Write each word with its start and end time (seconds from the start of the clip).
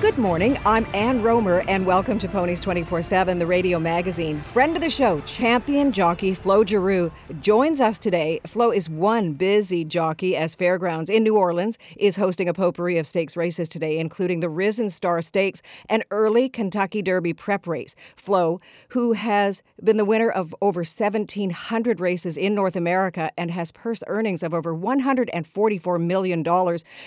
Good 0.00 0.16
morning. 0.16 0.56
I'm 0.64 0.86
Ann 0.94 1.22
Romer, 1.22 1.64
and 1.66 1.84
welcome 1.84 2.20
to 2.20 2.28
Ponies 2.28 2.60
24 2.60 3.02
7, 3.02 3.40
the 3.40 3.46
radio 3.46 3.80
magazine. 3.80 4.40
Friend 4.42 4.76
of 4.76 4.80
the 4.80 4.88
show, 4.88 5.18
champion 5.22 5.90
jockey 5.90 6.34
Flo 6.34 6.64
Geroux, 6.64 7.10
joins 7.40 7.80
us 7.80 7.98
today. 7.98 8.40
Flo 8.46 8.70
is 8.70 8.88
one 8.88 9.32
busy 9.32 9.84
jockey 9.84 10.36
as 10.36 10.54
Fairgrounds 10.54 11.10
in 11.10 11.24
New 11.24 11.36
Orleans 11.36 11.78
is 11.96 12.14
hosting 12.14 12.48
a 12.48 12.54
potpourri 12.54 12.96
of 12.96 13.08
stakes 13.08 13.36
races 13.36 13.68
today, 13.68 13.98
including 13.98 14.38
the 14.38 14.48
Risen 14.48 14.88
Star 14.88 15.20
Stakes 15.20 15.62
and 15.88 16.04
early 16.12 16.48
Kentucky 16.48 17.02
Derby 17.02 17.32
prep 17.32 17.66
race. 17.66 17.96
Flo, 18.14 18.60
who 18.90 19.14
has 19.14 19.64
been 19.82 19.96
the 19.96 20.04
winner 20.04 20.30
of 20.30 20.54
over 20.62 20.82
1,700 20.82 21.98
races 21.98 22.36
in 22.36 22.54
North 22.54 22.76
America 22.76 23.32
and 23.36 23.50
has 23.50 23.72
purse 23.72 24.04
earnings 24.06 24.44
of 24.44 24.54
over 24.54 24.72
$144 24.72 26.00
million, 26.00 26.44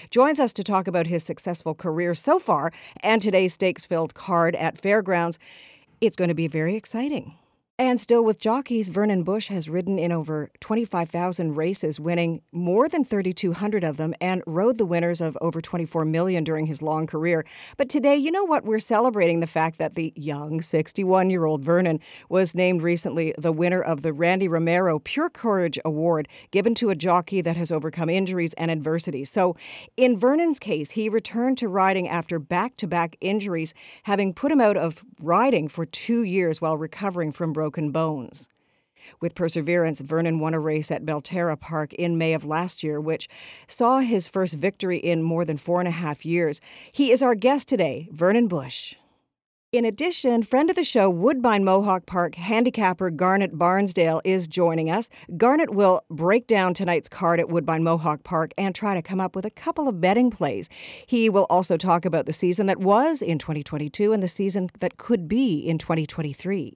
joins 0.09 0.41
us 0.41 0.51
to 0.51 0.62
talk 0.62 0.87
about 0.87 1.07
his 1.07 1.23
successful 1.23 1.73
career 1.73 2.13
so 2.13 2.37
far 2.37 2.70
and 3.02 3.21
today's 3.21 3.53
stakes 3.53 3.85
filled 3.85 4.13
card 4.13 4.55
at 4.55 4.80
Fairgrounds. 4.80 5.40
It's 5.99 6.16
going 6.16 6.30
to 6.30 6.34
be 6.34 6.48
very 6.48 6.76
exciting. 6.76 7.35
And 7.81 7.99
still 7.99 8.23
with 8.23 8.38
jockeys, 8.38 8.90
Vernon 8.90 9.23
Bush 9.23 9.48
has 9.48 9.67
ridden 9.67 9.98
in 9.98 10.12
over 10.12 10.52
25,000 10.59 11.58
races, 11.58 11.99
winning 11.99 12.44
more 12.52 12.88
than 12.88 13.04
3,200 13.04 13.84
of 13.84 13.98
them, 13.98 14.13
and 14.21 14.44
rode 14.45 14.77
the 14.77 14.85
winners 14.85 15.20
of 15.20 15.35
over 15.41 15.62
24 15.62 16.05
million 16.05 16.44
during 16.44 16.67
his 16.67 16.84
long 16.84 17.07
career. 17.07 17.44
But 17.77 17.90
today, 17.90 18.15
you 18.15 18.29
know 18.29 18.43
what? 18.43 18.65
We're 18.65 18.77
celebrating 18.77 19.40
the 19.40 19.48
fact 19.48 19.79
that 19.79 19.96
the 19.96 20.13
young 20.15 20.62
61 20.62 21.32
year 21.32 21.46
old 21.46 21.63
Vernon 21.63 21.99
was 22.29 22.54
named 22.54 22.84
recently 22.84 23.34
the 23.35 23.51
winner 23.51 23.82
of 23.82 24.04
the 24.04 24.13
Randy 24.13 24.48
Romero 24.48 24.99
Pure 24.99 25.32
Courage 25.32 25.79
Award, 25.84 26.27
given 26.51 26.76
to 26.76 26.91
a 26.91 26.95
jockey 26.95 27.41
that 27.41 27.57
has 27.57 27.71
overcome 27.71 28.12
injuries 28.12 28.54
and 28.60 28.70
adversity. 28.70 29.23
So, 29.23 29.55
in 29.98 30.20
Vernon's 30.20 30.60
case, 30.60 30.91
he 30.91 31.10
returned 31.10 31.57
to 31.57 31.68
riding 31.68 32.07
after 32.07 32.38
back 32.38 32.77
to 32.77 32.85
back 32.85 33.18
injuries, 33.21 33.73
having 34.04 34.35
put 34.35 34.51
him 34.51 34.62
out 34.62 34.77
of 34.77 35.04
riding 35.20 35.68
for 35.68 35.88
two 35.88 36.21
years 36.21 36.62
while 36.62 36.77
recovering 36.77 37.32
from 37.32 37.51
broken 37.51 37.70
broken 37.71 37.91
bones. 37.91 38.49
With 39.21 39.33
perseverance, 39.33 40.01
Vernon 40.01 40.39
won 40.39 40.53
a 40.53 40.59
race 40.59 40.91
at 40.91 41.05
Belterra 41.05 41.57
Park 41.57 41.93
in 41.93 42.17
May 42.17 42.33
of 42.33 42.43
last 42.43 42.83
year, 42.83 42.99
which 42.99 43.29
saw 43.65 43.99
his 43.99 44.27
first 44.27 44.55
victory 44.55 44.97
in 44.97 45.23
more 45.23 45.45
than 45.45 45.55
four 45.55 45.79
and 45.79 45.87
a 45.87 45.91
half 45.91 46.25
years. 46.25 46.59
He 46.91 47.13
is 47.13 47.23
our 47.23 47.33
guest 47.33 47.69
today, 47.69 48.09
Vernon 48.11 48.49
Bush. 48.49 48.95
In 49.71 49.85
addition, 49.85 50.43
friend 50.43 50.69
of 50.69 50.75
the 50.75 50.83
show, 50.83 51.09
Woodbine 51.09 51.63
Mohawk 51.63 52.05
Park 52.05 52.35
handicapper 52.35 53.09
Garnet 53.09 53.57
Barnsdale 53.57 54.19
is 54.25 54.49
joining 54.49 54.91
us. 54.91 55.09
Garnet 55.37 55.73
will 55.73 56.01
break 56.09 56.45
down 56.45 56.73
tonight's 56.73 57.07
card 57.07 57.39
at 57.39 57.47
Woodbine 57.47 57.85
Mohawk 57.85 58.25
Park 58.25 58.51
and 58.57 58.75
try 58.75 58.95
to 58.95 59.01
come 59.01 59.21
up 59.21 59.33
with 59.33 59.45
a 59.45 59.49
couple 59.49 59.87
of 59.87 60.01
betting 60.01 60.29
plays. 60.29 60.67
He 61.07 61.29
will 61.29 61.47
also 61.49 61.77
talk 61.77 62.03
about 62.03 62.25
the 62.25 62.33
season 62.33 62.65
that 62.65 62.81
was 62.81 63.21
in 63.21 63.39
2022 63.39 64.11
and 64.11 64.22
the 64.22 64.27
season 64.27 64.69
that 64.81 64.97
could 64.97 65.29
be 65.29 65.59
in 65.59 65.77
2023. 65.77 66.73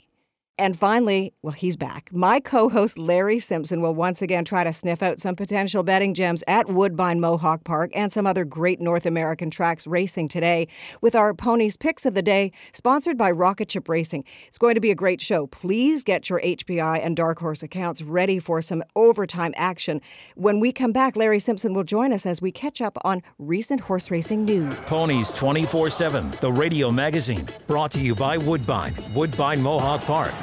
And 0.57 0.79
finally, 0.79 1.33
well, 1.41 1.51
he's 1.51 1.75
back. 1.75 2.09
My 2.13 2.39
co 2.39 2.69
host 2.69 2.97
Larry 2.97 3.39
Simpson 3.39 3.81
will 3.81 3.93
once 3.93 4.21
again 4.21 4.45
try 4.45 4.63
to 4.63 4.71
sniff 4.71 5.03
out 5.03 5.19
some 5.19 5.35
potential 5.35 5.83
betting 5.83 6.13
gems 6.13 6.45
at 6.47 6.67
Woodbine 6.67 7.19
Mohawk 7.19 7.65
Park 7.65 7.91
and 7.93 8.11
some 8.13 8.25
other 8.25 8.45
great 8.45 8.79
North 8.79 9.05
American 9.05 9.49
tracks 9.49 9.85
racing 9.85 10.29
today 10.29 10.69
with 11.01 11.13
our 11.13 11.33
Ponies 11.33 11.75
Picks 11.75 12.05
of 12.05 12.13
the 12.13 12.21
Day, 12.21 12.51
sponsored 12.71 13.17
by 13.17 13.31
Rocket 13.31 13.69
Ship 13.69 13.87
Racing. 13.89 14.23
It's 14.47 14.57
going 14.57 14.75
to 14.75 14.81
be 14.81 14.91
a 14.91 14.95
great 14.95 15.19
show. 15.19 15.47
Please 15.47 16.05
get 16.05 16.29
your 16.29 16.39
HPI 16.39 17.05
and 17.05 17.17
Dark 17.17 17.39
Horse 17.39 17.61
accounts 17.61 18.01
ready 18.01 18.39
for 18.39 18.61
some 18.61 18.81
overtime 18.95 19.53
action. 19.57 19.99
When 20.35 20.61
we 20.61 20.71
come 20.71 20.93
back, 20.93 21.17
Larry 21.17 21.39
Simpson 21.39 21.73
will 21.73 21.83
join 21.83 22.13
us 22.13 22.25
as 22.25 22.41
we 22.41 22.53
catch 22.53 22.79
up 22.79 22.97
on 23.03 23.21
recent 23.39 23.81
horse 23.81 24.09
racing 24.09 24.45
news. 24.45 24.73
Ponies 24.85 25.33
24 25.33 25.89
7, 25.89 26.31
the 26.39 26.51
radio 26.51 26.89
magazine, 26.91 27.45
brought 27.67 27.91
to 27.91 27.99
you 27.99 28.15
by 28.15 28.37
Woodbine, 28.37 28.93
Woodbine 29.13 29.61
Mohawk 29.61 30.01
Park. 30.01 30.33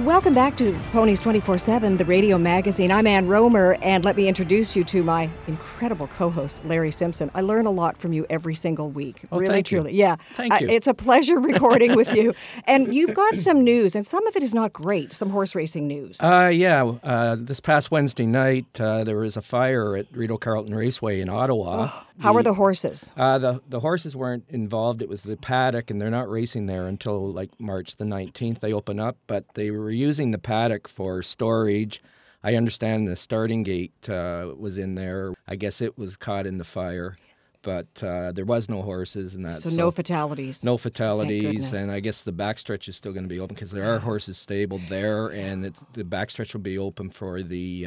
Welcome 0.00 0.34
back 0.34 0.58
to 0.58 0.78
Ponies 0.92 1.18
24 1.20 1.56
7, 1.56 1.96
the 1.96 2.04
radio 2.04 2.36
magazine. 2.36 2.92
I'm 2.92 3.06
Ann 3.06 3.28
Romer, 3.28 3.78
and 3.80 4.04
let 4.04 4.14
me 4.14 4.28
introduce 4.28 4.76
you 4.76 4.84
to 4.84 5.02
my 5.02 5.30
incredible 5.46 6.06
co 6.18 6.28
host, 6.28 6.60
Larry 6.66 6.90
Simpson. 6.90 7.30
I 7.34 7.40
learn 7.40 7.64
a 7.64 7.70
lot 7.70 7.96
from 7.96 8.12
you 8.12 8.26
every 8.28 8.54
single 8.54 8.90
week. 8.90 9.22
Oh, 9.32 9.38
really, 9.38 9.54
thank 9.54 9.70
you. 9.70 9.78
truly. 9.78 9.94
Yeah. 9.94 10.16
Thank 10.34 10.60
you. 10.60 10.68
it's 10.68 10.86
a 10.86 10.92
pleasure 10.92 11.40
recording 11.40 11.96
with 11.96 12.14
you. 12.14 12.34
And 12.66 12.92
you've 12.94 13.14
got 13.14 13.38
some 13.38 13.62
news, 13.62 13.94
and 13.94 14.06
some 14.06 14.26
of 14.26 14.36
it 14.36 14.42
is 14.42 14.52
not 14.52 14.72
great, 14.72 15.12
some 15.12 15.30
horse 15.30 15.54
racing 15.54 15.86
news. 15.86 16.20
Uh, 16.20 16.50
yeah, 16.52 16.82
uh, 16.84 17.36
this 17.38 17.60
past 17.60 17.90
Wednesday 17.90 18.26
night, 18.26 18.66
uh, 18.78 19.04
there 19.04 19.16
was 19.16 19.36
a 19.36 19.42
fire 19.42 19.96
at 19.96 20.06
Rideau 20.12 20.36
Carleton 20.36 20.74
Raceway 20.74 21.20
in 21.20 21.28
Ottawa. 21.28 21.90
How 22.20 22.34
are 22.36 22.42
the 22.42 22.54
horses? 22.54 23.10
Uh, 23.16 23.38
the 23.38 23.60
the 23.68 23.80
horses 23.80 24.16
weren't 24.16 24.44
involved. 24.48 25.02
It 25.02 25.08
was 25.08 25.22
the 25.22 25.36
paddock, 25.36 25.90
and 25.90 26.00
they're 26.00 26.10
not 26.10 26.30
racing 26.30 26.66
there 26.66 26.86
until 26.86 27.30
like 27.32 27.50
March 27.60 27.96
the 27.96 28.04
nineteenth. 28.04 28.60
They 28.60 28.72
open 28.72 28.98
up, 28.98 29.16
but 29.26 29.44
they 29.54 29.70
were 29.70 29.90
using 29.90 30.30
the 30.30 30.38
paddock 30.38 30.88
for 30.88 31.22
storage. 31.22 32.02
I 32.42 32.54
understand 32.54 33.08
the 33.08 33.16
starting 33.16 33.62
gate 33.64 34.08
uh, 34.08 34.52
was 34.56 34.78
in 34.78 34.94
there. 34.94 35.34
I 35.48 35.56
guess 35.56 35.80
it 35.80 35.98
was 35.98 36.16
caught 36.16 36.46
in 36.46 36.58
the 36.58 36.64
fire, 36.64 37.18
but 37.62 37.88
uh, 38.02 38.32
there 38.32 38.44
was 38.44 38.68
no 38.68 38.82
horses 38.82 39.34
and 39.34 39.44
that. 39.44 39.54
So, 39.54 39.70
no 39.70 39.90
fatalities. 39.90 40.62
No 40.62 40.78
fatalities, 40.78 41.72
and 41.72 41.90
I 41.90 42.00
guess 42.00 42.22
the 42.22 42.32
backstretch 42.32 42.88
is 42.88 42.96
still 42.96 43.12
going 43.12 43.24
to 43.24 43.28
be 43.28 43.40
open 43.40 43.54
because 43.54 43.72
there 43.72 43.92
are 43.92 43.98
horses 44.10 44.38
stabled 44.38 44.82
there, 44.88 45.28
and 45.28 45.66
it's, 45.66 45.82
the 45.92 46.04
backstretch 46.04 46.54
will 46.54 46.60
be 46.60 46.78
open 46.78 47.10
for 47.10 47.42
the 47.42 47.86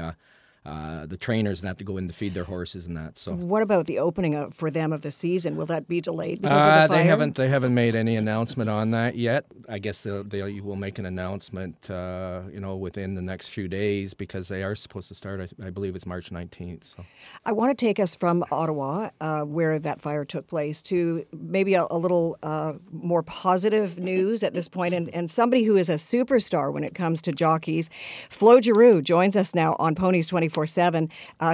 uh, 0.65 1.06
the 1.06 1.17
trainers 1.17 1.63
not 1.63 1.77
to 1.77 1.83
go 1.83 1.97
in 1.97 2.07
to 2.07 2.13
feed 2.13 2.33
their 2.33 2.44
horses 2.44 2.85
and 2.85 2.97
that. 2.97 3.17
So, 3.17 3.33
what 3.33 3.61
about 3.61 3.85
the 3.85 4.00
opening 4.00 4.35
of, 4.35 4.53
for 4.53 4.69
them 4.69 4.91
of 4.91 5.01
the 5.01 5.11
season? 5.11 5.56
Will 5.56 5.65
that 5.67 5.88
be 5.88 6.01
delayed 6.01 6.41
because 6.41 6.67
uh, 6.67 6.69
of 6.69 6.81
the 6.81 6.88
fire? 6.94 6.97
They 6.97 7.09
haven't. 7.09 7.35
They 7.35 7.47
haven't 7.47 7.73
made 7.73 7.95
any 7.95 8.17
announcement 8.17 8.69
on 8.69 8.91
that 8.91 9.15
yet. 9.15 9.45
I 9.69 9.79
guess 9.79 10.01
they'll, 10.01 10.23
they 10.23 10.59
will 10.59 10.75
make 10.75 11.00
an 11.00 11.06
announcement, 11.06 11.89
uh, 11.89 12.41
you 12.51 12.59
know, 12.59 12.75
within 12.75 13.15
the 13.15 13.21
next 13.21 13.47
few 13.47 13.67
days 13.67 14.13
because 14.13 14.47
they 14.50 14.63
are 14.63 14.75
supposed 14.75 15.07
to 15.07 15.13
start. 15.13 15.39
I, 15.39 15.67
I 15.67 15.69
believe 15.69 15.95
it's 15.95 16.06
March 16.06 16.29
19th. 16.29 16.95
So, 16.95 17.06
I 17.45 17.53
want 17.53 17.77
to 17.77 17.85
take 17.85 18.00
us 18.00 18.13
from 18.13 18.44
Ottawa, 18.51 19.11
uh, 19.21 19.44
where 19.44 19.79
that 19.79 20.01
fire 20.01 20.25
took 20.25 20.47
place, 20.47 20.81
to 20.83 21.25
maybe 21.31 21.73
a, 21.75 21.88
a 21.89 21.97
little 21.97 22.38
uh, 22.44 22.73
more 22.91 23.23
positive 23.23 23.97
news 23.97 24.44
at 24.44 24.53
this 24.53 24.67
point, 24.67 24.94
and, 24.94 25.09
and 25.09 25.31
somebody 25.31 25.63
who 25.63 25.77
is 25.77 25.89
a 25.89 25.94
superstar 25.94 26.73
when 26.73 26.83
it 26.83 26.94
comes 26.94 27.21
to 27.21 27.31
jockeys. 27.31 27.89
Flo 28.29 28.59
Geroux 28.59 29.01
joins 29.01 29.38
us 29.38 29.56
now 29.56 29.75
on 29.79 29.95
Ponies 29.95 30.27
24 30.50 30.66
7, 30.66 31.10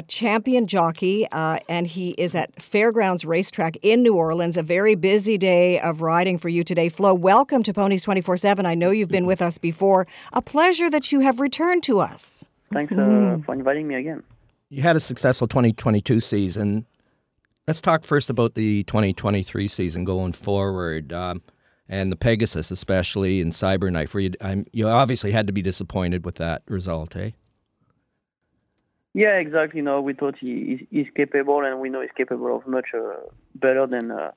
champion 0.07 0.67
jockey, 0.67 1.27
uh, 1.31 1.57
and 1.67 1.85
he 1.85 2.11
is 2.11 2.33
at 2.33 2.61
Fairgrounds 2.61 3.25
Racetrack 3.25 3.77
in 3.81 4.01
New 4.01 4.15
Orleans. 4.15 4.55
A 4.55 4.63
very 4.63 4.95
busy 4.95 5.37
day 5.37 5.79
of 5.81 6.01
riding 6.01 6.37
for 6.37 6.47
you 6.47 6.63
today. 6.63 6.87
Flo, 6.87 7.13
welcome 7.13 7.61
to 7.63 7.73
Ponies 7.73 8.03
24 8.03 8.37
7. 8.37 8.65
I 8.65 8.73
know 8.73 8.91
you've 8.91 9.09
been 9.09 9.25
with 9.25 9.41
us 9.41 9.57
before. 9.57 10.07
A 10.31 10.41
pleasure 10.41 10.89
that 10.89 11.11
you 11.11 11.19
have 11.19 11.41
returned 11.41 11.83
to 11.83 11.99
us. 11.99 12.45
Thanks 12.71 12.93
uh, 12.93 13.37
for 13.45 13.53
inviting 13.53 13.87
me 13.87 13.95
again. 13.95 14.23
You 14.69 14.81
had 14.81 14.95
a 14.95 14.99
successful 15.01 15.47
2022 15.47 16.21
season. 16.21 16.85
Let's 17.67 17.81
talk 17.81 18.03
first 18.03 18.29
about 18.29 18.55
the 18.55 18.83
2023 18.83 19.67
season 19.67 20.05
going 20.05 20.31
forward. 20.31 21.11
Um, 21.11 21.41
and 21.87 22.11
the 22.11 22.15
Pegasus, 22.15 22.71
especially 22.71 23.41
in 23.41 23.51
Cyberknife, 23.51 24.13
where 24.13 24.21
you, 24.23 24.31
I'm, 24.41 24.65
you 24.71 24.87
obviously 24.87 25.31
had 25.31 25.47
to 25.47 25.53
be 25.53 25.61
disappointed 25.61 26.25
with 26.25 26.35
that 26.35 26.63
result, 26.67 27.15
eh? 27.15 27.31
Yeah, 29.15 29.37
exactly. 29.37 29.81
No, 29.81 30.01
we 30.01 30.13
thought 30.13 30.35
he, 30.37 30.85
he's, 30.91 31.07
capable, 31.15 31.63
and 31.63 31.79
we 31.79 31.87
know 31.87 32.01
he's 32.01 32.11
capable 32.17 32.53
of 32.53 32.67
much 32.67 32.87
uh, 32.93 33.13
better 33.55 33.87
than 33.87 34.11
uh, 34.11 34.31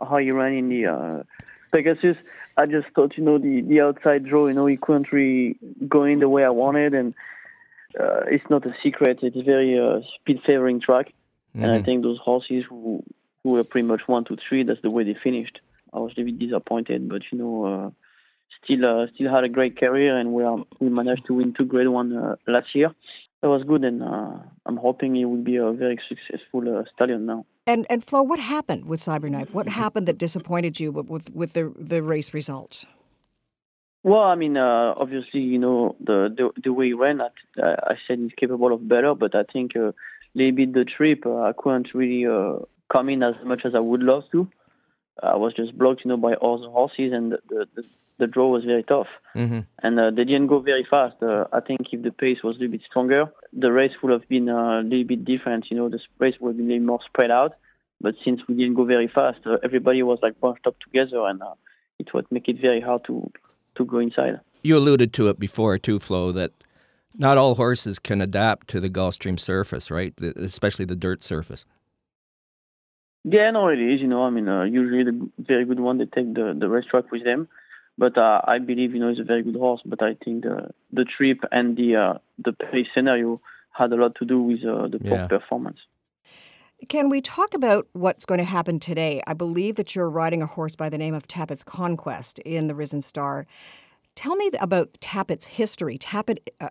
how 0.00 0.16
he 0.16 0.30
ran 0.30 0.54
in 0.54 0.70
the 0.70 0.86
uh, 0.86 1.22
Pegasus. 1.70 2.16
I 2.56 2.64
just 2.64 2.88
thought, 2.94 3.18
you 3.18 3.22
know, 3.22 3.36
the, 3.36 3.60
the 3.60 3.82
outside 3.82 4.24
draw, 4.24 4.46
you 4.46 4.54
know, 4.54 4.64
he 4.64 4.78
couldn't 4.78 5.12
really 5.12 5.58
go 5.86 6.04
in 6.04 6.20
the 6.20 6.30
way 6.30 6.42
I 6.42 6.48
wanted, 6.48 6.94
and 6.94 7.14
uh, 8.00 8.20
it's 8.20 8.48
not 8.48 8.64
a 8.64 8.74
secret. 8.82 9.18
It's 9.22 9.36
a 9.36 9.42
very 9.42 9.78
uh, 9.78 10.00
speed 10.14 10.40
favoring 10.46 10.80
track, 10.80 11.08
mm-hmm. 11.08 11.62
and 11.62 11.70
I 11.70 11.76
mm-hmm. 11.76 11.84
think 11.84 12.02
those 12.02 12.18
horses 12.18 12.64
who 12.66 13.04
who 13.42 13.50
were 13.50 13.64
pretty 13.64 13.86
much 13.86 14.08
one, 14.08 14.24
two, 14.24 14.36
three, 14.36 14.62
that's 14.62 14.80
the 14.80 14.90
way 14.90 15.04
they 15.04 15.12
finished. 15.12 15.60
I 15.92 15.98
was 15.98 16.14
a 16.16 16.22
bit 16.22 16.38
disappointed, 16.38 17.10
but 17.10 17.30
you 17.30 17.36
know, 17.36 17.64
uh, 17.66 17.90
still 18.64 18.86
uh, 18.86 19.06
still 19.14 19.30
had 19.30 19.44
a 19.44 19.50
great 19.50 19.78
career, 19.78 20.16
and 20.16 20.32
we 20.32 20.44
are, 20.44 20.64
we 20.80 20.88
managed 20.88 21.26
to 21.26 21.34
win 21.34 21.52
two 21.52 21.66
Grade 21.66 21.88
One 21.88 22.16
uh, 22.16 22.36
last 22.46 22.74
year. 22.74 22.94
That 23.44 23.50
was 23.50 23.62
good, 23.62 23.84
and 23.84 24.02
uh, 24.02 24.38
I'm 24.64 24.78
hoping 24.78 25.16
it 25.16 25.26
will 25.26 25.36
be 25.36 25.56
a 25.56 25.70
very 25.70 26.00
successful 26.08 26.78
uh, 26.78 26.84
stallion 26.94 27.26
now. 27.26 27.44
And 27.66 27.84
and 27.90 28.02
Flo, 28.02 28.22
what 28.22 28.40
happened 28.40 28.86
with 28.86 29.04
Cyberknife? 29.04 29.52
What 29.52 29.68
happened 29.68 30.08
that 30.08 30.16
disappointed 30.16 30.80
you 30.80 30.90
with 30.90 31.28
with 31.34 31.52
the 31.52 31.70
the 31.76 32.02
race 32.02 32.32
result? 32.32 32.86
Well, 34.02 34.22
I 34.22 34.34
mean, 34.34 34.56
uh, 34.56 34.94
obviously, 34.96 35.40
you 35.40 35.58
know, 35.58 35.94
the, 36.00 36.32
the 36.34 36.58
the 36.58 36.72
way 36.72 36.86
he 36.86 36.92
ran, 36.94 37.20
I, 37.20 37.28
I 37.62 37.98
said 38.06 38.18
he's 38.20 38.32
capable 38.32 38.72
of 38.72 38.88
better, 38.88 39.14
but 39.14 39.34
I 39.34 39.42
think 39.42 39.76
uh, 39.76 39.92
maybe 40.34 40.64
the 40.64 40.86
trip 40.86 41.26
uh, 41.26 41.42
I 41.42 41.52
couldn't 41.52 41.92
really 41.92 42.24
uh, 42.26 42.60
come 42.88 43.10
in 43.10 43.22
as 43.22 43.36
much 43.44 43.66
as 43.66 43.74
I 43.74 43.80
would 43.80 44.02
love 44.02 44.24
to. 44.32 44.48
I 45.22 45.36
was 45.36 45.52
just 45.52 45.76
blocked, 45.76 46.06
you 46.06 46.08
know, 46.08 46.16
by 46.16 46.32
all 46.32 46.56
the 46.56 46.70
horses, 46.70 47.12
and 47.12 47.32
the 47.50 47.68
the, 47.74 47.84
the 48.18 48.26
draw 48.26 48.48
was 48.48 48.64
very 48.64 48.82
tough. 48.82 49.08
Mm-hmm. 49.34 49.60
And 49.82 50.00
uh, 50.00 50.10
they 50.10 50.24
didn't 50.24 50.46
go 50.46 50.60
very 50.60 50.84
fast. 50.84 51.22
Uh, 51.22 51.46
I 51.52 51.60
think 51.60 51.92
if 51.92 52.02
the 52.02 52.12
pace 52.12 52.42
was 52.42 52.56
a 52.56 52.60
little 52.60 52.72
bit 52.72 52.82
stronger, 52.88 53.32
the 53.52 53.72
race 53.72 53.92
would 54.02 54.12
have 54.12 54.28
been 54.28 54.48
uh, 54.48 54.80
a 54.80 54.82
little 54.82 55.04
bit 55.04 55.24
different. 55.24 55.70
You 55.70 55.76
know, 55.76 55.88
the 55.88 56.00
race 56.18 56.36
would 56.40 56.50
have 56.50 56.56
been 56.56 56.66
a 56.66 56.72
little 56.74 56.86
more 56.86 57.00
spread 57.04 57.30
out. 57.30 57.54
But 58.00 58.16
since 58.24 58.42
we 58.46 58.54
didn't 58.54 58.74
go 58.74 58.84
very 58.84 59.08
fast, 59.08 59.40
uh, 59.46 59.58
everybody 59.62 60.02
was 60.02 60.18
like 60.22 60.38
bunched 60.40 60.66
up 60.66 60.78
together, 60.80 61.26
and 61.26 61.40
uh, 61.42 61.54
it 61.98 62.12
would 62.12 62.30
make 62.30 62.48
it 62.48 62.60
very 62.60 62.80
hard 62.80 63.04
to 63.04 63.30
to 63.76 63.84
go 63.84 63.98
inside. 63.98 64.40
You 64.62 64.76
alluded 64.76 65.12
to 65.14 65.28
it 65.28 65.38
before 65.38 65.78
too, 65.78 65.98
Flo, 65.98 66.32
that 66.32 66.52
not 67.16 67.38
all 67.38 67.54
horses 67.54 67.98
can 67.98 68.20
adapt 68.20 68.68
to 68.68 68.80
the 68.80 68.90
Gulfstream 68.90 69.38
surface, 69.38 69.90
right? 69.90 70.14
The, 70.16 70.32
especially 70.40 70.84
the 70.84 70.96
dirt 70.96 71.22
surface. 71.22 71.64
Yeah, 73.24 73.50
no, 73.52 73.68
it 73.68 73.80
is. 73.80 74.00
You 74.00 74.08
know, 74.08 74.24
I 74.24 74.30
mean, 74.30 74.48
uh, 74.48 74.64
usually 74.64 75.04
the 75.04 75.30
very 75.38 75.64
good 75.64 75.80
one 75.80 75.98
they 75.98 76.06
take 76.06 76.34
the 76.34 76.54
the 76.58 76.68
racetrack 76.68 77.10
with 77.10 77.24
them, 77.24 77.48
but 77.98 78.18
uh, 78.18 78.40
I 78.44 78.58
believe 78.58 78.94
you 78.94 79.00
know 79.00 79.10
he's 79.10 79.20
a 79.20 79.24
very 79.24 79.42
good 79.42 79.56
horse. 79.56 79.82
But 79.84 80.02
I 80.02 80.14
think 80.14 80.44
the 80.44 80.70
the 80.92 81.04
trip 81.04 81.40
and 81.52 81.76
the 81.76 81.96
uh, 81.96 82.14
the 82.38 82.52
pace 82.52 82.88
scenario 82.94 83.40
had 83.70 83.92
a 83.92 83.96
lot 83.96 84.14
to 84.16 84.24
do 84.24 84.42
with 84.42 84.64
uh, 84.64 84.88
the 84.88 85.00
yeah. 85.02 85.26
performance. 85.26 85.80
Can 86.88 87.08
we 87.08 87.20
talk 87.20 87.54
about 87.54 87.86
what's 87.92 88.24
going 88.24 88.38
to 88.38 88.44
happen 88.44 88.78
today? 88.78 89.22
I 89.26 89.32
believe 89.32 89.76
that 89.76 89.94
you're 89.94 90.10
riding 90.10 90.42
a 90.42 90.46
horse 90.46 90.76
by 90.76 90.88
the 90.88 90.98
name 90.98 91.14
of 91.14 91.26
Tapit's 91.26 91.64
Conquest 91.64 92.40
in 92.40 92.66
the 92.66 92.74
Risen 92.74 93.00
Star. 93.00 93.46
Tell 94.16 94.36
me 94.36 94.50
about 94.60 94.92
Tapit's 95.00 95.46
history, 95.46 95.98
Tapit 95.98 96.38
uh, 96.60 96.68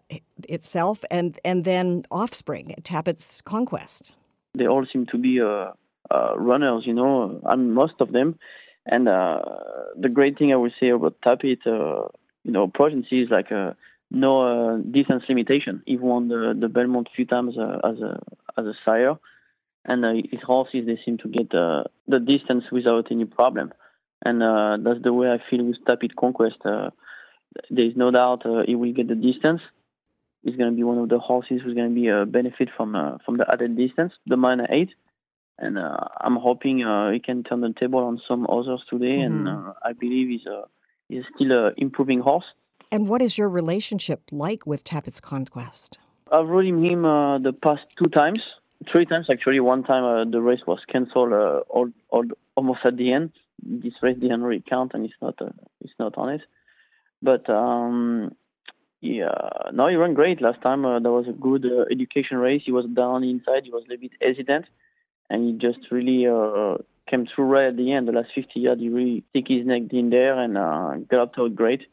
itself, 0.48 1.04
and 1.10 1.38
and 1.44 1.64
then 1.64 2.04
Offspring, 2.12 2.76
Tapit's 2.84 3.42
Conquest. 3.42 4.12
They 4.56 4.68
all 4.68 4.86
seem 4.86 5.06
to 5.08 5.18
be 5.18 5.42
uh, 5.42 5.72
uh, 6.12 6.38
runners, 6.38 6.86
you 6.86 6.94
know, 6.94 7.42
I 7.46 7.56
mean, 7.56 7.72
most 7.72 7.96
of 8.00 8.12
them. 8.12 8.38
And 8.86 9.08
uh, 9.08 9.40
the 9.96 10.10
great 10.10 10.38
thing 10.38 10.52
I 10.52 10.58
would 10.58 10.74
say 10.80 10.90
about 10.90 11.22
Tapit, 11.22 11.66
uh, 11.66 12.08
you 12.44 12.52
know, 12.52 12.68
Progeny 12.68 13.06
is 13.12 13.30
like 13.30 13.50
no 14.14 14.42
uh, 14.42 14.78
distance 14.78 15.24
limitation. 15.28 15.82
He 15.86 15.98
won 15.98 16.28
the, 16.30 16.56
the 16.58 16.70
Belmont 16.70 17.10
a 17.12 17.16
few 17.16 17.26
times 17.26 17.58
uh, 17.58 17.80
as 17.84 18.00
a 18.00 18.22
as 18.58 18.66
a 18.68 18.74
sire, 18.86 19.18
and 19.86 20.06
uh, 20.06 20.14
his 20.32 20.42
horses 20.44 20.86
they 20.86 21.00
seem 21.04 21.18
to 21.18 21.28
get 21.28 21.54
uh, 21.54 21.84
the 22.08 22.20
distance 22.20 22.66
without 22.72 23.12
any 23.12 23.26
problem. 23.26 23.74
And 24.24 24.42
uh, 24.42 24.78
that's 24.82 25.02
the 25.02 25.12
way 25.12 25.32
I 25.32 25.42
feel 25.50 25.66
with 25.66 25.84
Tapit 25.86 26.16
Conquest. 26.16 26.58
Uh, 26.64 26.92
there 27.70 27.86
is 27.86 27.96
no 27.98 28.12
doubt 28.12 28.46
uh, 28.46 28.64
he 28.66 28.76
will 28.76 28.94
get 28.94 29.08
the 29.08 29.16
distance. 29.16 29.62
He's 30.44 30.56
going 30.56 30.70
to 30.70 30.76
be 30.76 30.84
one 30.84 30.98
of 30.98 31.10
the 31.10 31.20
horses 31.20 31.62
who's 31.62 31.74
going 31.74 31.90
to 31.90 31.96
be 31.96 32.08
a 32.08 32.26
benefit 32.26 32.70
from 32.78 32.96
uh, 32.96 33.18
from 33.26 33.38
the 33.38 33.52
added 33.52 33.76
distance, 33.76 34.14
the 34.28 34.38
minor 34.38 34.68
eight 34.70 34.94
and 35.60 35.78
uh, 35.78 35.98
I'm 36.20 36.36
hoping 36.36 36.84
uh, 36.84 37.12
he 37.12 37.20
can 37.20 37.44
turn 37.44 37.62
the 37.62 37.74
table 37.74 38.00
on 38.00 38.22
some 38.28 38.48
others 38.50 38.84
today. 38.90 39.18
Mm-hmm. 39.18 39.48
And 39.48 39.68
uh, 39.68 39.74
I 39.84 39.94
believe 39.94 40.30
he's 40.30 40.46
a 40.46 40.64
he's 41.10 41.24
still 41.36 41.68
an 41.68 41.74
improving 41.78 42.20
horse. 42.20 42.46
And 42.92 43.08
what 43.08 43.22
is 43.22 43.38
your 43.38 43.50
relationship 43.50 44.22
like 44.32 44.66
with 44.66 44.84
Tapit's 44.84 45.20
Conquest? 45.20 45.98
I've 46.32 46.48
ridden 46.48 46.84
him 46.84 47.06
uh, 47.06 47.40
the 47.40 47.54
past 47.54 47.84
two 47.98 48.08
times, 48.08 48.42
three 48.92 49.06
times 49.06 49.30
actually. 49.30 49.60
One 49.60 49.84
time 49.84 50.04
uh, 50.04 50.26
the 50.30 50.42
race 50.42 50.62
was 50.66 50.80
cancelled 50.88 51.34
uh, 51.34 51.62
all, 51.70 51.90
all, 52.10 52.26
almost 52.56 52.82
at 52.84 52.98
the 52.98 53.12
end. 53.12 53.32
This 53.62 53.94
race 54.02 54.18
didn't 54.18 54.44
really 54.44 54.64
count, 54.68 54.94
and 54.94 55.06
it's 55.06 55.14
not 55.22 55.36
it's 55.82 55.94
not 56.00 56.18
on 56.18 56.30
it. 56.30 56.42
But 57.22 57.50
um, 57.50 58.36
yeah, 59.00 59.32
no, 59.72 59.88
he 59.88 59.96
ran 59.96 60.14
great 60.14 60.42
last 60.42 60.62
time. 60.62 60.86
Uh, 60.86 61.00
that 61.00 61.12
was 61.12 61.28
a 61.28 61.34
good 61.34 61.66
uh, 61.66 61.86
education 61.92 62.38
race. 62.38 62.64
He 62.66 62.72
was 62.72 62.86
down 62.86 63.24
inside. 63.24 63.64
He 63.64 63.72
was 63.72 63.84
a 63.86 63.90
little 63.90 64.02
bit 64.02 64.12
hesitant 64.22 64.66
and 65.34 65.48
he 65.48 65.54
just 65.54 65.92
really 65.92 66.28
uh, 66.28 66.78
came 67.10 67.26
through 67.26 67.46
right 67.46 67.66
at 67.66 67.76
the 67.76 67.92
end. 67.92 68.08
The 68.08 68.12
last 68.12 68.30
50 68.36 68.60
yards, 68.60 68.80
he 68.80 68.90
really 68.90 69.24
stick 69.32 69.48
his 69.48 69.66
neck 69.66 69.82
in 69.92 70.12
there 70.12 70.40
and 70.40 70.56
uh, 70.58 70.98
got 71.10 71.38
out 71.40 71.56
great. 71.56 71.88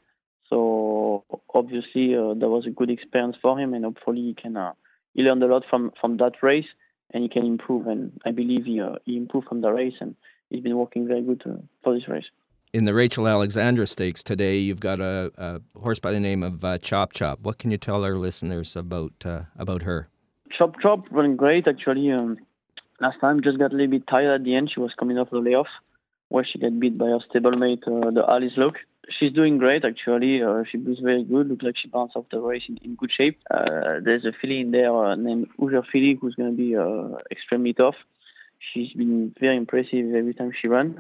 So 0.51 1.25
obviously 1.55 2.15
uh, 2.15 2.35
that 2.35 2.49
was 2.49 2.67
a 2.67 2.71
good 2.71 2.91
experience 2.91 3.37
for 3.41 3.59
him, 3.59 3.73
and 3.73 3.85
hopefully 3.85 4.21
he 4.21 4.35
can 4.35 4.57
uh, 4.57 4.73
he 5.15 5.23
learned 5.23 5.43
a 5.43 5.47
lot 5.47 5.65
from 5.71 5.93
from 5.99 6.19
that 6.19 6.43
race, 6.43 6.67
and 7.13 7.23
he 7.23 7.29
can 7.31 7.47
improve. 7.47 7.87
And 7.87 8.21
I 8.27 8.33
believe 8.33 8.67
he 8.67 8.81
uh, 8.81 8.97
he 9.07 9.17
improved 9.17 9.49
from 9.49 9.63
the 9.63 9.73
race, 9.73 9.95
and 10.01 10.17
he's 10.51 10.61
been 10.61 10.77
working 10.77 11.09
very 11.09 11.23
good 11.23 11.43
uh, 11.47 11.63
for 11.83 11.95
this 11.95 12.09
race. 12.09 12.27
In 12.73 12.85
the 12.85 12.95
Rachel 12.95 13.27
Alexandra 13.27 13.87
Stakes 13.87 14.23
today, 14.23 14.59
you've 14.59 14.81
got 14.81 15.01
a, 15.01 15.33
a 15.39 15.61
horse 15.79 15.99
by 15.99 16.13
the 16.13 16.21
name 16.21 16.43
of 16.43 16.65
uh, 16.65 16.79
Chop 16.79 17.13
Chop. 17.13 17.41
What 17.41 17.59
can 17.59 17.71
you 17.71 17.79
tell 17.79 18.05
our 18.05 18.17
listeners 18.17 18.77
about 18.77 19.13
uh, 19.25 19.43
about 19.57 19.83
her? 19.83 20.09
Chop 20.51 20.81
Chop 20.81 21.07
running 21.11 21.37
great 21.37 21.67
actually. 21.69 22.11
Um, 22.11 22.39
last 23.01 23.21
time 23.21 23.43
just 23.43 23.59
got 23.59 23.73
a 23.73 23.77
little 23.77 23.91
bit 23.91 24.07
tired 24.07 24.41
at 24.41 24.45
the 24.45 24.55
end. 24.55 24.71
She 24.71 24.81
was 24.81 24.95
coming 24.99 25.19
off 25.19 25.31
the 25.31 25.39
layoff 25.39 25.69
where 26.29 26.45
she 26.45 26.59
got 26.59 26.79
beat 26.79 26.97
by 26.97 27.07
her 27.07 27.19
stablemate, 27.19 27.83
uh, 27.89 28.11
the 28.11 28.25
Alice 28.29 28.53
Look. 28.57 28.77
She's 29.09 29.33
doing 29.33 29.59
great 29.59 29.85
actually. 29.85 30.43
Uh, 30.43 30.63
she 30.71 30.77
was 30.79 31.01
very 31.01 31.25
good. 31.25 31.49
Looks 31.49 31.65
like 31.65 31.77
she 31.77 31.89
bounced 31.89 32.15
off 32.15 32.27
the 32.31 32.41
race 32.41 32.63
in, 32.69 32.77
in 32.79 32.95
good 32.95 33.11
shape. 33.11 33.41
Uh, 33.51 33.99
there's 34.05 34.25
a 34.25 34.33
filly 34.41 34.61
in 34.61 34.71
there 34.71 34.95
uh, 34.95 35.17
named 35.17 35.49
Uger 35.59 35.83
Filly 35.91 36.17
who's 36.21 36.37
going 36.37 36.51
to 36.51 36.57
be 36.57 36.77
uh, 36.77 37.19
extremely 37.31 37.73
tough. 37.73 37.97
She's 38.73 38.93
been 38.93 39.35
very 39.41 39.57
impressive 39.57 40.15
every 40.15 40.35
time 40.35 40.53
she 40.59 40.69
runs. 40.69 40.99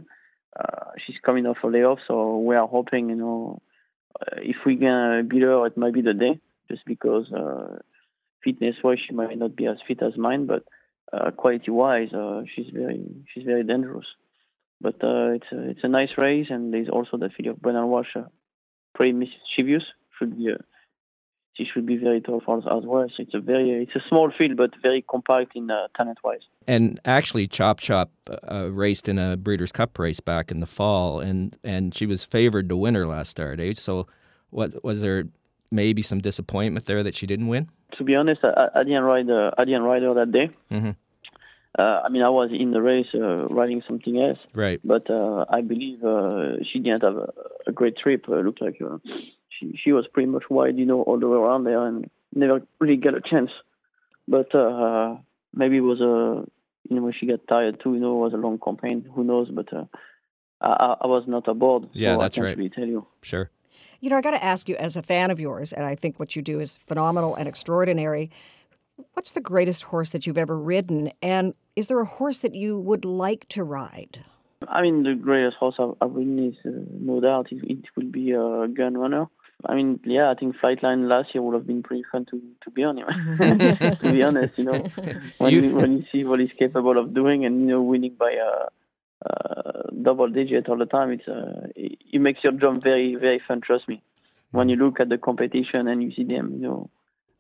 Uh, 0.59 0.91
she's 0.99 1.19
coming 1.23 1.47
off 1.47 1.59
a 1.63 1.69
layoff, 1.69 2.01
so 2.09 2.39
we 2.39 2.57
are 2.57 2.67
hoping, 2.67 3.11
you 3.11 3.15
know, 3.15 3.63
if 4.39 4.57
we 4.67 4.77
can 4.77 5.29
beat 5.29 5.43
her, 5.43 5.65
it 5.67 5.77
might 5.77 5.95
be 5.95 6.03
the 6.03 6.15
day. 6.15 6.41
Just 6.69 6.85
because 6.87 7.31
fitness-wise, 8.43 8.99
she 9.07 9.13
might 9.15 9.39
not 9.39 9.55
be 9.55 9.67
as 9.67 9.79
fit 9.87 10.03
as 10.03 10.17
mine, 10.17 10.47
but 10.47 10.65
uh, 11.13 11.31
quality-wise, 11.33 12.13
uh, 12.13 12.43
she's 12.55 12.71
very 12.73 13.05
she's 13.33 13.45
very 13.45 13.65
dangerous. 13.65 14.07
But 14.81 14.95
uh, 15.05 15.33
it's 15.33 15.53
a, 15.53 15.71
it's 15.71 15.85
a 15.85 15.89
nice 15.89 16.17
race, 16.17 16.49
and 16.51 16.73
there's 16.73 16.89
also 16.89 17.17
the 17.19 17.29
filly 17.29 17.51
of 17.51 17.61
Brendan 17.61 17.89
Walsh, 17.89 18.17
pretty 18.95 19.13
mischievous. 19.13 19.85
Should 20.19 20.37
be 20.39 20.51
a 20.51 20.57
she 21.61 21.65
should 21.65 21.85
be 21.85 21.97
very 21.97 22.21
tough 22.21 22.45
as 22.49 22.85
well. 22.85 23.07
So 23.15 23.23
it's 23.23 23.35
a 23.35 23.41
very 23.41 23.83
it's 23.83 23.95
a 23.95 24.09
small 24.09 24.31
field, 24.31 24.57
but 24.57 24.71
very 24.83 25.03
compact 25.03 25.57
in 25.57 25.71
uh, 25.71 25.89
talent 25.97 26.19
wise. 26.23 26.43
And 26.67 27.01
actually, 27.05 27.47
Chop 27.49 27.81
Chop 27.81 28.11
uh, 28.51 28.71
raced 28.71 29.09
in 29.09 29.19
a 29.19 29.37
Breeders' 29.37 29.73
Cup 29.73 29.99
race 29.99 30.21
back 30.21 30.51
in 30.51 30.61
the 30.61 30.67
fall, 30.67 31.21
and 31.21 31.57
and 31.65 31.95
she 31.95 32.07
was 32.07 32.25
favored 32.25 32.69
to 32.69 32.77
win 32.77 32.95
her 32.95 33.07
last 33.07 33.31
start. 33.31 33.61
Eh? 33.61 33.75
So, 33.75 34.07
what 34.51 34.83
was 34.85 35.01
there? 35.03 35.25
Maybe 35.71 36.03
some 36.03 36.21
disappointment 36.21 36.87
there 36.87 37.03
that 37.03 37.15
she 37.15 37.27
didn't 37.27 37.49
win. 37.49 37.69
To 37.93 38.05
be 38.05 38.17
honest, 38.17 38.45
I, 38.45 38.69
I 38.75 38.83
didn't 38.83 39.05
ride 39.05 39.31
uh, 39.31 39.53
I 39.57 39.65
didn't 39.65 39.85
ride 39.85 40.03
her 40.03 40.15
that 40.15 40.33
day. 40.33 40.51
Mm-hmm. 40.71 40.91
Uh, 41.79 42.03
I 42.05 42.09
mean, 42.09 42.23
I 42.23 42.29
was 42.29 42.51
in 42.53 42.73
the 42.73 42.83
race 42.83 43.07
uh, 43.15 43.47
riding 43.47 43.83
something 43.87 44.21
else. 44.21 44.39
Right. 44.53 44.81
But 44.85 45.09
uh, 45.09 45.45
I 45.49 45.61
believe 45.61 46.03
uh, 46.05 46.63
she 46.65 46.81
didn't 46.81 47.03
have 47.03 47.17
a, 47.17 47.33
a 47.69 47.73
great 47.73 47.97
trip. 47.97 48.29
Uh, 48.29 48.41
looked 48.41 48.61
like 48.61 48.83
uh, 48.83 48.99
she 49.49 49.79
she 49.81 49.93
was 49.93 50.09
pretty 50.09 50.29
much 50.29 50.51
wide, 50.51 50.77
you 50.77 50.87
know, 50.87 51.03
all 51.03 51.19
the 51.19 51.29
way 51.29 51.39
around 51.39 51.65
there, 51.65 51.87
and 51.87 52.11
never 52.35 52.63
really 52.81 52.97
got 52.97 53.15
a 53.15 53.21
chance. 53.21 53.53
But 54.27 54.53
uh, 54.55 55.17
maybe 55.55 55.77
it 55.77 55.81
was 55.81 56.01
a 56.01 56.45
you 56.89 57.01
know 57.01 57.13
she 57.13 57.27
got 57.27 57.47
tired 57.47 57.81
too. 57.81 57.95
You 57.95 58.01
know, 58.01 58.17
it 58.17 58.25
was 58.25 58.33
a 58.33 58.39
long 58.39 58.59
campaign. 58.59 59.09
Who 59.15 59.23
knows? 59.23 59.49
But 59.51 59.73
uh, 59.73 59.85
I, 60.61 60.97
I 61.03 61.07
was 61.07 61.25
not 61.29 61.47
aboard. 61.47 61.89
Yeah, 61.93 62.15
so 62.15 62.21
that's 62.21 62.35
I 62.35 62.37
can't 62.37 62.45
right. 62.47 62.57
Really 62.57 62.71
tell 62.71 62.87
you. 62.87 63.07
Sure. 63.23 63.49
You 64.01 64.09
know, 64.09 64.17
I 64.17 64.23
got 64.23 64.31
to 64.31 64.43
ask 64.43 64.69
you, 64.69 64.77
as 64.77 64.97
a 64.97 65.03
fan 65.03 65.31
of 65.31 65.39
yours, 65.39 65.73
and 65.73 65.85
I 65.85 65.95
think 65.95 66.19
what 66.19 66.35
you 66.35 66.41
do 66.41 66.59
is 66.59 66.79
phenomenal 66.87 67.35
and 67.35 67.47
extraordinary. 67.47 68.31
What's 69.13 69.33
the 69.33 69.41
greatest 69.41 69.85
horse 69.85 70.11
that 70.11 70.27
you've 70.27 70.39
ever 70.39 70.59
ridden, 70.59 71.13
and 71.21 71.55
is 71.77 71.89
there 71.89 72.01
a 72.01 72.07
horse 72.07 72.39
that 72.39 72.55
you 72.55 72.79
would 72.79 73.05
like 73.05 73.47
to 73.51 73.63
ride? 73.63 74.25
I 74.69 74.83
mean, 74.83 75.03
the 75.03 75.15
greatest 75.15 75.57
horse 75.57 75.77
I've, 75.79 75.95
I've 76.01 76.15
ridden 76.15 76.39
is 76.51 76.57
uh, 76.65 76.71
no 76.99 77.21
doubt 77.21 77.53
it, 77.53 77.63
it 77.63 77.85
will 77.97 78.11
be 78.11 78.33
a 78.33 78.43
uh, 78.43 78.67
gun 78.67 78.97
runner. 78.97 79.27
I 79.67 79.75
mean, 79.75 80.01
yeah, 80.05 80.31
I 80.31 80.35
think 80.35 80.57
Flightline 80.57 81.09
last 81.09 81.35
year 81.35 81.43
would 81.43 81.55
have 81.55 81.67
been 81.67 81.83
pretty 81.83 82.05
fun 82.11 82.25
to, 82.27 82.41
to 82.65 82.71
be 82.71 82.85
on. 82.85 82.97
to 82.97 84.13
be 84.13 84.23
honest, 84.23 84.57
you 84.57 84.65
know, 84.65 84.87
when 85.39 85.53
you, 85.53 85.75
when 85.75 85.99
you 85.99 86.05
see 86.11 86.25
what 86.25 86.41
he's 86.41 86.53
capable 86.59 86.97
of 86.97 87.13
doing 87.13 87.45
and 87.45 87.61
you 87.61 87.67
know 87.67 87.83
winning 87.83 88.15
by 88.19 88.33
a, 88.33 89.29
a 89.29 89.93
double 90.03 90.29
digit 90.29 90.69
all 90.69 90.79
the 90.79 90.87
time, 90.87 91.11
it's 91.11 91.29
uh, 91.29 91.60
it, 92.13 92.21
makes 92.21 92.43
your 92.45 92.53
job 92.53 92.83
very 92.83 93.15
very 93.15 93.41
fun. 93.47 93.61
Trust 93.61 93.89
me. 93.89 94.03
When 94.53 94.69
you 94.69 94.77
look 94.77 94.99
at 94.99 95.09
the 95.09 95.19
competition 95.19 95.87
and 95.87 96.03
you 96.03 96.11
see 96.11 96.25
them, 96.25 96.53
you 96.55 96.59
know, 96.59 96.91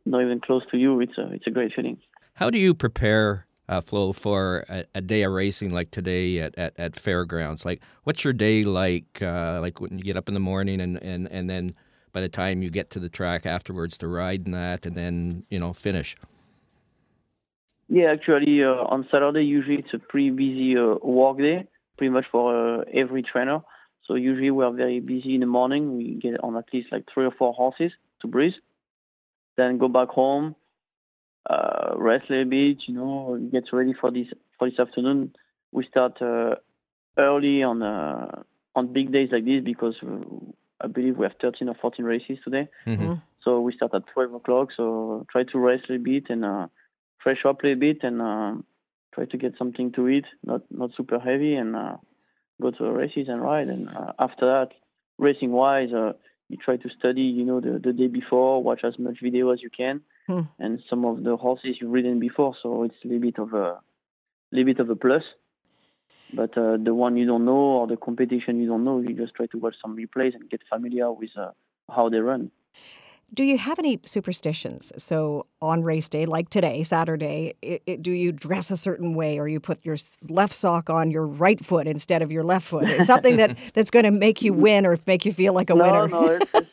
not 0.07 0.23
even 0.23 0.41
close 0.41 0.65
to 0.71 0.79
you, 0.79 1.00
it's 1.00 1.19
a 1.19 1.33
it's 1.33 1.47
a 1.47 1.50
great 1.50 1.73
feeling. 1.75 1.99
How 2.35 2.50
do 2.50 2.59
you 2.59 2.75
prepare 2.75 3.47
uh, 3.69 3.81
Flo 3.81 4.12
for 4.12 4.65
a, 4.69 4.85
a, 4.95 5.00
day 5.00 5.23
of 5.23 5.33
racing 5.33 5.71
like 5.71 5.91
today 5.91 6.39
at, 6.41 6.57
at, 6.59 6.79
at 6.79 6.97
fairgrounds? 6.97 7.65
Like, 7.65 7.81
what's 8.05 8.25
your 8.25 8.33
day 8.33 8.62
like? 8.62 9.23
Uh, 9.23 9.61
like 9.61 9.81
when 9.81 9.99
you 9.99 10.05
get 10.05 10.17
up 10.17 10.29
in 10.29 10.35
the 10.35 10.41
morning 10.41 10.81
and, 10.81 10.97
and, 11.03 11.29
and 11.31 11.50
then 11.50 11.75
by 12.12 12.21
the 12.21 12.29
time 12.29 12.62
you 12.62 12.71
get 12.71 12.91
to 12.91 12.99
the 12.99 13.09
track 13.09 13.47
afterwards 13.47 13.97
to 13.99 14.09
ride 14.09 14.47
in 14.47 14.53
that 14.53 14.87
and 14.87 14.97
then 14.97 15.45
you 15.50 15.59
know 15.59 15.73
finish. 15.73 16.17
Yeah, 17.89 18.12
actually, 18.12 18.62
uh, 18.62 18.75
on 18.75 19.09
Saturday 19.11 19.43
usually 19.43 19.77
it's 19.77 19.93
a 19.93 19.99
pretty 19.99 20.31
busy 20.31 20.77
uh, 20.77 20.95
work 21.03 21.39
day, 21.39 21.67
pretty 21.97 22.11
much 22.11 22.27
for 22.31 22.81
uh, 22.81 22.85
every 22.93 23.23
trainer. 23.23 23.62
So 24.11 24.17
usually 24.17 24.50
we 24.50 24.64
are 24.64 24.73
very 24.73 24.99
busy 24.99 25.37
in 25.37 25.40
the 25.40 25.47
morning. 25.47 25.97
We 25.97 26.14
get 26.14 26.43
on 26.43 26.57
at 26.57 26.64
least 26.73 26.90
like 26.90 27.05
three 27.14 27.25
or 27.26 27.31
four 27.31 27.52
horses 27.52 27.93
to 28.23 28.26
breeze, 28.26 28.57
then 29.57 29.79
go 29.79 29.87
back 29.87 30.09
home, 30.09 30.57
uh, 31.49 31.93
rest 31.95 32.25
a 32.29 32.33
little 32.33 32.50
bit, 32.50 32.79
you 32.88 32.95
know, 32.95 33.38
get 33.52 33.73
ready 33.73 33.93
for 33.93 34.11
this 34.11 34.26
for 34.59 34.69
this 34.69 34.81
afternoon. 34.81 35.37
We 35.71 35.87
start 35.87 36.21
uh, 36.21 36.57
early 37.17 37.62
on 37.62 37.85
uh, 37.85 38.43
on 38.75 38.93
big 38.93 39.12
days 39.12 39.29
like 39.31 39.45
this 39.45 39.62
because 39.62 39.95
I 40.81 40.88
believe 40.88 41.17
we 41.17 41.25
have 41.25 41.37
13 41.40 41.69
or 41.69 41.76
14 41.81 42.05
races 42.05 42.38
today. 42.43 42.67
Mm-hmm. 42.88 43.12
So 43.45 43.61
we 43.61 43.73
start 43.73 43.95
at 43.95 44.09
12 44.12 44.35
o'clock. 44.35 44.71
So 44.76 45.25
try 45.31 45.45
to 45.45 45.59
rest 45.61 45.85
a 45.88 45.93
little 45.93 46.05
bit 46.05 46.31
and 46.31 46.45
uh, 46.45 46.67
fresh 47.23 47.45
up 47.45 47.62
a 47.62 47.67
little 47.69 47.79
bit 47.79 48.02
and 48.02 48.21
uh, 48.21 48.55
try 49.14 49.26
to 49.26 49.37
get 49.37 49.57
something 49.57 49.93
to 49.93 50.09
eat, 50.09 50.26
not 50.45 50.62
not 50.69 50.90
super 50.97 51.21
heavy, 51.21 51.55
and 51.55 51.76
uh, 51.76 51.97
go 52.61 52.71
to 52.71 52.83
the 52.85 52.90
races 52.90 53.29
and 53.29 53.40
ride. 53.43 53.69
And 53.69 53.88
uh, 53.88 54.12
after 54.19 54.47
that, 54.47 54.69
racing 55.19 55.52
wise, 55.52 55.93
uh, 55.93 56.12
you 56.49 56.57
try 56.57 56.76
to 56.76 56.88
study, 56.90 57.23
you 57.23 57.45
know, 57.45 57.61
the, 57.61 57.79
the 57.79 57.93
day 57.93 58.09
before, 58.09 58.62
watch 58.62 58.83
as 58.85 58.99
much 58.99 59.19
video 59.23 59.50
as 59.50 59.62
you 59.62 59.71
can, 59.71 60.02
Hmm. 60.26 60.43
and 60.59 60.83
some 60.88 61.05
of 61.05 61.25
the 61.25 61.37
horses 61.37 61.79
you've 61.81 61.90
ridden 61.90 62.21
before. 62.21 62.55
So 62.62 62.85
it's 62.85 62.95
a 63.05 63.09
little 63.09 63.21
bit 63.21 63.38
of 63.38 63.55
a 63.55 63.81
little 64.52 64.67
bit 64.73 64.81
of 64.81 64.90
a 64.90 64.97
plus. 64.97 65.25
But 66.33 66.57
uh, 66.57 66.76
the 66.83 66.95
one 66.95 67.17
you 67.17 67.26
don't 67.26 67.45
know 67.45 67.64
or 67.79 67.87
the 67.88 67.97
competition 67.97 68.61
you 68.61 68.69
don't 68.69 68.85
know, 68.85 69.00
you 69.00 69.14
just 69.14 69.35
try 69.35 69.47
to 69.47 69.59
watch 69.59 69.75
some 69.83 69.97
replays 69.97 70.35
and 70.35 70.49
get 70.49 70.61
familiar 70.69 71.11
with 71.12 71.31
uh, 71.37 71.50
how 71.88 72.09
they 72.09 72.19
run. 72.19 72.50
Do 73.33 73.45
you 73.45 73.59
have 73.59 73.79
any 73.79 74.01
superstitions? 74.05 74.93
So 74.99 75.47
on 75.63 75.83
race 75.83 76.09
day, 76.09 76.27
like 76.27 76.51
today, 76.51 76.83
Saturday, 76.83 77.55
it, 77.63 77.83
it, 77.87 78.03
do 78.03 78.11
you 78.11 78.33
dress 78.33 78.71
a 78.71 78.77
certain 78.77 79.15
way, 79.15 79.39
or 79.39 79.47
you 79.47 79.61
put 79.61 79.85
your 79.85 79.97
left 80.29 80.53
sock 80.53 80.91
on 80.91 81.11
your 81.11 81.27
right 81.27 81.65
foot 81.65 81.87
instead 81.87 82.23
of 82.23 82.33
your 82.33 82.43
left 82.43 82.67
foot? 82.67 82.89
It's 82.89 83.07
something 83.07 83.37
that, 83.37 83.57
that's 83.75 83.91
going 83.91 84.05
to 84.05 84.11
make 84.11 84.43
you 84.43 84.53
win 84.53 84.85
or 84.85 84.99
make 85.07 85.25
you 85.25 85.33
feel 85.33 85.53
like 85.53 85.71
a 85.71 85.75
no, 85.75 85.85
winner. 85.85 86.09
No, 86.09 86.27
it's, 86.27 86.51
it's, 86.55 86.71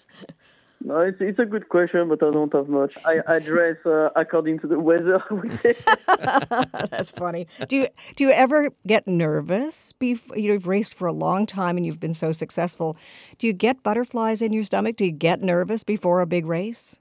no, 0.84 1.00
it's, 1.00 1.18
it's 1.20 1.40
a 1.40 1.46
good 1.46 1.70
question, 1.70 2.08
but 2.08 2.22
I 2.22 2.32
don't 2.32 2.54
have 2.54 2.70
much. 2.70 2.94
I, 3.04 3.20
I 3.28 3.40
dress 3.40 3.78
uh, 3.86 4.10
according 4.16 4.60
to 4.60 4.68
the 4.68 4.80
weather. 4.80 5.24
That's 6.92 7.12
funny. 7.12 7.48
Do 7.68 7.78
you 7.78 7.88
do 8.16 8.26
you 8.26 8.32
ever 8.32 8.70
get 8.86 9.08
nervous? 9.08 9.94
Before, 9.94 10.38
you've 10.38 10.68
raced 10.68 10.94
for 10.94 11.08
a 11.08 11.12
long 11.12 11.46
time 11.46 11.78
and 11.78 11.86
you've 11.86 12.00
been 12.00 12.14
so 12.14 12.32
successful. 12.32 12.96
Do 13.40 13.48
you 13.48 13.54
get 13.54 13.82
butterflies 13.82 14.42
in 14.42 14.54
your 14.54 14.64
stomach? 14.64 14.96
Do 14.96 15.06
you 15.06 15.12
get 15.12 15.42
nervous 15.42 15.84
before 15.84 16.22
a 16.22 16.28
big 16.28 16.46
race? 16.46 17.00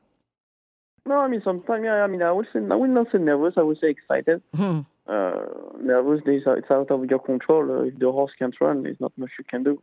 No, 1.05 1.19
I 1.19 1.29
mean 1.29 1.43
sometimes. 1.45 1.85
Yeah, 1.85 2.03
I 2.03 2.07
mean 2.07 2.23
I 2.23 2.33
would 2.33 2.47
say 2.53 2.61
I 2.71 2.75
would 2.75 2.91
not 2.91 3.09
say 3.13 3.19
nervous. 3.19 3.55
I 3.57 3.63
would 3.63 3.79
say 3.79 3.91
excited. 3.91 4.43
Hmm. 4.55 4.81
Uh, 5.07 5.47
nervous, 5.81 6.23
it's 6.27 6.71
out 6.71 6.91
of 6.91 7.05
your 7.09 7.21
control. 7.21 7.71
Uh, 7.71 7.83
if 7.85 7.99
the 7.99 8.11
horse 8.11 8.33
can't 8.37 8.57
run, 8.61 8.83
there's 8.83 8.99
not 8.99 9.13
much 9.17 9.31
you 9.39 9.45
can 9.49 9.63
do. 9.63 9.81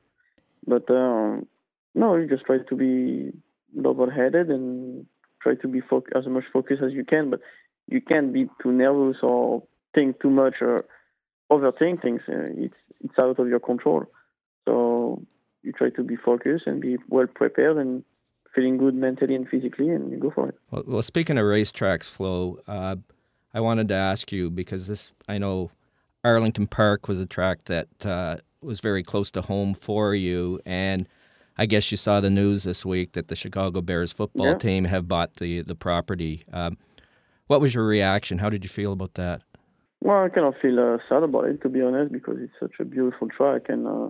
But 0.67 0.89
um, 0.89 1.47
no, 1.95 2.15
you 2.15 2.27
just 2.27 2.43
try 2.43 2.57
to 2.57 2.75
be 2.75 3.31
level-headed 3.75 4.49
and 4.49 5.05
try 5.41 5.55
to 5.55 5.67
be 5.67 5.81
fo- 5.81 6.03
as 6.15 6.27
much 6.27 6.45
focused 6.51 6.81
as 6.81 6.93
you 6.93 7.03
can. 7.03 7.29
But 7.29 7.41
you 7.87 8.01
can't 8.01 8.31
be 8.33 8.49
too 8.61 8.71
nervous 8.71 9.17
or 9.21 9.63
think 9.93 10.19
too 10.21 10.29
much 10.29 10.61
or 10.61 10.85
overthink 11.51 12.01
things. 12.01 12.21
Uh, 12.27 12.49
it's 12.55 12.77
it's 13.03 13.19
out 13.19 13.39
of 13.39 13.47
your 13.47 13.59
control. 13.59 14.05
So 14.65 15.21
you 15.61 15.71
try 15.73 15.89
to 15.91 16.03
be 16.03 16.15
focused 16.15 16.67
and 16.67 16.81
be 16.81 16.97
well 17.09 17.27
prepared 17.27 17.77
and 17.77 18.03
feeling 18.53 18.77
good 18.77 18.95
mentally 18.95 19.35
and 19.35 19.47
physically, 19.47 19.89
and 19.89 20.11
you 20.11 20.17
go 20.17 20.29
for 20.29 20.49
it. 20.49 20.55
Well, 20.71 20.83
well 20.85 21.01
speaking 21.01 21.37
of 21.37 21.45
racetracks, 21.45 22.09
Flo, 22.09 22.59
uh, 22.67 22.95
I 23.53 23.59
wanted 23.59 23.87
to 23.89 23.95
ask 23.95 24.31
you 24.31 24.49
because 24.49 24.87
this 24.87 25.11
I 25.27 25.37
know 25.37 25.71
Arlington 26.23 26.67
Park 26.67 27.07
was 27.07 27.19
a 27.19 27.25
track 27.25 27.65
that 27.65 28.05
uh, 28.05 28.37
was 28.61 28.79
very 28.79 29.03
close 29.03 29.31
to 29.31 29.41
home 29.41 29.73
for 29.73 30.15
you, 30.15 30.59
and 30.65 31.07
I 31.57 31.65
guess 31.65 31.91
you 31.91 31.97
saw 31.97 32.19
the 32.19 32.29
news 32.29 32.63
this 32.63 32.85
week 32.85 33.13
that 33.13 33.27
the 33.27 33.35
Chicago 33.35 33.81
Bears 33.81 34.11
football 34.11 34.47
yeah. 34.47 34.57
team 34.57 34.85
have 34.85 35.07
bought 35.07 35.35
the 35.35 35.61
the 35.61 35.75
property. 35.75 36.43
Um, 36.51 36.77
what 37.47 37.61
was 37.61 37.75
your 37.75 37.85
reaction? 37.85 38.39
How 38.39 38.49
did 38.49 38.63
you 38.63 38.69
feel 38.69 38.93
about 38.93 39.13
that? 39.15 39.41
Well, 40.01 40.23
I 40.23 40.29
kind 40.29 40.47
of 40.47 40.55
feel 40.61 40.79
uh, 40.79 40.97
sad 41.07 41.23
about 41.23 41.45
it, 41.45 41.61
to 41.61 41.69
be 41.69 41.81
honest, 41.81 42.11
because 42.11 42.37
it's 42.39 42.53
such 42.59 42.73
a 42.79 42.85
beautiful 42.85 43.29
track, 43.29 43.63
and 43.69 43.87
uh, 43.87 44.09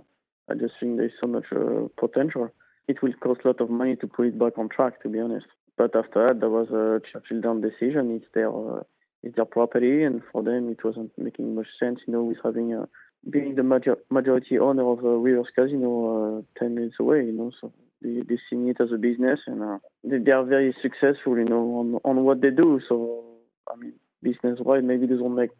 I 0.50 0.54
just 0.54 0.74
think 0.80 0.96
there's 0.96 1.12
so 1.20 1.28
much 1.28 1.44
uh, 1.54 1.86
potential. 1.98 2.50
It 2.88 3.00
will 3.02 3.12
cost 3.20 3.42
a 3.44 3.48
lot 3.48 3.60
of 3.60 3.70
money 3.70 3.96
to 3.96 4.06
put 4.06 4.26
it 4.26 4.38
back 4.38 4.58
on 4.58 4.68
track, 4.68 5.02
to 5.02 5.08
be 5.08 5.20
honest. 5.20 5.46
But 5.76 5.94
after 5.94 6.26
that, 6.26 6.40
there 6.40 6.50
was 6.50 6.68
a 6.70 7.00
Churchill 7.10 7.40
Downs 7.40 7.64
decision. 7.64 8.16
It's 8.16 8.26
their 8.34 8.50
uh, 8.50 8.82
it's 9.22 9.36
their 9.36 9.44
property, 9.44 10.02
and 10.02 10.22
for 10.32 10.42
them, 10.42 10.68
it 10.68 10.84
wasn't 10.84 11.12
making 11.16 11.54
much 11.54 11.68
sense, 11.78 12.00
you 12.06 12.12
know, 12.12 12.24
with 12.24 12.38
having 12.42 12.74
a 12.74 12.88
being 13.28 13.54
the 13.54 13.62
major, 13.62 13.96
majority 14.10 14.58
owner 14.58 14.88
of 14.90 15.04
uh, 15.04 15.08
Rivers 15.08 15.48
Casino 15.54 16.38
uh, 16.38 16.58
10 16.58 16.74
minutes 16.74 16.96
away, 17.00 17.24
you 17.24 17.32
know, 17.32 17.50
so 17.60 17.72
they, 18.02 18.20
they 18.20 18.38
see 18.50 18.56
it 18.68 18.80
as 18.80 18.92
a 18.92 18.98
business 18.98 19.40
and 19.46 19.62
uh, 19.62 19.78
they, 20.02 20.18
they, 20.18 20.30
are 20.30 20.44
very 20.44 20.74
successful, 20.82 21.38
you 21.38 21.44
know, 21.44 21.78
on, 21.78 22.00
on 22.04 22.24
what 22.24 22.40
they 22.40 22.50
do. 22.50 22.80
So, 22.86 23.24
I 23.70 23.76
mean, 23.76 23.94
business-wise, 24.22 24.82
maybe 24.84 25.04
it 25.04 25.10
doesn't 25.10 25.34
make 25.34 25.50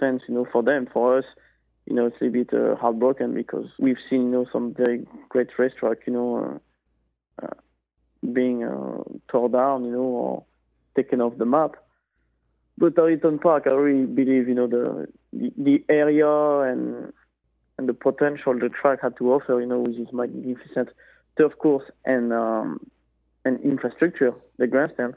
sense, 0.00 0.22
you 0.28 0.34
know, 0.34 0.46
for 0.50 0.62
them. 0.62 0.88
For 0.92 1.18
us, 1.18 1.24
you 1.86 1.94
know, 1.94 2.06
it's 2.06 2.20
a 2.20 2.28
bit 2.28 2.52
uh, 2.52 2.76
heartbroken 2.76 3.34
because 3.34 3.66
we've 3.78 3.98
seen, 4.10 4.24
you 4.24 4.30
know, 4.30 4.46
some 4.52 4.74
very 4.74 5.06
great 5.28 5.48
racetrack, 5.58 5.98
you 6.06 6.12
know, 6.12 6.60
uh, 7.42 7.46
being 8.32 8.64
uh, 8.64 9.02
torn 9.28 9.52
down, 9.52 9.84
you 9.84 9.92
know, 9.92 9.98
or 9.98 10.44
taken 10.96 11.20
off 11.20 11.38
the 11.38 11.46
map. 11.46 11.76
But 12.76 12.98
Arlington 12.98 13.38
Park, 13.38 13.64
I 13.66 13.70
really 13.70 14.06
believe, 14.06 14.48
you 14.48 14.54
know, 14.54 14.66
the 14.66 15.08
the, 15.32 15.52
the 15.56 15.84
area 15.88 16.28
and 16.60 17.12
and 17.78 17.88
the 17.88 17.94
potential 17.94 18.54
the 18.58 18.68
track 18.68 19.00
had 19.02 19.16
to 19.18 19.32
offer, 19.32 19.60
you 19.60 19.66
know, 19.66 19.80
with 19.80 19.96
its 19.96 20.12
magnificent 20.12 20.88
turf 21.38 21.52
course 21.58 21.84
and 22.04 22.32
um, 22.32 22.80
and 23.44 23.60
infrastructure, 23.60 24.32
the 24.58 24.66
grandstand. 24.66 25.14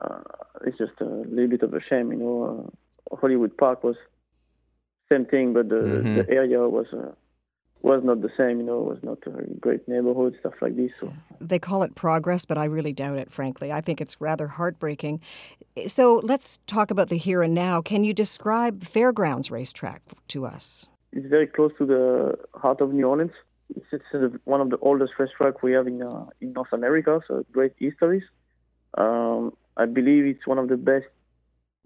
Uh, 0.00 0.20
it's 0.66 0.78
just 0.78 0.92
a 1.00 1.04
little 1.04 1.48
bit 1.48 1.62
of 1.62 1.72
a 1.74 1.80
shame, 1.80 2.12
you 2.12 2.18
know. 2.18 2.70
Uh, 3.12 3.16
Hollywood 3.16 3.56
Park 3.56 3.82
was 3.82 3.96
same 5.10 5.24
thing, 5.24 5.52
but 5.52 5.68
the, 5.68 5.74
Mhm. 5.74 6.14
the 6.26 6.30
area 6.34 6.60
was 6.68 6.86
uh, 6.92 7.12
was 7.82 8.02
not 8.02 8.20
the 8.20 8.30
same. 8.36 8.58
You 8.58 8.66
know, 8.66 8.80
it 8.80 8.84
was 8.84 8.98
not 9.02 9.18
a 9.26 9.54
great 9.60 9.86
neighborhood, 9.86 10.36
stuff 10.40 10.54
like 10.60 10.76
this. 10.76 10.90
So 11.00 11.12
They 11.40 11.58
call 11.58 11.82
it 11.82 11.94
progress, 11.94 12.44
but 12.44 12.58
I 12.58 12.64
really 12.64 12.92
doubt 12.92 13.18
it, 13.18 13.30
frankly. 13.30 13.72
I 13.72 13.80
think 13.80 14.00
it's 14.00 14.20
rather 14.20 14.48
heartbreaking. 14.48 15.20
So 15.86 16.20
let's 16.24 16.58
talk 16.66 16.90
about 16.90 17.08
the 17.08 17.16
here 17.16 17.42
and 17.42 17.54
now. 17.54 17.82
Can 17.82 18.02
you 18.04 18.12
describe 18.12 18.84
Fairgrounds 18.84 19.50
Racetrack 19.50 20.02
to 20.28 20.46
us? 20.46 20.88
it's 21.16 21.26
very 21.26 21.46
close 21.46 21.72
to 21.78 21.86
the 21.86 22.38
heart 22.54 22.80
of 22.80 22.92
New 22.92 23.06
Orleans. 23.06 23.32
It's, 23.74 23.86
it's 23.92 24.36
one 24.44 24.60
of 24.60 24.70
the 24.70 24.76
oldest 24.78 25.14
racetracks 25.18 25.62
we 25.62 25.72
have 25.72 25.86
in 25.86 26.02
uh, 26.02 26.26
in 26.40 26.52
North 26.52 26.72
America, 26.72 27.20
so 27.26 27.44
great 27.52 27.72
histories. 27.78 28.22
Um, 28.96 29.56
I 29.76 29.86
believe 29.86 30.24
it's 30.26 30.46
one 30.46 30.58
of 30.58 30.68
the 30.68 30.76
best 30.76 31.06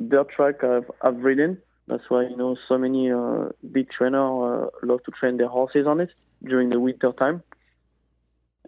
dirt 0.09 0.28
track 0.30 0.62
I've, 0.64 0.90
I've 1.00 1.18
ridden. 1.18 1.59
That's 1.90 2.09
why 2.09 2.23
you 2.23 2.37
know 2.37 2.56
so 2.68 2.78
many 2.78 3.11
uh, 3.11 3.49
big 3.73 3.90
trainers 3.90 4.70
uh, 4.73 4.87
love 4.87 5.02
to 5.04 5.11
train 5.11 5.38
their 5.38 5.49
horses 5.49 5.87
on 5.88 6.00
it 6.00 6.11
during 6.44 6.70
the 6.70 6.78
winter 6.78 7.12
time. 7.12 7.42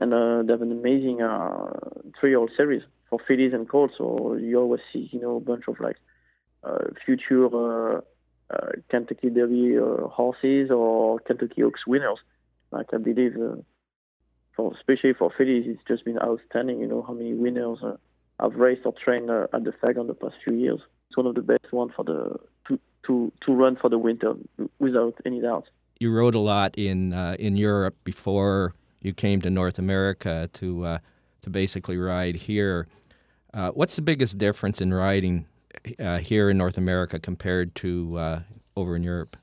And 0.01 0.13
uh, 0.13 0.43
they 0.43 0.53
have 0.53 0.63
an 0.63 0.73
amazing 0.73 1.23
uh, 1.23 1.71
three-year-old 2.19 2.51
series 2.57 2.83
for 3.09 3.21
fillies 3.29 3.53
and 3.53 3.69
colts. 3.69 3.95
So 3.99 4.35
you 4.35 4.59
always 4.59 4.81
see 4.93 5.09
you 5.13 5.21
know 5.21 5.37
a 5.37 5.41
bunch 5.41 5.69
of 5.69 5.79
like 5.81 5.99
uh, 6.65 6.87
future 7.05 7.47
uh, 7.99 8.01
Kentucky 8.91 9.31
Derby 9.31 9.77
horses 10.11 10.71
or 10.73 11.21
Kentucky 11.21 11.63
Oaks 11.63 11.87
winners. 11.87 12.19
Like 12.73 12.89
I 12.93 12.99
believe, 12.99 13.37
for 14.57 14.75
especially 14.75 15.13
for 15.15 15.31
fillies, 15.39 15.67
it's 15.69 15.83
just 15.87 16.05
been 16.05 16.19
outstanding. 16.19 16.81
You 16.81 16.89
know 16.89 17.03
how 17.07 17.15
many 17.15 17.35
winners 17.35 17.79
have 18.41 18.55
raced 18.57 18.83
or 18.85 18.95
trained 18.95 19.31
at 19.31 19.65
the 19.65 19.73
fair 19.81 19.93
in 19.93 20.09
the 20.09 20.15
past 20.15 20.37
few 20.43 20.55
years. 20.55 20.81
It's 21.09 21.17
one 21.17 21.27
of 21.27 21.37
the 21.37 21.43
best 21.43 21.73
one 21.73 21.91
for 21.95 22.05
the 22.05 22.37
to 23.07 23.33
to 23.41 23.53
run 23.53 23.77
for 23.77 23.89
the 23.89 23.99
winter 23.99 24.35
without 24.79 25.15
any 25.25 25.41
doubt. 25.41 25.69
You 25.99 26.13
rode 26.13 26.35
a 26.35 26.41
lot 26.41 26.77
in 26.77 27.13
uh, 27.13 27.37
in 27.39 27.57
Europe 27.57 27.97
before 28.05 28.75
you 29.01 29.13
came 29.13 29.41
to 29.43 29.51
North 29.51 29.79
America 29.79 30.49
to 30.55 30.85
uh, 30.85 30.99
to 31.43 31.51
basically 31.51 31.97
ride 31.97 32.37
here. 32.37 32.87
Uh, 33.55 33.71
what's 33.71 33.97
the 33.97 34.03
biggest 34.03 34.39
difference 34.39 34.81
in 34.81 34.95
riding 34.95 35.47
uh, 35.99 36.19
here 36.19 36.49
in 36.49 36.57
North 36.57 36.79
America 36.79 37.19
compared 37.19 37.75
to 37.77 38.17
uh, 38.17 38.41
over 38.77 38.97
in 38.97 39.03
Europe? 39.03 39.37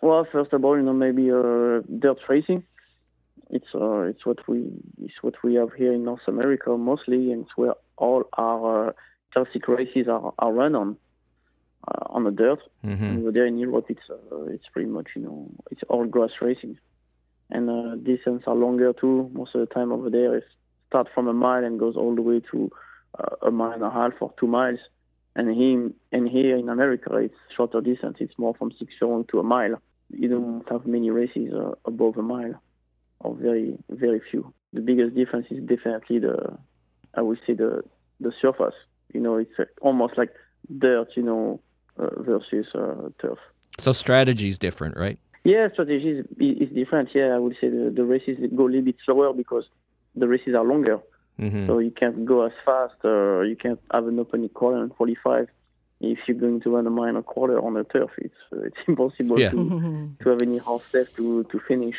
Well, 0.00 0.26
first 0.32 0.52
of 0.52 0.64
all, 0.64 0.76
you 0.76 0.82
know 0.82 0.92
maybe 0.92 1.30
uh, 1.30 1.80
dirt 1.98 2.18
racing. 2.28 2.64
It's 3.50 3.74
uh, 3.74 4.02
it's 4.02 4.24
what 4.24 4.38
we 4.48 4.72
it's 5.02 5.22
what 5.22 5.34
we 5.44 5.54
have 5.54 5.72
here 5.74 5.92
in 5.92 6.04
North 6.04 6.26
America 6.26 6.76
mostly, 6.76 7.32
and 7.32 7.44
it's 7.44 7.56
where 7.56 7.74
all 7.96 8.24
our 8.38 8.88
uh, 8.88 8.92
classic 9.32 9.68
races 9.68 10.08
are, 10.08 10.32
are 10.38 10.52
run 10.52 10.74
on 10.74 10.96
uh, 11.88 12.06
on 12.10 12.24
the 12.24 12.30
dirt. 12.30 12.60
Mm-hmm. 12.84 13.18
Over 13.18 13.32
there 13.32 13.46
in 13.46 13.58
Europe, 13.58 13.86
it's 13.88 14.08
uh, 14.10 14.44
it's 14.44 14.68
pretty 14.72 14.88
much 14.88 15.08
you 15.16 15.22
know 15.22 15.50
it's 15.70 15.82
all 15.88 16.06
grass 16.06 16.32
racing, 16.40 16.78
and 17.50 17.68
uh, 17.68 17.96
distance 17.96 18.44
are 18.46 18.54
longer 18.54 18.92
too. 18.92 19.30
Most 19.32 19.54
of 19.54 19.60
the 19.60 19.74
time 19.74 19.92
over 19.92 20.10
there, 20.10 20.36
it 20.36 20.44
starts 20.88 21.10
from 21.14 21.28
a 21.28 21.32
mile 21.32 21.64
and 21.64 21.78
goes 21.78 21.96
all 21.96 22.14
the 22.14 22.22
way 22.22 22.40
to 22.50 22.70
uh, 23.18 23.46
a 23.46 23.50
mile 23.50 23.72
and 23.72 23.82
a 23.82 23.90
half 23.90 24.12
or 24.20 24.32
two 24.38 24.46
miles. 24.46 24.80
And 25.34 25.54
here, 25.54 25.90
and 26.12 26.28
here 26.28 26.56
in 26.58 26.68
America, 26.68 27.16
it's 27.16 27.34
shorter 27.56 27.80
distance. 27.80 28.18
It's 28.20 28.38
more 28.38 28.54
from 28.54 28.70
six 28.78 28.92
furlong 28.98 29.24
to 29.30 29.40
a 29.40 29.42
mile. 29.42 29.80
You 30.10 30.28
don't 30.28 30.68
have 30.68 30.86
many 30.86 31.10
races 31.10 31.54
uh, 31.54 31.72
above 31.86 32.18
a 32.18 32.22
mile, 32.22 32.60
or 33.20 33.34
very 33.34 33.78
very 33.88 34.20
few. 34.30 34.52
The 34.74 34.82
biggest 34.82 35.14
difference 35.14 35.46
is 35.50 35.60
definitely 35.64 36.18
the, 36.18 36.58
I 37.14 37.22
would 37.22 37.40
say 37.46 37.54
the 37.54 37.82
the 38.20 38.32
surface. 38.42 38.74
You 39.14 39.20
know, 39.20 39.36
it's 39.36 39.58
uh, 39.58 39.64
almost 39.80 40.18
like 40.18 40.34
dirt. 40.78 41.08
You 41.16 41.22
know, 41.22 41.60
versus 41.96 42.66
uh, 42.74 43.08
turf. 43.20 43.38
So 43.78 43.92
strategy 43.92 44.48
is 44.48 44.58
different, 44.58 44.96
right? 44.96 45.18
Yeah, 45.44 45.68
strategy 45.72 46.10
is, 46.10 46.26
is 46.38 46.68
different. 46.70 47.14
Yeah, 47.14 47.34
I 47.34 47.38
would 47.38 47.56
say 47.60 47.68
the, 47.68 47.90
the 47.94 48.04
races 48.04 48.38
go 48.54 48.64
a 48.64 48.68
little 48.68 48.82
bit 48.82 48.96
slower 49.04 49.32
because 49.32 49.64
the 50.14 50.28
races 50.28 50.54
are 50.54 50.64
longer. 50.64 51.00
Mm-hmm. 51.40 51.66
So 51.66 51.78
you 51.78 51.90
can't 51.90 52.24
go 52.24 52.42
as 52.46 52.52
fast. 52.64 52.94
Uh, 53.04 53.40
you 53.40 53.56
can't 53.56 53.80
have 53.92 54.06
an 54.06 54.18
opening 54.18 54.50
quarter 54.50 54.82
and 54.82 54.94
45 54.94 55.48
if 56.00 56.18
you're 56.26 56.36
going 56.36 56.60
to 56.60 56.70
run 56.74 56.86
a 56.86 56.90
mile 56.90 57.16
and 57.16 57.24
quarter 57.24 57.58
on 57.64 57.74
the 57.74 57.84
turf. 57.84 58.10
It's 58.18 58.34
uh, 58.52 58.60
it's 58.62 58.76
impossible 58.86 59.40
Yeah. 59.40 59.50
to, 59.50 60.10
to 60.22 60.28
have 60.28 60.42
any 60.42 60.58
horse 60.58 60.84
left 60.92 61.16
to, 61.16 61.44
to 61.44 61.60
finish. 61.66 61.96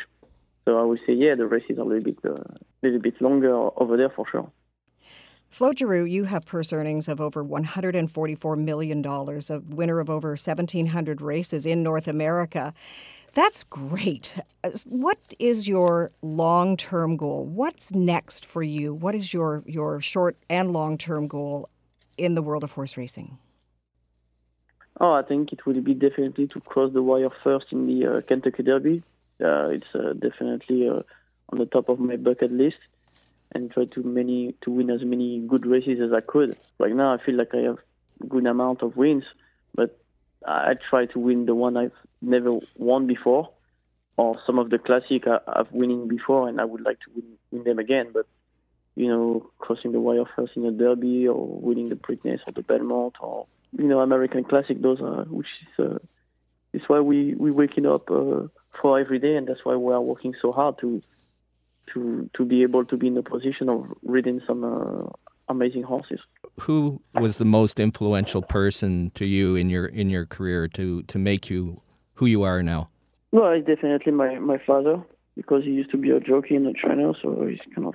So 0.64 0.78
I 0.78 0.82
would 0.84 1.00
say, 1.06 1.12
yeah, 1.12 1.34
the 1.34 1.46
races 1.46 1.76
are 1.78 1.82
a 1.82 1.84
little 1.84 2.04
bit 2.04 2.18
uh, 2.24 2.42
little 2.82 3.00
bit 3.00 3.20
longer 3.20 3.52
over 3.54 3.96
there 3.98 4.08
for 4.10 4.24
sure. 4.30 4.50
Flo 5.54 5.70
Geroux, 5.70 6.10
you 6.10 6.24
have 6.24 6.44
purse 6.44 6.72
earnings 6.72 7.06
of 7.06 7.20
over 7.20 7.44
$144 7.44 8.58
million, 8.58 9.06
a 9.06 9.60
winner 9.72 10.00
of 10.00 10.10
over 10.10 10.30
1,700 10.30 11.20
races 11.20 11.64
in 11.64 11.80
North 11.80 12.08
America. 12.08 12.74
That's 13.34 13.62
great. 13.62 14.36
Uh, 14.64 14.70
What 14.84 15.20
is 15.38 15.68
your 15.68 16.10
long 16.22 16.76
term 16.76 17.16
goal? 17.16 17.44
What's 17.44 17.92
next 17.92 18.44
for 18.44 18.64
you? 18.64 18.92
What 18.92 19.14
is 19.14 19.32
your, 19.32 19.62
your 19.64 20.00
short 20.00 20.36
and 20.50 20.72
long 20.72 20.98
term 20.98 21.28
goal 21.28 21.68
in 22.18 22.34
the 22.34 22.42
world 22.42 22.64
of 22.64 22.72
horse 22.72 22.96
racing? 22.96 23.38
Oh, 25.00 25.12
I 25.12 25.22
think 25.22 25.52
it 25.52 25.64
would 25.66 25.84
be 25.84 25.94
definitely 25.94 26.48
to 26.48 26.60
cross 26.62 26.92
the 26.92 27.02
wire 27.04 27.30
first 27.44 27.66
in 27.70 27.86
the 27.86 28.06
uh, 28.06 28.20
Kentucky 28.22 28.64
Derby. 28.64 29.04
Uh, 29.40 29.68
it's 29.68 29.94
uh, 29.94 30.14
definitely 30.18 30.88
uh, 30.88 31.02
on 31.50 31.58
the 31.58 31.66
top 31.66 31.88
of 31.88 32.00
my 32.00 32.16
bucket 32.16 32.50
list, 32.50 32.78
and 33.54 33.70
try 33.70 33.84
to 33.84 34.02
many 34.02 34.54
to 34.62 34.70
win 34.70 34.90
as 34.90 35.02
many 35.04 35.40
good 35.40 35.66
races 35.66 36.00
as 36.00 36.12
I 36.12 36.20
could. 36.20 36.56
Right 36.78 36.94
now, 36.94 37.14
I 37.14 37.18
feel 37.18 37.36
like 37.36 37.54
I 37.54 37.58
have 37.58 37.78
good 38.28 38.46
amount 38.46 38.82
of 38.82 38.96
wins, 38.96 39.24
but 39.74 39.98
I 40.46 40.74
try 40.74 41.06
to 41.06 41.18
win 41.18 41.46
the 41.46 41.54
one 41.54 41.76
I've 41.76 41.92
never 42.20 42.58
won 42.76 43.06
before, 43.06 43.50
or 44.16 44.38
some 44.46 44.58
of 44.58 44.70
the 44.70 44.78
classic 44.78 45.26
I, 45.26 45.38
I've 45.46 45.70
winning 45.72 46.08
before, 46.08 46.48
and 46.48 46.60
I 46.60 46.64
would 46.64 46.80
like 46.82 47.00
to 47.00 47.10
win, 47.14 47.24
win 47.50 47.64
them 47.64 47.78
again. 47.78 48.08
But 48.12 48.26
you 48.96 49.08
know, 49.08 49.50
crossing 49.58 49.92
the 49.92 50.00
wire 50.00 50.24
first 50.36 50.56
in 50.56 50.66
a 50.66 50.70
Derby, 50.70 51.28
or 51.28 51.46
winning 51.46 51.88
the 51.88 51.96
Preakness 51.96 52.40
or 52.46 52.52
the 52.52 52.62
Belmont, 52.62 53.16
or 53.20 53.46
you 53.78 53.84
know, 53.84 54.00
American 54.00 54.44
Classic. 54.44 54.80
Those 54.80 55.00
are 55.00 55.24
which 55.24 55.48
is 55.78 55.84
uh, 55.84 55.98
why 56.88 57.00
we 57.00 57.34
we 57.34 57.50
waking 57.50 57.86
up 57.86 58.10
uh, 58.10 58.48
for 58.80 58.98
every 58.98 59.18
day, 59.18 59.36
and 59.36 59.46
that's 59.46 59.64
why 59.64 59.76
we 59.76 59.92
are 59.92 60.00
working 60.00 60.34
so 60.40 60.52
hard 60.52 60.78
to 60.78 61.00
to 61.92 62.28
to 62.34 62.44
be 62.44 62.62
able 62.62 62.84
to 62.84 62.96
be 62.96 63.06
in 63.06 63.14
the 63.14 63.22
position 63.22 63.68
of 63.68 63.86
riding 64.02 64.40
some 64.46 64.64
uh, 64.64 65.06
amazing 65.48 65.82
horses. 65.82 66.20
Who 66.60 67.00
was 67.14 67.38
the 67.38 67.44
most 67.44 67.80
influential 67.80 68.42
person 68.42 69.10
to 69.14 69.24
you 69.24 69.56
in 69.56 69.70
your 69.70 69.86
in 69.86 70.10
your 70.10 70.26
career 70.26 70.68
to 70.68 71.02
to 71.02 71.18
make 71.18 71.50
you 71.50 71.80
who 72.14 72.26
you 72.26 72.42
are 72.42 72.62
now? 72.62 72.88
Well, 73.32 73.50
it's 73.52 73.66
definitely 73.66 74.12
my 74.12 74.38
my 74.38 74.58
father 74.58 75.02
because 75.36 75.64
he 75.64 75.70
used 75.70 75.90
to 75.90 75.96
be 75.96 76.10
a 76.10 76.20
jockey 76.20 76.56
and 76.56 76.66
a 76.66 76.72
trainer, 76.72 77.12
so 77.20 77.46
he's 77.46 77.60
kind 77.74 77.88
of 77.88 77.94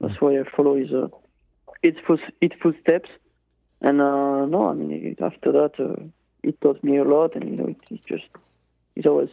that's 0.00 0.20
why 0.20 0.38
I 0.38 0.44
follow 0.56 0.76
his 0.76 0.92
uh, 0.92 1.08
its 1.82 1.98
foot, 2.06 2.20
its 2.40 2.54
footsteps. 2.60 3.10
And 3.80 4.00
uh, 4.00 4.46
no, 4.46 4.68
I 4.68 4.74
mean 4.74 5.16
after 5.20 5.52
that, 5.52 5.72
uh, 5.78 6.02
he 6.42 6.52
taught 6.52 6.82
me 6.84 6.98
a 6.98 7.04
lot, 7.04 7.34
and 7.34 7.48
you 7.48 7.56
know, 7.56 7.74
it's 7.90 8.04
just 8.04 8.24
he's 8.94 9.06
always 9.06 9.30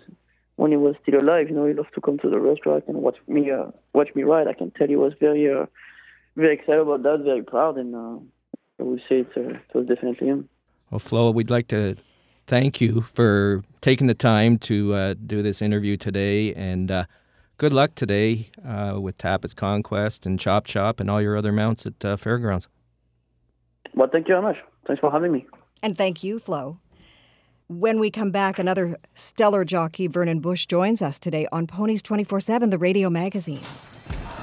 when 0.55 0.71
he 0.71 0.77
was 0.77 0.95
still 1.01 1.19
alive, 1.19 1.49
you 1.49 1.55
know, 1.55 1.65
he 1.65 1.73
loved 1.73 1.93
to 1.95 2.01
come 2.01 2.17
to 2.19 2.29
the 2.29 2.39
restaurant 2.39 2.83
and 2.87 2.97
watch 2.97 3.17
me 3.27 3.51
uh, 3.51 3.71
watch 3.93 4.09
me 4.15 4.23
ride. 4.23 4.47
I 4.47 4.53
can 4.53 4.71
tell 4.71 4.87
he 4.87 4.95
was 4.95 5.13
very 5.19 5.51
uh, 5.51 5.65
very 6.35 6.55
excited 6.55 6.81
about 6.81 7.03
that, 7.03 7.21
very 7.23 7.43
proud, 7.43 7.77
and 7.77 7.95
uh, 7.95 8.17
I 8.79 8.83
would 8.83 9.01
say 9.07 9.19
it, 9.19 9.31
uh, 9.35 9.41
it 9.41 9.73
was 9.73 9.87
definitely 9.87 10.27
him. 10.27 10.49
Well, 10.89 10.99
Flo, 10.99 11.31
we'd 11.31 11.49
like 11.49 11.67
to 11.69 11.95
thank 12.47 12.81
you 12.81 13.01
for 13.01 13.63
taking 13.79 14.07
the 14.07 14.13
time 14.13 14.57
to 14.59 14.93
uh, 14.93 15.13
do 15.25 15.41
this 15.41 15.61
interview 15.61 15.97
today, 15.97 16.53
and 16.53 16.91
uh, 16.91 17.05
good 17.57 17.71
luck 17.71 17.95
today 17.95 18.49
uh, 18.67 18.99
with 18.99 19.17
Tapit's 19.17 19.53
Conquest 19.53 20.25
and 20.25 20.39
Chop 20.39 20.65
Chop 20.65 20.99
and 20.99 21.09
all 21.09 21.21
your 21.21 21.37
other 21.37 21.51
mounts 21.51 21.85
at 21.85 22.03
uh, 22.03 22.17
Fairgrounds. 22.17 22.67
Well, 23.93 24.09
thank 24.11 24.27
you 24.27 24.33
very 24.33 24.43
much. 24.43 24.57
Thanks 24.85 24.99
for 24.99 25.11
having 25.11 25.31
me. 25.31 25.45
And 25.81 25.97
thank 25.97 26.23
you, 26.23 26.39
Flo. 26.39 26.80
When 27.71 28.01
we 28.01 28.11
come 28.11 28.31
back, 28.31 28.59
another 28.59 28.97
stellar 29.13 29.63
jockey, 29.63 30.07
Vernon 30.07 30.41
Bush, 30.41 30.65
joins 30.65 31.01
us 31.01 31.17
today 31.17 31.47
on 31.53 31.67
Ponies 31.67 32.01
24 32.01 32.41
7, 32.41 32.69
the 32.69 32.77
radio 32.77 33.09
magazine. 33.09 33.61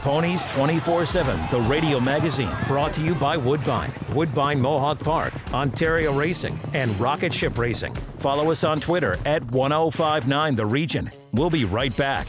Ponies 0.00 0.50
24 0.52 1.04
7, 1.04 1.38
the 1.50 1.60
radio 1.68 2.00
magazine, 2.00 2.50
brought 2.66 2.94
to 2.94 3.02
you 3.02 3.14
by 3.14 3.36
Woodbine, 3.36 3.92
Woodbine 4.14 4.58
Mohawk 4.58 5.00
Park, 5.00 5.34
Ontario 5.52 6.16
Racing, 6.16 6.58
and 6.72 6.98
Rocket 6.98 7.34
Ship 7.34 7.58
Racing. 7.58 7.94
Follow 8.16 8.50
us 8.50 8.64
on 8.64 8.80
Twitter 8.80 9.14
at 9.26 9.44
1059 9.50 10.54
The 10.54 10.64
Region. 10.64 11.10
We'll 11.34 11.50
be 11.50 11.66
right 11.66 11.94
back. 11.98 12.28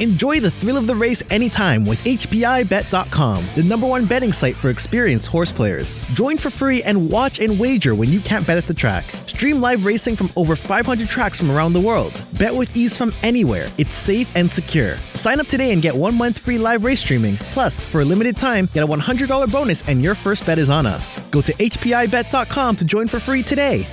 Enjoy 0.00 0.40
the 0.40 0.50
thrill 0.50 0.76
of 0.76 0.86
the 0.86 0.96
race 0.96 1.22
anytime 1.30 1.84
with 1.84 2.02
HPIBet.com, 2.04 3.44
the 3.54 3.62
number 3.62 3.86
one 3.86 4.06
betting 4.06 4.32
site 4.32 4.56
for 4.56 4.70
experienced 4.70 5.26
horse 5.26 5.52
players. 5.52 6.08
Join 6.14 6.36
for 6.36 6.50
free 6.50 6.82
and 6.82 7.10
watch 7.10 7.38
and 7.38 7.60
wager 7.60 7.94
when 7.94 8.10
you 8.10 8.20
can't 8.20 8.44
bet 8.46 8.56
at 8.56 8.66
the 8.66 8.74
track. 8.74 9.04
Stream 9.44 9.60
live 9.60 9.84
racing 9.84 10.16
from 10.16 10.30
over 10.36 10.56
500 10.56 11.06
tracks 11.06 11.36
from 11.36 11.50
around 11.50 11.74
the 11.74 11.80
world. 11.80 12.22
Bet 12.38 12.54
with 12.54 12.74
ease 12.74 12.96
from 12.96 13.12
anywhere. 13.22 13.68
It's 13.76 13.94
safe 13.94 14.26
and 14.34 14.50
secure. 14.50 14.96
Sign 15.12 15.38
up 15.38 15.46
today 15.48 15.72
and 15.72 15.82
get 15.82 15.94
one 15.94 16.14
month 16.14 16.38
free 16.38 16.56
live 16.56 16.82
race 16.82 17.00
streaming. 17.00 17.36
Plus, 17.52 17.84
for 17.84 18.00
a 18.00 18.06
limited 18.06 18.38
time, 18.38 18.70
get 18.72 18.82
a 18.82 18.86
$100 18.86 19.52
bonus 19.52 19.86
and 19.86 20.02
your 20.02 20.14
first 20.14 20.46
bet 20.46 20.58
is 20.58 20.70
on 20.70 20.86
us. 20.86 21.18
Go 21.30 21.42
to 21.42 21.52
HPIBet.com 21.52 22.76
to 22.76 22.84
join 22.86 23.06
for 23.06 23.20
free 23.20 23.42
today. 23.42 23.86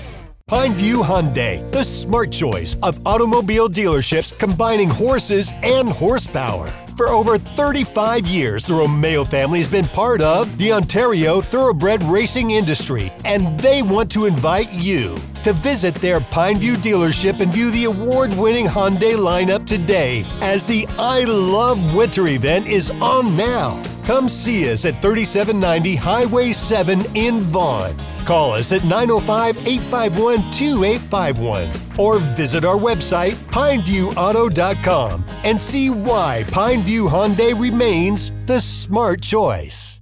Pineview 0.52 1.02
Hyundai, 1.02 1.72
the 1.72 1.82
smart 1.82 2.30
choice 2.30 2.76
of 2.84 3.00
automobile 3.08 3.70
dealerships 3.70 4.38
combining 4.38 4.90
horses 4.90 5.54
and 5.64 5.88
horsepower. 5.88 6.70
For 6.98 7.08
over 7.08 7.38
35 7.38 8.28
years, 8.28 8.66
the 8.66 8.74
Romeo 8.74 9.24
family 9.24 9.60
has 9.60 9.70
been 9.70 9.88
part 9.88 10.22
of 10.22 10.58
the 10.58 10.74
Ontario 10.74 11.40
thoroughbred 11.40 12.04
racing 12.04 12.52
industry, 12.52 13.14
and 13.24 13.58
they 13.62 13.82
want 13.82 14.12
to 14.12 14.26
invite 14.26 14.74
you 14.74 15.16
to 15.44 15.54
visit 15.54 15.96
their 15.96 16.20
Pineview 16.20 16.76
dealership 16.76 17.40
and 17.40 17.54
view 17.54 17.72
the 17.72 17.86
award 17.86 18.34
winning 18.34 18.66
Hyundai 18.66 19.14
lineup 19.14 19.66
today 19.66 20.26
as 20.42 20.66
the 20.66 20.86
I 21.00 21.24
Love 21.24 21.96
Winter 21.96 22.28
event 22.28 22.68
is 22.68 22.92
on 23.00 23.38
now. 23.38 23.82
Come 24.04 24.28
see 24.28 24.70
us 24.70 24.84
at 24.84 25.02
3790 25.02 25.96
Highway 25.96 26.52
7 26.52 27.06
in 27.16 27.40
Vaughan. 27.40 27.96
Call 28.26 28.52
us 28.52 28.72
at 28.72 28.84
905 28.84 29.68
851 29.68 30.52
2851 30.52 31.72
or 32.00 32.20
visit 32.20 32.64
our 32.64 32.78
website, 32.78 33.34
pineviewauto.com, 33.52 35.26
and 35.44 35.60
see 35.60 35.90
why 35.90 36.44
Pineview 36.48 37.10
Hyundai 37.10 37.60
remains 37.60 38.32
the 38.46 38.60
smart 38.60 39.22
choice. 39.22 40.02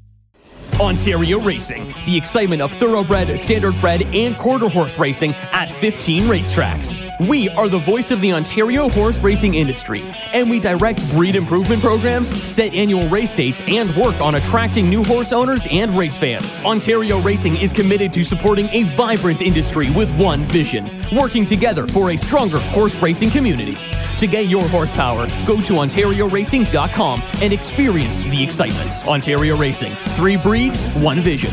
Ontario 0.80 1.42
Racing, 1.42 1.94
the 2.06 2.16
excitement 2.16 2.62
of 2.62 2.72
thoroughbred, 2.72 3.28
standardbred, 3.30 4.16
and 4.16 4.38
quarter 4.38 4.70
horse 4.70 4.98
racing 4.98 5.34
at 5.52 5.70
15 5.70 6.24
racetracks. 6.24 7.09
We 7.20 7.50
are 7.50 7.68
the 7.68 7.80
voice 7.80 8.12
of 8.12 8.22
the 8.22 8.32
Ontario 8.32 8.88
horse 8.88 9.22
racing 9.22 9.56
industry, 9.56 10.10
and 10.34 10.50
we 10.50 10.58
direct 10.58 11.08
breed 11.10 11.36
improvement 11.36 11.82
programs, 11.82 12.30
set 12.48 12.74
annual 12.74 13.10
race 13.10 13.36
dates, 13.36 13.62
and 13.68 13.94
work 13.98 14.22
on 14.22 14.36
attracting 14.36 14.90
new 14.90 15.04
horse 15.04 15.34
owners 15.34 15.68
and 15.70 15.92
race 15.98 16.18
fans. 16.18 16.64
Ontario 16.64 17.20
Racing 17.20 17.58
is 17.58 17.74
committed 17.74 18.14
to 18.14 18.24
supporting 18.24 18.68
a 18.68 18.84
vibrant 18.84 19.42
industry 19.42 19.92
with 19.92 20.10
one 20.18 20.46
vision, 20.46 20.90
working 21.14 21.44
together 21.44 21.86
for 21.88 22.12
a 22.12 22.18
stronger 22.18 22.60
horse 22.60 23.02
racing 23.02 23.32
community. 23.32 23.78
To 24.20 24.26
get 24.26 24.50
your 24.50 24.70
horsepower, 24.70 25.28
go 25.46 25.60
to 25.60 25.74
OntarioRacing.com 25.74 27.22
and 27.42 27.52
experience 27.52 28.24
the 28.24 28.42
excitement. 28.42 29.06
Ontario 29.06 29.58
Racing, 29.58 29.94
three 30.16 30.38
breeds, 30.38 30.86
one 30.96 31.20
vision. 31.20 31.52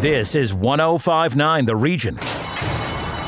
This 0.00 0.36
is 0.36 0.54
1059 0.54 1.64
The 1.64 1.74
Region. 1.74 2.20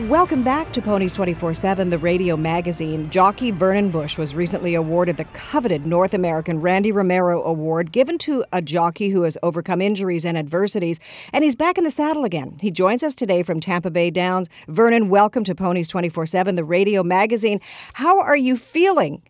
Welcome 0.00 0.42
back 0.42 0.72
to 0.72 0.80
Ponies 0.80 1.12
24 1.12 1.52
7, 1.52 1.90
the 1.90 1.98
radio 1.98 2.34
magazine. 2.34 3.10
Jockey 3.10 3.50
Vernon 3.50 3.90
Bush 3.90 4.16
was 4.16 4.34
recently 4.34 4.74
awarded 4.74 5.18
the 5.18 5.26
coveted 5.26 5.84
North 5.84 6.14
American 6.14 6.62
Randy 6.62 6.90
Romero 6.90 7.42
Award, 7.42 7.92
given 7.92 8.16
to 8.18 8.42
a 8.54 8.62
jockey 8.62 9.10
who 9.10 9.22
has 9.24 9.36
overcome 9.42 9.82
injuries 9.82 10.24
and 10.24 10.38
adversities, 10.38 10.98
and 11.30 11.44
he's 11.44 11.54
back 11.54 11.76
in 11.76 11.84
the 11.84 11.90
saddle 11.90 12.24
again. 12.24 12.56
He 12.58 12.70
joins 12.70 13.02
us 13.02 13.14
today 13.14 13.42
from 13.42 13.60
Tampa 13.60 13.90
Bay 13.90 14.10
Downs. 14.10 14.48
Vernon, 14.66 15.10
welcome 15.10 15.44
to 15.44 15.54
Ponies 15.54 15.88
24 15.88 16.24
7, 16.24 16.54
the 16.54 16.64
radio 16.64 17.02
magazine. 17.02 17.60
How 17.92 18.18
are 18.18 18.36
you 18.36 18.56
feeling? 18.56 19.20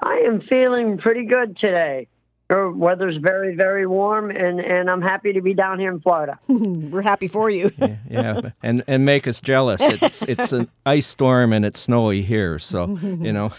I 0.00 0.24
am 0.26 0.42
feeling 0.42 0.98
pretty 0.98 1.24
good 1.24 1.56
today. 1.56 2.06
The 2.52 2.70
weather's 2.70 3.16
very, 3.16 3.56
very 3.56 3.86
warm, 3.86 4.30
and, 4.30 4.60
and 4.60 4.90
I'm 4.90 5.00
happy 5.00 5.32
to 5.32 5.40
be 5.40 5.54
down 5.54 5.78
here 5.80 5.90
in 5.90 6.00
Florida. 6.00 6.38
We're 6.48 7.00
happy 7.00 7.26
for 7.26 7.48
you. 7.48 7.72
yeah, 7.78 7.96
yeah, 8.10 8.40
and 8.62 8.84
and 8.86 9.06
make 9.06 9.26
us 9.26 9.40
jealous. 9.40 9.80
It's 9.80 10.20
it's 10.28 10.52
an 10.52 10.68
ice 10.84 11.06
storm 11.06 11.54
and 11.54 11.64
it's 11.64 11.80
snowy 11.80 12.20
here, 12.20 12.58
so 12.58 12.98
you 13.02 13.32
know. 13.32 13.52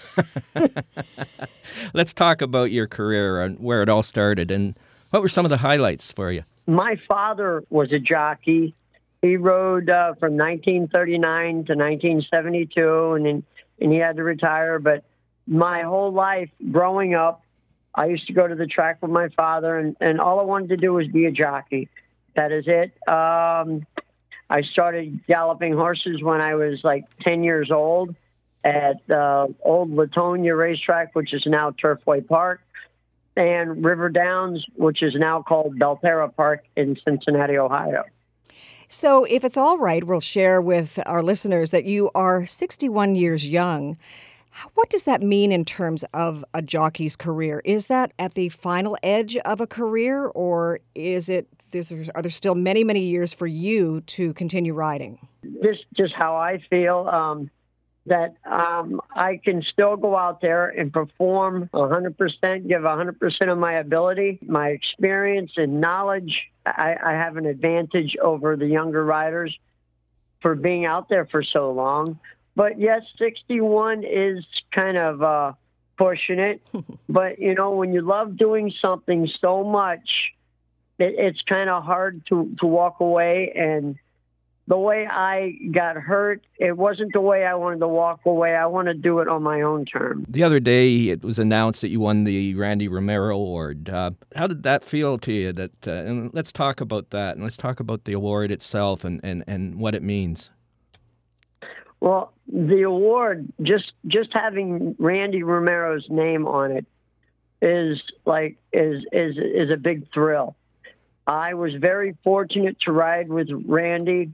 Let's 1.95 2.13
talk 2.13 2.43
about 2.43 2.69
your 2.69 2.85
career 2.85 3.41
and 3.41 3.57
where 3.59 3.81
it 3.81 3.89
all 3.89 4.03
started, 4.03 4.51
and 4.51 4.75
what 5.09 5.23
were 5.23 5.27
some 5.27 5.43
of 5.43 5.49
the 5.49 5.57
highlights 5.57 6.11
for 6.11 6.31
you. 6.31 6.41
My 6.67 6.95
father 7.07 7.63
was 7.71 7.91
a 7.91 7.99
jockey. 7.99 8.75
He 9.23 9.37
rode 9.37 9.89
uh, 9.89 10.13
from 10.19 10.37
1939 10.37 11.53
to 11.65 11.73
1972, 11.73 13.13
and 13.13 13.25
then, 13.25 13.43
and 13.81 13.91
he 13.91 13.97
had 13.97 14.17
to 14.17 14.23
retire. 14.23 14.77
But 14.77 15.03
my 15.47 15.81
whole 15.81 16.13
life 16.13 16.51
growing 16.71 17.15
up, 17.15 17.43
I 17.95 18.07
used 18.07 18.27
to 18.27 18.33
go 18.33 18.47
to 18.47 18.55
the 18.55 18.67
track 18.67 18.97
with 19.01 19.11
my 19.11 19.29
father, 19.29 19.77
and, 19.77 19.95
and 19.99 20.19
all 20.19 20.39
I 20.39 20.43
wanted 20.43 20.69
to 20.69 20.77
do 20.77 20.93
was 20.93 21.07
be 21.07 21.25
a 21.25 21.31
jockey. 21.31 21.89
That 22.35 22.51
is 22.51 22.65
it. 22.67 22.91
Um, 23.07 23.85
I 24.49 24.61
started 24.61 25.21
galloping 25.27 25.73
horses 25.73 26.21
when 26.21 26.41
I 26.41 26.55
was 26.55 26.83
like 26.83 27.05
10 27.21 27.43
years 27.43 27.71
old 27.71 28.15
at 28.63 29.09
uh, 29.09 29.47
Old 29.61 29.91
Latonia 29.91 30.57
Racetrack, 30.57 31.15
which 31.15 31.33
is 31.33 31.45
now 31.45 31.71
Turfway 31.71 32.27
Park, 32.27 32.61
and 33.35 33.83
River 33.83 34.09
Downs, 34.09 34.65
which 34.75 35.03
is 35.03 35.15
now 35.15 35.41
called 35.41 35.77
Belterra 35.77 36.33
Park 36.35 36.65
in 36.75 36.97
Cincinnati, 37.03 37.57
Ohio. 37.57 38.03
So, 38.87 39.23
if 39.25 39.43
it's 39.43 39.57
all 39.57 39.79
right, 39.79 40.03
we'll 40.03 40.19
share 40.19 40.61
with 40.61 40.99
our 41.07 41.23
listeners 41.23 41.71
that 41.71 41.85
you 41.85 42.11
are 42.13 42.45
61 42.45 43.15
years 43.15 43.49
young. 43.49 43.97
What 44.73 44.89
does 44.89 45.03
that 45.03 45.21
mean 45.21 45.51
in 45.51 45.65
terms 45.65 46.03
of 46.13 46.43
a 46.53 46.61
jockey's 46.61 47.15
career? 47.15 47.61
Is 47.65 47.87
that 47.87 48.13
at 48.19 48.33
the 48.33 48.49
final 48.49 48.97
edge 49.03 49.37
of 49.37 49.61
a 49.61 49.67
career, 49.67 50.27
or 50.27 50.79
is 50.95 51.29
it? 51.29 51.47
Are 52.13 52.21
there 52.21 52.31
still 52.31 52.53
many, 52.53 52.83
many 52.83 53.01
years 53.01 53.33
for 53.33 53.47
you 53.47 54.01
to 54.01 54.33
continue 54.33 54.73
riding? 54.73 55.27
This 55.41 55.77
just 55.95 56.13
how 56.13 56.35
I 56.35 56.61
feel. 56.69 57.09
Um, 57.11 57.49
that 58.05 58.35
um, 58.45 58.99
I 59.15 59.39
can 59.43 59.61
still 59.61 59.95
go 59.95 60.17
out 60.17 60.41
there 60.41 60.67
and 60.67 60.91
perform 60.91 61.69
100%, 61.73 62.67
give 62.67 62.81
100% 62.81 63.51
of 63.51 63.57
my 63.57 63.73
ability, 63.73 64.39
my 64.45 64.69
experience 64.69 65.53
and 65.55 65.79
knowledge. 65.79 66.49
I, 66.65 66.95
I 67.01 67.11
have 67.13 67.37
an 67.37 67.45
advantage 67.45 68.17
over 68.21 68.57
the 68.57 68.67
younger 68.67 69.03
riders 69.05 69.57
for 70.41 70.55
being 70.55 70.85
out 70.85 71.07
there 71.07 71.25
for 71.25 71.43
so 71.43 71.71
long. 71.71 72.19
But 72.55 72.79
yes, 72.79 73.03
61 73.17 74.03
is 74.03 74.45
kind 74.71 74.97
of 74.97 75.23
uh, 75.23 75.53
pushing 75.97 76.39
it. 76.39 76.61
but, 77.09 77.39
you 77.39 77.55
know, 77.55 77.71
when 77.71 77.93
you 77.93 78.01
love 78.01 78.37
doing 78.37 78.71
something 78.79 79.27
so 79.39 79.63
much, 79.63 80.33
it, 80.99 81.15
it's 81.17 81.41
kind 81.41 81.69
of 81.69 81.83
hard 81.83 82.25
to, 82.27 82.55
to 82.59 82.65
walk 82.65 82.99
away. 82.99 83.51
And 83.55 83.97
the 84.67 84.77
way 84.77 85.05
I 85.05 85.57
got 85.71 85.97
hurt, 85.97 86.45
it 86.57 86.77
wasn't 86.77 87.13
the 87.13 87.21
way 87.21 87.43
I 87.45 87.55
wanted 87.55 87.79
to 87.79 87.87
walk 87.87 88.21
away. 88.25 88.55
I 88.55 88.65
want 88.67 88.87
to 88.87 88.93
do 88.93 89.19
it 89.19 89.27
on 89.27 89.43
my 89.43 89.61
own 89.61 89.85
terms. 89.85 90.25
The 90.29 90.43
other 90.43 90.59
day, 90.59 91.09
it 91.09 91.23
was 91.23 91.37
announced 91.37 91.81
that 91.81 91.89
you 91.89 91.99
won 91.99 92.23
the 92.23 92.55
Randy 92.55 92.87
Romero 92.87 93.35
Award. 93.35 93.89
Uh, 93.89 94.11
how 94.35 94.47
did 94.47 94.63
that 94.63 94.83
feel 94.83 95.17
to 95.17 95.33
you? 95.33 95.51
That 95.51 95.87
uh, 95.87 95.91
and 95.91 96.33
let's 96.33 96.53
talk 96.53 96.79
about 96.79 97.09
that, 97.09 97.35
and 97.35 97.43
let's 97.43 97.57
talk 97.57 97.81
about 97.81 98.05
the 98.05 98.13
award 98.13 98.51
itself 98.51 99.03
and, 99.03 99.19
and, 99.23 99.43
and 99.47 99.75
what 99.75 99.95
it 99.95 100.03
means. 100.03 100.49
Well, 102.03 102.33
the 102.51 102.81
award 102.81 103.47
just 103.61 103.93
just 104.07 104.33
having 104.33 104.93
Randy 104.99 105.41
Romero's 105.41 106.09
name 106.09 106.45
on 106.45 106.71
it 106.71 106.85
is 107.61 108.03
like 108.25 108.57
is 108.73 109.05
is 109.13 109.37
is 109.37 109.69
a 109.69 109.77
big 109.77 110.11
thrill. 110.11 110.57
I 111.25 111.53
was 111.53 111.75
very 111.75 112.17
fortunate 112.21 112.81
to 112.81 112.91
ride 112.91 113.29
with 113.29 113.47
Randy 113.65 114.31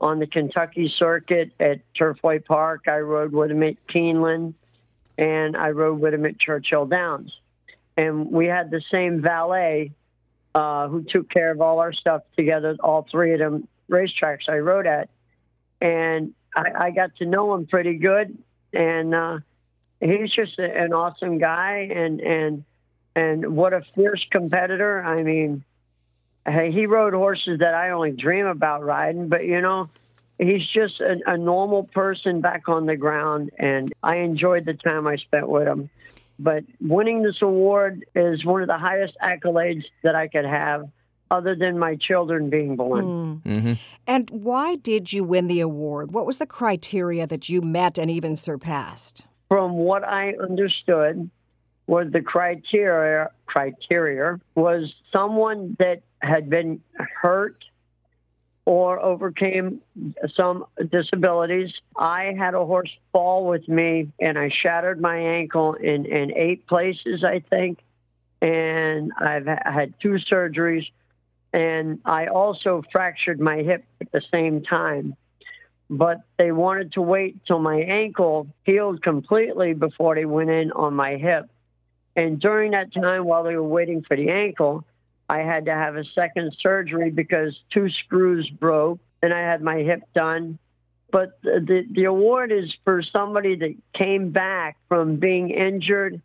on 0.00 0.20
the 0.20 0.26
Kentucky 0.26 0.88
circuit 0.88 1.52
at 1.60 1.80
Turfway 1.92 2.42
Park. 2.42 2.88
I 2.88 3.00
rode 3.00 3.34
with 3.34 3.50
him 3.50 3.62
at 3.62 3.74
Keeneland, 3.88 4.54
and 5.18 5.54
I 5.54 5.68
rode 5.68 6.00
with 6.00 6.14
him 6.14 6.24
at 6.24 6.38
Churchill 6.38 6.86
Downs. 6.86 7.38
And 7.94 8.32
we 8.32 8.46
had 8.46 8.70
the 8.70 8.80
same 8.90 9.20
valet 9.20 9.92
uh, 10.54 10.88
who 10.88 11.02
took 11.02 11.28
care 11.28 11.50
of 11.50 11.60
all 11.60 11.78
our 11.78 11.92
stuff 11.92 12.22
together, 12.38 12.74
all 12.80 13.06
three 13.10 13.34
of 13.34 13.38
them 13.38 13.68
racetracks 13.90 14.48
I 14.48 14.60
rode 14.60 14.86
at. 14.86 15.10
And 15.82 16.32
I, 16.54 16.86
I 16.86 16.90
got 16.90 17.16
to 17.16 17.26
know 17.26 17.54
him 17.54 17.66
pretty 17.66 17.94
good, 17.94 18.36
and 18.72 19.14
uh, 19.14 19.38
he's 20.00 20.30
just 20.30 20.58
a, 20.58 20.64
an 20.64 20.92
awesome 20.92 21.38
guy, 21.38 21.90
and 21.94 22.20
and 22.20 22.64
and 23.14 23.56
what 23.56 23.72
a 23.72 23.82
fierce 23.94 24.24
competitor. 24.30 25.02
I 25.02 25.22
mean, 25.22 25.64
he 26.46 26.86
rode 26.86 27.14
horses 27.14 27.60
that 27.60 27.74
I 27.74 27.90
only 27.90 28.12
dream 28.12 28.46
about 28.46 28.82
riding, 28.84 29.28
but 29.28 29.44
you 29.44 29.60
know, 29.60 29.88
he's 30.38 30.66
just 30.66 31.00
a, 31.00 31.18
a 31.26 31.36
normal 31.36 31.84
person 31.84 32.40
back 32.40 32.68
on 32.68 32.86
the 32.86 32.96
ground, 32.96 33.50
and 33.58 33.92
I 34.02 34.16
enjoyed 34.16 34.64
the 34.64 34.74
time 34.74 35.06
I 35.06 35.16
spent 35.16 35.48
with 35.48 35.66
him. 35.66 35.90
But 36.38 36.64
winning 36.80 37.22
this 37.22 37.40
award 37.40 38.04
is 38.14 38.44
one 38.44 38.62
of 38.62 38.68
the 38.68 38.78
highest 38.78 39.16
accolades 39.22 39.84
that 40.02 40.16
I 40.16 40.28
could 40.28 40.44
have 40.44 40.88
other 41.32 41.56
than 41.56 41.78
my 41.78 41.96
children 41.96 42.50
being 42.50 42.76
born. 42.76 43.04
Mm. 43.04 43.42
Mm-hmm. 43.42 43.72
And 44.06 44.30
why 44.30 44.76
did 44.76 45.12
you 45.12 45.24
win 45.24 45.48
the 45.48 45.60
award? 45.60 46.12
What 46.12 46.26
was 46.26 46.38
the 46.38 46.46
criteria 46.46 47.26
that 47.26 47.48
you 47.48 47.62
met 47.62 47.98
and 47.98 48.10
even 48.10 48.36
surpassed? 48.36 49.24
From 49.48 49.72
what 49.72 50.04
I 50.04 50.34
understood, 50.34 51.30
was 51.86 52.06
the 52.12 52.20
criteria 52.20 53.30
criteria 53.46 54.40
was 54.54 54.94
someone 55.10 55.76
that 55.78 56.02
had 56.20 56.48
been 56.48 56.80
hurt 56.94 57.64
or 58.64 59.00
overcame 59.00 59.80
some 60.34 60.64
disabilities. 60.90 61.72
I 61.96 62.34
had 62.38 62.54
a 62.54 62.64
horse 62.64 62.90
fall 63.12 63.46
with 63.46 63.68
me 63.68 64.12
and 64.20 64.38
I 64.38 64.50
shattered 64.50 65.00
my 65.00 65.18
ankle 65.18 65.74
in, 65.74 66.06
in 66.06 66.32
eight 66.36 66.66
places, 66.68 67.24
I 67.24 67.40
think. 67.40 67.80
And 68.40 69.12
I've 69.18 69.46
had 69.46 69.94
two 70.00 70.16
surgeries. 70.30 70.86
And 71.52 72.00
I 72.04 72.26
also 72.26 72.82
fractured 72.90 73.40
my 73.40 73.58
hip 73.58 73.84
at 74.00 74.10
the 74.12 74.22
same 74.32 74.62
time. 74.62 75.16
But 75.90 76.22
they 76.38 76.52
wanted 76.52 76.92
to 76.92 77.02
wait 77.02 77.44
till 77.44 77.58
my 77.58 77.80
ankle 77.80 78.46
healed 78.64 79.02
completely 79.02 79.74
before 79.74 80.14
they 80.14 80.24
went 80.24 80.50
in 80.50 80.72
on 80.72 80.94
my 80.94 81.16
hip. 81.16 81.50
And 82.16 82.40
during 82.40 82.72
that 82.72 82.92
time, 82.94 83.24
while 83.24 83.44
they 83.44 83.56
were 83.56 83.62
waiting 83.62 84.02
for 84.02 84.16
the 84.16 84.30
ankle, 84.30 84.84
I 85.28 85.38
had 85.38 85.66
to 85.66 85.72
have 85.72 85.96
a 85.96 86.04
second 86.04 86.54
surgery 86.58 87.10
because 87.10 87.58
two 87.70 87.90
screws 87.90 88.48
broke 88.48 89.00
and 89.22 89.32
I 89.32 89.40
had 89.40 89.62
my 89.62 89.78
hip 89.78 90.02
done. 90.14 90.58
But 91.10 91.40
the, 91.42 91.86
the 91.90 92.04
award 92.04 92.52
is 92.52 92.74
for 92.84 93.02
somebody 93.02 93.56
that 93.56 93.74
came 93.92 94.30
back 94.30 94.78
from 94.88 95.16
being 95.16 95.50
injured 95.50 96.22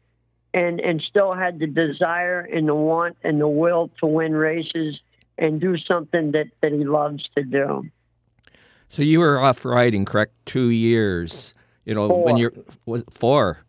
and, 0.53 0.79
and 0.79 1.01
still 1.01 1.33
had 1.33 1.59
the 1.59 1.67
desire 1.67 2.39
and 2.39 2.67
the 2.67 2.75
want 2.75 3.17
and 3.23 3.39
the 3.39 3.47
will 3.47 3.91
to 3.99 4.07
win 4.07 4.33
races 4.33 4.99
and 5.37 5.59
do 5.59 5.77
something 5.77 6.31
that, 6.31 6.47
that 6.61 6.71
he 6.71 6.83
loves 6.83 7.27
to 7.35 7.43
do. 7.43 7.85
So 8.89 9.01
you 9.01 9.19
were 9.19 9.39
off 9.39 9.65
riding, 9.65 10.05
correct? 10.05 10.33
Two 10.45 10.69
years. 10.69 11.53
You 11.85 11.93
know, 11.93 12.07
Four. 12.07 12.23
when 12.23 12.37
you're 12.37 12.53
was 12.85 13.03
four. 13.09 13.59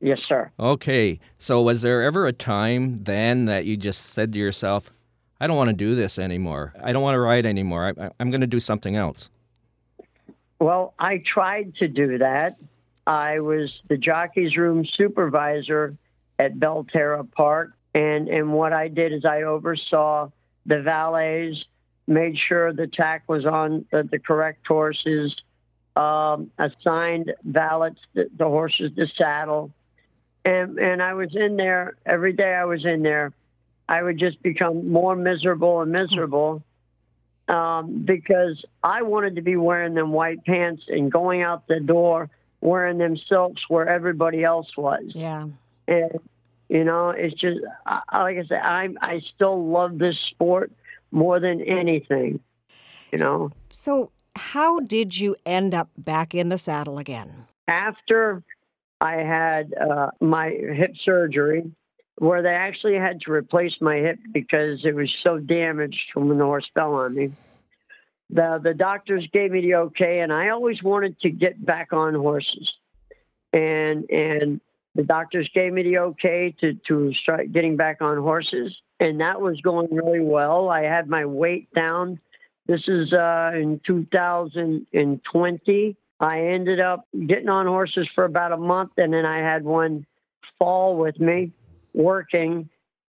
Yes, 0.00 0.20
sir. 0.26 0.50
Okay. 0.58 1.20
So 1.38 1.62
was 1.62 1.82
there 1.82 2.02
ever 2.02 2.26
a 2.26 2.32
time 2.32 3.04
then 3.04 3.44
that 3.44 3.66
you 3.66 3.76
just 3.76 4.06
said 4.06 4.32
to 4.32 4.38
yourself, 4.38 4.90
I 5.40 5.46
don't 5.46 5.56
want 5.56 5.68
to 5.68 5.76
do 5.76 5.94
this 5.94 6.18
anymore. 6.18 6.74
I 6.82 6.92
don't 6.92 7.02
want 7.02 7.14
to 7.14 7.20
ride 7.20 7.46
anymore. 7.46 7.86
I, 7.86 8.06
I, 8.06 8.10
I'm 8.18 8.30
going 8.30 8.40
to 8.40 8.46
do 8.46 8.60
something 8.60 8.96
else. 8.96 9.30
Well, 10.58 10.94
I 10.98 11.22
tried 11.24 11.76
to 11.76 11.88
do 11.88 12.18
that. 12.18 12.56
I 13.06 13.40
was 13.40 13.80
the 13.88 13.96
jockey's 13.96 14.56
room 14.56 14.84
supervisor 14.84 15.96
at 16.38 16.56
Belterra 16.56 17.30
Park, 17.30 17.72
and 17.94 18.28
and 18.28 18.52
what 18.52 18.72
I 18.72 18.88
did 18.88 19.12
is 19.12 19.24
I 19.24 19.42
oversaw 19.42 20.30
the 20.70 20.80
valets, 20.80 21.64
made 22.06 22.38
sure 22.38 22.72
the 22.72 22.86
tack 22.86 23.24
was 23.28 23.44
on 23.44 23.84
the, 23.92 24.02
the 24.04 24.18
correct 24.18 24.66
horses, 24.66 25.36
um, 25.96 26.50
assigned 26.58 27.34
valets 27.44 28.00
the, 28.14 28.30
the 28.36 28.46
horses 28.46 28.92
to 28.96 29.06
saddle, 29.08 29.70
and 30.44 30.78
and 30.78 31.02
I 31.02 31.12
was 31.12 31.34
in 31.34 31.56
there 31.56 31.96
every 32.06 32.32
day. 32.32 32.54
I 32.54 32.64
was 32.64 32.84
in 32.84 33.02
there. 33.02 33.32
I 33.88 34.02
would 34.02 34.18
just 34.18 34.40
become 34.42 34.90
more 34.90 35.16
miserable 35.16 35.80
and 35.82 35.90
miserable 35.90 36.62
um, 37.48 38.02
because 38.04 38.64
I 38.84 39.02
wanted 39.02 39.34
to 39.36 39.42
be 39.42 39.56
wearing 39.56 39.94
them 39.94 40.12
white 40.12 40.44
pants 40.44 40.84
and 40.88 41.10
going 41.10 41.42
out 41.42 41.66
the 41.66 41.80
door 41.80 42.30
wearing 42.60 42.98
them 42.98 43.16
silks 43.16 43.62
where 43.68 43.88
everybody 43.88 44.44
else 44.44 44.76
was. 44.76 45.02
Yeah. 45.08 45.46
And 45.88 46.20
you 46.70 46.84
know, 46.84 47.10
it's 47.10 47.34
just 47.34 47.58
like 47.84 48.38
I 48.38 48.44
said, 48.48 48.60
I 48.62 48.88
I 49.00 49.20
still 49.34 49.66
love 49.68 49.98
this 49.98 50.16
sport 50.30 50.70
more 51.10 51.40
than 51.40 51.60
anything. 51.60 52.38
You 53.10 53.18
know. 53.18 53.50
So, 53.70 54.12
how 54.36 54.78
did 54.78 55.18
you 55.18 55.34
end 55.44 55.74
up 55.74 55.90
back 55.98 56.32
in 56.32 56.48
the 56.48 56.58
saddle 56.58 56.98
again? 56.98 57.46
After 57.66 58.44
I 59.00 59.14
had 59.14 59.74
uh, 59.74 60.10
my 60.20 60.50
hip 60.50 60.94
surgery, 61.02 61.72
where 62.18 62.40
they 62.40 62.54
actually 62.54 62.94
had 62.94 63.20
to 63.22 63.32
replace 63.32 63.74
my 63.80 63.96
hip 63.96 64.20
because 64.32 64.84
it 64.84 64.94
was 64.94 65.12
so 65.24 65.38
damaged 65.38 66.12
from 66.14 66.28
when 66.28 66.38
the 66.38 66.44
horse 66.44 66.70
fell 66.72 66.94
on 66.94 67.16
me. 67.16 67.32
The 68.30 68.60
the 68.62 68.74
doctors 68.74 69.26
gave 69.32 69.50
me 69.50 69.62
the 69.62 69.74
okay, 69.74 70.20
and 70.20 70.32
I 70.32 70.50
always 70.50 70.84
wanted 70.84 71.18
to 71.22 71.30
get 71.30 71.66
back 71.66 71.92
on 71.92 72.14
horses, 72.14 72.72
and 73.52 74.08
and 74.08 74.60
the 74.94 75.02
doctors 75.02 75.48
gave 75.54 75.72
me 75.72 75.82
the 75.82 75.98
okay 75.98 76.54
to 76.60 76.74
to 76.88 77.12
start 77.14 77.52
getting 77.52 77.76
back 77.76 78.02
on 78.02 78.18
horses, 78.18 78.76
and 78.98 79.20
that 79.20 79.40
was 79.40 79.60
going 79.60 79.88
really 79.90 80.20
well. 80.20 80.68
I 80.68 80.82
had 80.82 81.08
my 81.08 81.24
weight 81.24 81.72
down. 81.74 82.20
This 82.66 82.86
is 82.88 83.12
uh, 83.12 83.52
in 83.54 83.80
2020. 83.86 85.96
I 86.22 86.40
ended 86.40 86.80
up 86.80 87.06
getting 87.26 87.48
on 87.48 87.66
horses 87.66 88.08
for 88.14 88.24
about 88.24 88.52
a 88.52 88.56
month, 88.56 88.92
and 88.96 89.12
then 89.12 89.24
I 89.24 89.38
had 89.38 89.64
one 89.64 90.06
fall 90.58 90.96
with 90.96 91.18
me 91.18 91.52
working 91.94 92.68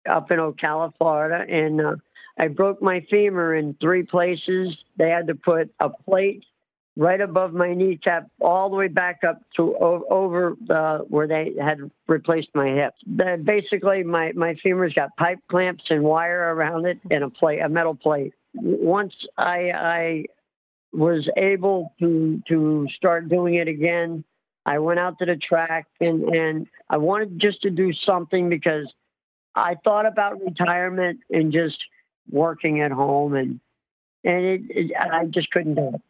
up 0.09 0.31
in 0.31 0.39
Ocala, 0.39 0.93
Florida, 0.99 1.45
and 1.49 1.81
uh, 1.81 1.97
I 2.39 2.49
broke 2.49 2.81
my 2.81 3.05
femur 3.11 3.55
in 3.55 3.75
three 3.81 4.05
places. 4.05 4.77
They 4.97 5.11
had 5.11 5.27
to 5.27 5.35
put 5.35 5.73
a 5.81 5.89
plate 5.89 6.45
right 6.97 7.21
above 7.21 7.53
my 7.53 7.75
kneecap, 7.75 8.29
all 8.41 8.69
the 8.71 8.77
way 8.77 8.89
back 8.89 9.21
up 9.27 9.43
to 9.57 9.77
over 9.77 10.57
uh, 10.71 10.99
where 10.99 11.27
they 11.27 11.53
had 11.61 11.91
replaced 12.07 12.49
my 12.55 12.69
hip. 12.69 12.95
The, 13.07 13.41
basically, 13.43 14.03
my 14.03 14.33
my 14.33 14.55
femurs 14.65 14.95
got 14.95 15.17
pipe 15.17 15.39
clamps 15.49 15.85
and 15.91 16.03
wire 16.03 16.55
around 16.55 16.87
it, 16.87 16.99
and 17.11 17.25
a 17.25 17.31
plate, 17.31 17.61
a 17.61 17.69
metal 17.69 17.95
plate. 17.95 18.35
Once 18.55 19.15
I 19.39 19.71
I 19.71 20.25
was 20.93 21.29
able 21.37 21.95
to 22.01 22.43
to 22.49 22.87
start 22.95 23.29
doing 23.29 23.55
it 23.55 23.69
again, 23.69 24.25
I 24.67 24.79
went 24.79 25.01
out 25.01 25.19
to 25.19 25.27
the 25.27 25.37
track 25.37 25.87
and 26.01 26.25
and 26.35 26.67
I 26.91 26.99
wanted 26.99 27.39
just 27.39 27.63
to 27.63 27.71
do 27.71 27.93
something 27.93 28.49
because 28.49 28.93
I 29.55 29.77
thought 29.83 30.07
about 30.07 30.43
retirement 30.43 31.21
and 31.31 31.53
just 31.53 31.79
working 32.31 32.81
at 32.81 32.93
home 32.93 33.35
and 33.35 33.61
and 34.25 34.45
it, 34.45 34.61
it, 34.69 34.93
I 34.97 35.25
just 35.27 35.51
couldn't 35.51 35.75
do 35.75 35.89
it. 35.95 36.03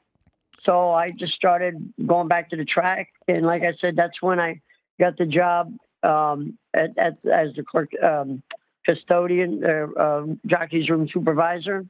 So 0.65 0.93
I 0.93 1.11
just 1.11 1.33
started 1.33 1.93
going 2.07 2.29
back 2.29 2.51
to 2.51 2.57
the 2.57 2.65
track 2.65 3.09
and 3.29 3.45
like 3.45 3.63
I 3.63 3.75
said, 3.81 3.97
that's 3.97 4.23
when 4.23 4.39
I 4.39 4.61
got 5.01 5.17
the 5.17 5.27
job 5.27 5.75
um, 6.03 6.59
at, 6.75 6.97
at, 6.99 7.19
as 7.27 7.55
the 7.55 7.63
clerk 7.63 7.91
um, 8.03 8.43
custodian, 8.85 9.65
uh, 9.65 10.01
uh, 10.01 10.27
jockey's 10.47 10.89
room 10.89 11.09
supervisor, 11.13 11.87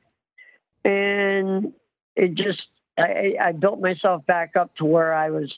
and 0.84 1.72
it 2.16 2.34
just 2.34 2.62
I, 2.98 3.34
I 3.40 3.52
built 3.52 3.80
myself 3.80 4.24
back 4.26 4.56
up 4.56 4.74
to 4.76 4.84
where 4.84 5.14
I 5.14 5.30
was 5.30 5.52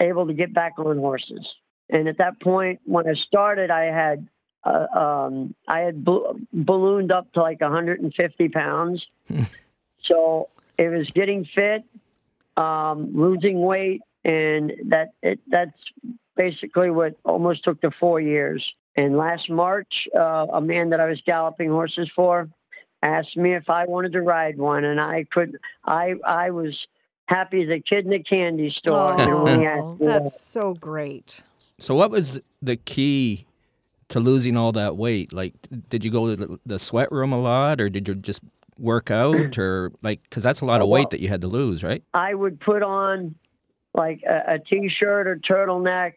able 0.00 0.26
to 0.26 0.32
get 0.32 0.54
back 0.54 0.74
on 0.78 0.98
horses. 0.98 1.46
And 1.90 2.08
at 2.08 2.18
that 2.18 2.40
point, 2.40 2.80
when 2.84 3.08
I 3.08 3.14
started, 3.14 3.70
I 3.70 3.84
had 3.84 4.28
uh, 4.64 4.86
um, 4.98 5.54
I 5.66 5.80
had 5.80 6.04
ballooned 6.04 7.12
up 7.12 7.32
to 7.32 7.42
like 7.42 7.60
150 7.60 8.48
pounds. 8.48 9.06
so 10.02 10.48
it 10.76 10.94
was 10.94 11.10
getting 11.10 11.44
fit, 11.44 11.84
um, 12.58 13.10
losing 13.14 13.60
weight, 13.62 14.00
and 14.24 14.72
that 14.86 15.08
it, 15.22 15.40
that's 15.48 15.78
basically 16.36 16.90
what 16.90 17.14
almost 17.24 17.64
took 17.64 17.80
the 17.80 17.90
four 17.98 18.20
years. 18.20 18.64
And 18.96 19.16
last 19.16 19.48
March, 19.48 20.08
uh, 20.14 20.46
a 20.52 20.60
man 20.60 20.90
that 20.90 21.00
I 21.00 21.06
was 21.08 21.20
galloping 21.24 21.70
horses 21.70 22.10
for 22.14 22.48
asked 23.02 23.36
me 23.36 23.54
if 23.54 23.70
I 23.70 23.84
wanted 23.86 24.12
to 24.12 24.22
ride 24.22 24.58
one, 24.58 24.84
and 24.84 25.00
I 25.00 25.24
could. 25.30 25.56
I 25.84 26.14
I 26.26 26.50
was 26.50 26.76
happy 27.26 27.62
as 27.62 27.68
a 27.70 27.78
kid 27.80 28.06
in 28.06 28.12
a 28.12 28.22
candy 28.22 28.70
store. 28.70 29.14
when 29.16 29.60
he 29.60 29.66
asked 29.66 29.84
Oh, 29.84 29.96
me 30.00 30.06
that. 30.06 30.22
that's 30.24 30.40
so 30.40 30.74
great. 30.74 31.42
So 31.78 31.94
what 31.94 32.10
was 32.10 32.40
the 32.60 32.76
key 32.76 33.46
to 34.08 34.18
losing 34.18 34.56
all 34.56 34.72
that 34.72 34.96
weight? 34.96 35.32
Like, 35.32 35.54
did 35.90 36.04
you 36.04 36.10
go 36.10 36.34
to 36.34 36.36
the- 36.36 36.60
the 36.66 36.78
sweat 36.78 37.12
room 37.12 37.32
a 37.32 37.38
lot, 37.38 37.80
or 37.80 37.88
did 37.88 38.08
you 38.08 38.14
just 38.16 38.40
work 38.78 39.10
out, 39.10 39.58
or 39.58 39.92
like, 40.02 40.22
because 40.22 40.42
that's 40.42 40.60
a 40.60 40.64
lot 40.64 40.80
of 40.80 40.88
weight 40.88 41.10
that 41.10 41.20
you 41.20 41.28
had 41.28 41.40
to 41.42 41.48
lose, 41.48 41.82
right? 41.82 42.02
I 42.14 42.34
would 42.34 42.60
put 42.60 42.82
on 42.82 43.34
like 43.94 44.22
a, 44.28 44.54
a 44.54 44.58
t-shirt 44.58 45.26
or 45.26 45.36
turtleneck, 45.36 46.14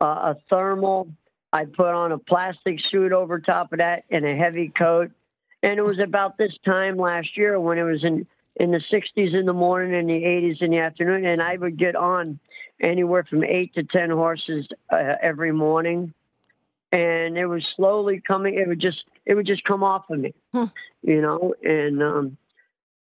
uh, 0.00 0.04
a 0.04 0.36
thermal. 0.50 1.08
I'd 1.52 1.72
put 1.72 1.94
on 1.94 2.12
a 2.12 2.18
plastic 2.18 2.80
suit 2.80 3.12
over 3.12 3.38
top 3.38 3.72
of 3.72 3.78
that 3.78 4.04
and 4.10 4.24
a 4.24 4.36
heavy 4.36 4.68
coat. 4.68 5.10
And 5.62 5.78
it 5.78 5.84
was 5.84 5.98
about 5.98 6.36
this 6.36 6.56
time 6.64 6.96
last 6.96 7.36
year 7.36 7.58
when 7.58 7.78
it 7.78 7.84
was 7.84 8.04
in 8.04 8.26
in 8.58 8.70
the 8.70 8.78
60s 8.90 9.34
in 9.34 9.44
the 9.44 9.52
morning 9.52 9.94
and 9.94 10.08
the 10.08 10.14
80s 10.14 10.62
in 10.62 10.70
the 10.70 10.78
afternoon, 10.78 11.26
and 11.26 11.42
I 11.42 11.56
would 11.56 11.76
get 11.76 11.94
on 11.94 12.38
anywhere 12.80 13.24
from 13.24 13.44
eight 13.44 13.74
to 13.74 13.82
ten 13.82 14.10
horses 14.10 14.66
uh, 14.90 15.14
every 15.22 15.52
morning. 15.52 16.14
And 16.96 17.36
it 17.36 17.46
was 17.46 17.66
slowly 17.76 18.22
coming. 18.26 18.54
It 18.54 18.66
would 18.66 18.80
just 18.80 19.04
it 19.26 19.34
would 19.34 19.46
just 19.46 19.64
come 19.64 19.82
off 19.82 20.08
of 20.08 20.18
me, 20.18 20.32
you 21.02 21.20
know. 21.20 21.52
And 21.62 22.02
um, 22.02 22.36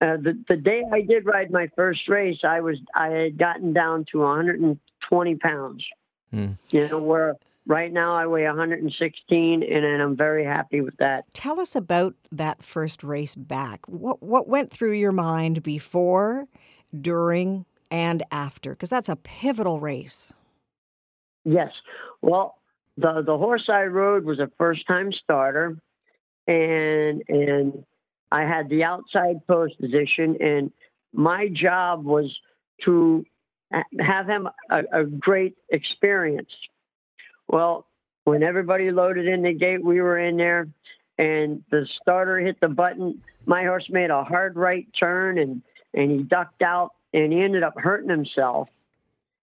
uh, 0.01 0.17
the 0.17 0.43
the 0.49 0.57
day 0.57 0.83
I 0.91 1.03
did 1.03 1.27
ride 1.27 1.51
my 1.51 1.69
first 1.77 2.09
race, 2.09 2.39
I 2.45 2.61
was 2.61 2.79
I 2.95 3.09
had 3.09 3.37
gotten 3.37 3.75
down 3.75 4.07
to 4.13 4.21
120 4.21 5.35
pounds. 5.37 5.85
Hmm. 6.31 6.53
You 6.71 6.89
know, 6.89 6.99
where 6.99 7.37
right 7.67 7.93
now 7.93 8.15
I 8.15 8.27
weigh 8.27 8.45
116, 8.45 9.63
and, 9.63 9.85
and 9.85 10.03
I'm 10.03 10.17
very 10.17 10.45
happy 10.45 10.81
with 10.81 10.97
that. 10.99 11.33
Tell 11.35 11.61
us 11.61 11.77
about 11.77 12.15
that 12.33 12.63
first 12.63 13.05
race 13.05 13.35
back. 13.35 13.87
What 13.87 14.23
what 14.23 14.49
went 14.49 14.71
through 14.71 14.93
your 14.93 15.13
mind 15.13 15.63
before, 15.63 16.47
during, 16.99 17.67
and 17.91 18.23
after? 18.31 18.71
Because 18.71 18.89
that's 18.89 19.11
a 19.11 19.17
pivotal 19.17 19.79
race. 19.79 20.33
Yes. 21.45 21.73
Well, 22.23 22.57
the 22.97 23.23
the 23.23 23.37
horse 23.37 23.69
I 23.69 23.85
rode 23.85 24.25
was 24.25 24.39
a 24.39 24.51
first 24.59 24.87
time 24.87 25.13
starter, 25.13 25.77
and 26.47 27.23
and 27.29 27.85
I 28.31 28.43
had 28.43 28.69
the 28.69 28.85
outside 28.85 29.47
post 29.47 29.79
position, 29.81 30.37
and 30.41 30.73
my 31.13 31.49
job 31.49 32.05
was 32.05 32.37
to 32.83 33.25
have 33.99 34.27
him 34.27 34.49
a, 34.71 34.83
a 34.93 35.05
great 35.05 35.57
experience. 35.71 36.53
Well, 37.49 37.87
when 38.25 38.43
everybody 38.43 38.91
loaded 38.91 39.27
in 39.27 39.43
the 39.43 39.53
gate, 39.53 39.85
we 39.85 40.01
were 40.01 40.19
in 40.19 40.37
there, 40.37 40.69
and 41.19 41.63
the 41.71 41.87
starter 42.01 42.39
hit 42.39 42.61
the 42.61 42.69
button. 42.69 43.23
My 43.47 43.65
horse 43.65 43.87
made 43.91 44.11
a 44.11 44.25
hard 44.25 44.57
right 44.57 44.87
turn, 44.99 45.39
and 45.39 45.63
and 45.93 46.11
he 46.11 46.19
ducked 46.19 46.63
out, 46.63 46.93
and 47.13 47.33
he 47.33 47.41
ended 47.41 47.63
up 47.63 47.79
hurting 47.79 48.11
himself. 48.11 48.69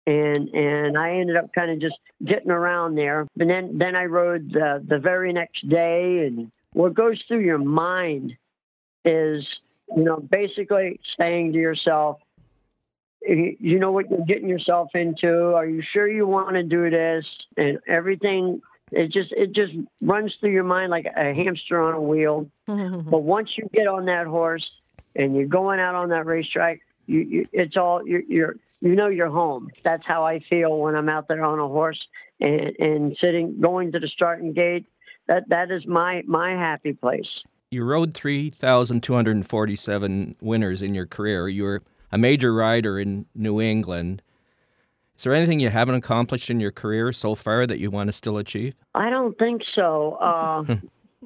And 0.07 0.49
and 0.49 0.99
I 0.99 1.12
ended 1.12 1.37
up 1.37 1.53
kind 1.53 1.71
of 1.71 1.79
just 1.79 1.99
getting 2.25 2.51
around 2.51 2.97
there. 2.97 3.27
And 3.38 3.49
then 3.49 3.79
then 3.79 3.95
I 3.95 4.07
rode 4.07 4.53
the 4.53 4.85
the 4.87 4.99
very 4.99 5.33
next 5.33 5.69
day, 5.69 6.27
and 6.27 6.51
what 6.73 6.95
goes 6.95 7.23
through 7.29 7.41
your 7.41 7.59
mind 7.59 8.37
is 9.05 9.47
you 9.97 10.03
know 10.03 10.17
basically 10.17 10.99
saying 11.17 11.53
to 11.53 11.59
yourself, 11.59 12.19
you 13.21 13.79
know 13.79 13.93
what 13.93 14.11
you're 14.11 14.25
getting 14.27 14.49
yourself 14.49 14.88
into. 14.95 15.55
Are 15.55 15.67
you 15.67 15.83
sure 15.83 16.09
you 16.09 16.27
want 16.27 16.55
to 16.55 16.65
do 16.65 16.91
this? 16.91 17.25
And 17.57 17.79
everything 17.87 18.61
it 18.93 19.11
just 19.11 19.33
it 19.33 19.53
just 19.53 19.73
runs 20.03 20.37
through 20.38 20.51
your 20.51 20.65
mind 20.65 20.91
like 20.91 21.07
a 21.07 21.33
hamster 21.33 21.81
on 21.81 21.95
a 21.95 22.01
wheel. 22.01 22.49
but 22.67 23.23
once 23.23 23.51
you 23.57 23.69
get 23.73 23.87
on 23.87 24.05
that 24.07 24.27
horse 24.27 24.69
and 25.17 25.35
you're 25.35 25.47
going 25.47 25.81
out 25.81 25.95
on 25.95 26.11
that 26.11 26.27
racetrack, 26.27 26.81
you, 27.07 27.21
you 27.21 27.47
it's 27.53 27.77
all 27.77 28.07
you're, 28.07 28.23
you're 28.23 28.57
you 28.83 28.95
know 28.97 29.07
you're 29.07 29.31
home. 29.31 29.71
That's 29.85 30.05
how 30.05 30.27
I 30.27 30.40
feel 30.40 30.77
when 30.79 30.97
I'm 30.97 31.09
out 31.09 31.29
there 31.29 31.45
on 31.45 31.61
a 31.61 31.68
horse 31.68 32.05
and 32.40 32.73
and 32.79 33.16
sitting 33.18 33.61
going 33.61 33.92
to 33.92 34.01
the 34.01 34.09
starting 34.09 34.53
gate. 34.53 34.87
That 35.29 35.49
that 35.49 35.71
is 35.71 35.87
my 35.87 36.23
my 36.27 36.51
happy 36.51 36.92
place. 36.92 37.45
You 37.71 37.85
rode 37.85 38.12
3,247 38.12 40.37
winners 40.42 40.83
in 40.83 40.95
your 40.95 41.07
career. 41.07 41.49
You 41.49 41.62
were 41.62 41.83
a 42.11 42.18
major 42.18 42.53
rider 42.53 42.99
in 42.99 43.25
New 43.35 43.62
England. 43.62 44.21
Is 45.16 45.25
there 45.25 45.33
anything 45.33 45.59
you 45.61 45.71
haven't 45.71 45.95
accomplished 45.95 46.51
in 46.51 46.61
your 46.61 46.73
career 46.73 47.12
so 47.12 47.35
far 47.35 47.66
that 47.66 47.79
you 47.79 47.90
want 47.90 48.09
to 48.09 48.12
still 48.12 48.37
achieve? 48.37 48.75
I 48.95 49.09
don't 49.09 49.38
think 49.38 49.62
so. 49.75 50.18
Uh, 50.21 50.64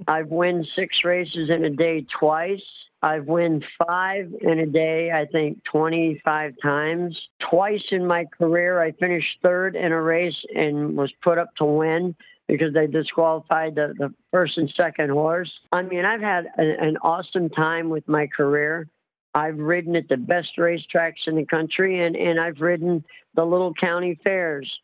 I've 0.06 0.28
won 0.28 0.66
six 0.74 1.04
races 1.04 1.50
in 1.50 1.64
a 1.64 1.70
day 1.70 2.06
twice. 2.18 2.62
I've 3.02 3.26
won 3.26 3.62
five 3.86 4.32
in 4.40 4.58
a 4.58 4.66
day, 4.66 5.10
I 5.10 5.26
think 5.26 5.62
25 5.64 6.54
times. 6.62 7.28
Twice 7.38 7.84
in 7.90 8.06
my 8.06 8.24
career, 8.24 8.80
I 8.82 8.92
finished 8.92 9.38
third 9.42 9.76
in 9.76 9.92
a 9.92 10.00
race 10.00 10.44
and 10.54 10.96
was 10.96 11.12
put 11.22 11.38
up 11.38 11.54
to 11.56 11.64
win 11.64 12.14
because 12.48 12.74
they 12.74 12.86
disqualified 12.86 13.74
the, 13.74 13.94
the 13.98 14.14
first 14.32 14.58
and 14.58 14.70
second 14.70 15.10
horse. 15.10 15.52
I 15.72 15.82
mean, 15.82 16.04
I've 16.04 16.20
had 16.20 16.46
a, 16.58 16.62
an 16.62 16.96
awesome 17.02 17.48
time 17.50 17.88
with 17.88 18.06
my 18.08 18.26
career. 18.26 18.88
I've 19.34 19.58
ridden 19.58 19.96
at 19.96 20.08
the 20.08 20.16
best 20.16 20.56
racetracks 20.56 21.26
in 21.26 21.36
the 21.36 21.44
country, 21.44 22.04
and, 22.04 22.16
and 22.16 22.40
I've 22.40 22.60
ridden 22.60 23.04
the 23.34 23.44
little 23.44 23.74
county 23.74 24.18
fairs. 24.24 24.80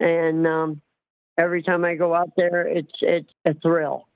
And 0.00 0.46
um, 0.46 0.80
every 1.36 1.62
time 1.62 1.84
I 1.84 1.94
go 1.94 2.14
out 2.14 2.32
there, 2.36 2.66
it's 2.66 2.92
it's 3.00 3.30
a 3.44 3.54
thrill. 3.54 4.06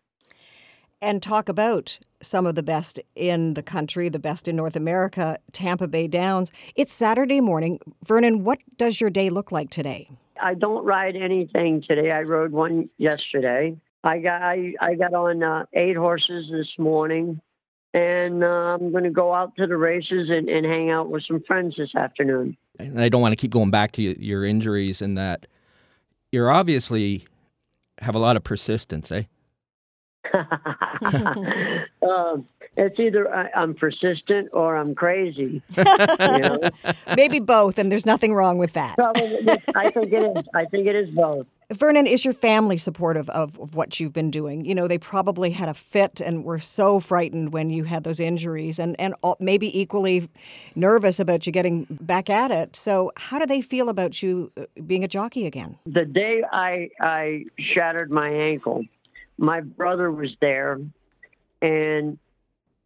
And 1.03 1.23
talk 1.23 1.49
about 1.49 1.99
some 2.23 2.47
of 2.47 2.55
the 2.55 2.63
best 2.63 2.99
in 3.15 3.55
the 3.55 3.63
country, 3.63 4.09
the 4.09 4.19
best 4.19 4.49
in 4.49 4.57
North 4.57 4.77
America, 4.77 5.39
Tampa 5.53 5.87
Bay 5.87 6.09
Downs. 6.09 6.51
It's 6.75 6.93
Saturday 6.93 7.41
morning. 7.41 7.79
Vernon, 8.05 8.45
what 8.45 8.59
does 8.79 9.01
your 9.01 9.11
day 9.11 9.29
look 9.29 9.53
like 9.53 9.69
today? 9.69 10.09
I 10.41 10.55
don't 10.55 10.85
ride 10.85 11.15
anything 11.17 11.83
today. 11.83 12.11
I 12.13 12.23
rode 12.23 12.53
one 12.53 12.89
yesterday. 12.97 13.77
I 14.05 14.19
got 14.19 14.43
I, 14.43 14.75
I 14.81 14.95
got 14.95 15.13
on 15.13 15.43
uh, 15.43 15.67
eight 15.75 15.97
horses 15.97 16.49
this 16.51 16.69
morning 16.79 17.41
and 17.93 18.45
uh, 18.45 18.47
I'm 18.47 18.93
going 18.93 19.05
to 19.05 19.11
go 19.11 19.33
out 19.33 19.57
to 19.57 19.67
the 19.67 19.77
races 19.77 20.29
and, 20.31 20.49
and 20.49 20.67
hang 20.67 20.91
out 20.91 21.11
with 21.11 21.25
some 21.25 21.43
friends 21.47 21.77
this 21.77 21.95
afternoon. 21.95 22.57
And 22.79 23.01
I 23.01 23.09
don't 23.09 23.23
want 23.23 23.33
to 23.33 23.37
keep 23.37 23.51
going 23.51 23.71
back 23.71 23.93
to 23.93 24.03
your 24.03 24.45
injuries 24.45 25.01
and 25.01 25.17
that 25.17 25.47
you're 26.31 26.51
obviously 26.51 27.27
have 28.01 28.15
a 28.15 28.19
lot 28.19 28.37
of 28.37 28.45
persistence, 28.45 29.11
eh? 29.11 29.23
um, 32.03 32.47
it's 32.77 32.99
either 32.99 33.33
I, 33.35 33.51
am 33.55 33.75
persistent 33.75 34.51
or 34.53 34.77
I'm 34.77 34.95
crazy. 34.95 35.63
you 35.77 35.85
know? 35.85 36.59
Maybe 37.17 37.41
both, 37.41 37.79
and 37.79 37.91
there's 37.91 38.07
nothing 38.07 38.35
wrong 38.35 38.59
with 38.59 38.75
that. 38.75 38.97
Probably, 38.97 39.49
I 39.75 39.91
think 39.91 40.13
it 40.13 40.37
is. 40.37 40.45
I 40.55 40.65
think 40.67 40.87
it 40.87 40.95
is 40.95 41.11
both. 41.11 41.47
Vernon, 41.73 42.07
is 42.07 42.25
your 42.25 42.35
family 42.35 42.77
supportive 42.77 43.29
of, 43.31 43.59
of, 43.59 43.75
what 43.75 43.99
you've 43.99 44.13
been 44.13 44.31
doing? 44.31 44.65
You 44.65 44.75
know, 44.75 44.87
they 44.87 44.99
probably 44.99 45.51
had 45.51 45.69
a 45.69 45.75
fit 45.75 46.21
and 46.21 46.45
were 46.45 46.61
so 46.61 47.01
frightened 47.01 47.53
when 47.53 47.71
you 47.71 47.85
had 47.85 48.05
those 48.05 48.21
injuries 48.21 48.79
and, 48.79 48.95
and 49.01 49.15
maybe 49.41 49.77
equally 49.79 50.29
nervous 50.77 51.19
about 51.19 51.45
you 51.45 51.53
getting 51.53 51.87
back 51.91 52.31
at 52.31 52.53
it. 52.53 52.77
So, 52.77 53.11
how 53.17 53.41
do 53.41 53.47
they 53.47 53.61
feel 53.61 53.89
about 53.89 54.23
you 54.23 54.53
uh, 54.57 54.67
being 54.87 55.03
a 55.03 55.09
jockey 55.09 55.45
again? 55.45 55.77
The 55.87 56.05
day 56.05 56.45
I, 56.53 56.91
I 57.01 57.47
shattered 57.59 58.13
my 58.13 58.29
ankle, 58.29 58.85
my 59.39 59.61
brother 59.61 60.11
was 60.11 60.35
there. 60.41 60.79
And 61.63 62.19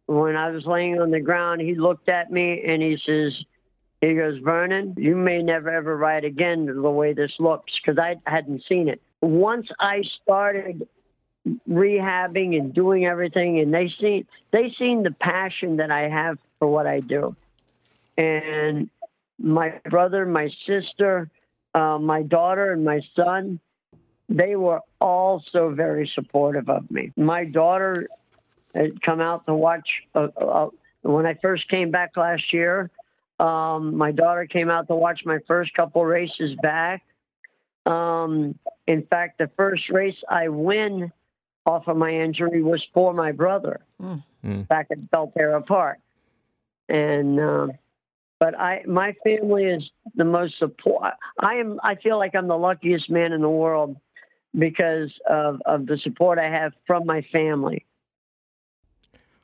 when 0.07 0.35
I 0.35 0.49
was 0.51 0.65
laying 0.65 0.99
on 0.99 1.11
the 1.11 1.19
ground, 1.19 1.61
he 1.61 1.75
looked 1.75 2.09
at 2.09 2.31
me 2.31 2.63
and 2.65 2.81
he 2.81 2.97
says, 3.05 3.43
he 4.01 4.15
goes, 4.15 4.39
Vernon, 4.39 4.95
you 4.97 5.15
may 5.15 5.43
never 5.43 5.69
ever 5.69 5.95
ride 5.95 6.25
again 6.25 6.65
the 6.65 6.89
way 6.89 7.13
this 7.13 7.33
looks 7.39 7.71
because 7.79 7.99
I 7.99 8.15
hadn't 8.25 8.63
seen 8.67 8.89
it. 8.89 8.99
Once 9.21 9.69
I 9.79 10.01
started 10.23 10.87
rehabbing 11.69 12.57
and 12.57 12.73
doing 12.73 13.05
everything, 13.05 13.59
and 13.59 13.71
they 13.71 13.93
seen 13.99 14.25
they 14.51 14.71
seen 14.71 15.03
the 15.03 15.11
passion 15.11 15.77
that 15.77 15.91
I 15.91 16.09
have 16.09 16.39
for 16.57 16.67
what 16.67 16.87
I 16.87 16.99
do, 16.99 17.35
and 18.17 18.89
my 19.39 19.79
brother, 19.89 20.25
my 20.25 20.49
sister, 20.65 21.29
uh, 21.75 21.99
my 21.99 22.23
daughter, 22.23 22.71
and 22.71 22.83
my 22.83 23.01
son, 23.15 23.59
they 24.31 24.55
were 24.55 24.79
all 24.99 25.43
so 25.51 25.69
very 25.69 26.09
supportive 26.15 26.69
of 26.69 26.89
me. 26.89 27.11
My 27.17 27.43
daughter 27.43 28.07
had 28.73 29.01
come 29.01 29.19
out 29.19 29.45
to 29.45 29.53
watch 29.53 29.87
uh, 30.15 30.27
uh, 30.37 30.69
when 31.01 31.25
I 31.25 31.33
first 31.35 31.67
came 31.67 31.91
back 31.91 32.15
last 32.15 32.53
year. 32.53 32.89
Um, 33.39 33.97
my 33.97 34.11
daughter 34.11 34.45
came 34.45 34.69
out 34.69 34.87
to 34.87 34.95
watch 34.95 35.21
my 35.25 35.39
first 35.47 35.73
couple 35.73 36.05
races 36.05 36.55
back. 36.61 37.03
Um, 37.85 38.57
in 38.87 39.03
fact, 39.07 39.39
the 39.39 39.49
first 39.57 39.89
race 39.89 40.23
I 40.29 40.47
win 40.47 41.11
off 41.65 41.87
of 41.87 41.97
my 41.97 42.11
injury 42.11 42.61
was 42.61 42.83
for 42.93 43.13
my 43.13 43.31
brother 43.31 43.81
mm. 44.01 44.67
back 44.67 44.87
at 44.91 44.99
Belterra 45.11 45.65
Park. 45.65 45.97
And 46.87 47.39
um, 47.39 47.71
but 48.39 48.57
I, 48.59 48.83
my 48.87 49.13
family 49.23 49.65
is 49.65 49.89
the 50.15 50.25
most 50.25 50.57
support. 50.57 51.13
I 51.39 51.55
am. 51.55 51.79
I 51.83 51.95
feel 51.95 52.17
like 52.17 52.35
I'm 52.35 52.47
the 52.47 52.57
luckiest 52.57 53.09
man 53.09 53.33
in 53.33 53.41
the 53.41 53.49
world 53.49 53.97
because 54.57 55.11
of 55.29 55.61
of 55.65 55.85
the 55.85 55.97
support 55.97 56.39
I 56.39 56.49
have 56.49 56.73
from 56.85 57.05
my 57.05 57.21
family. 57.31 57.85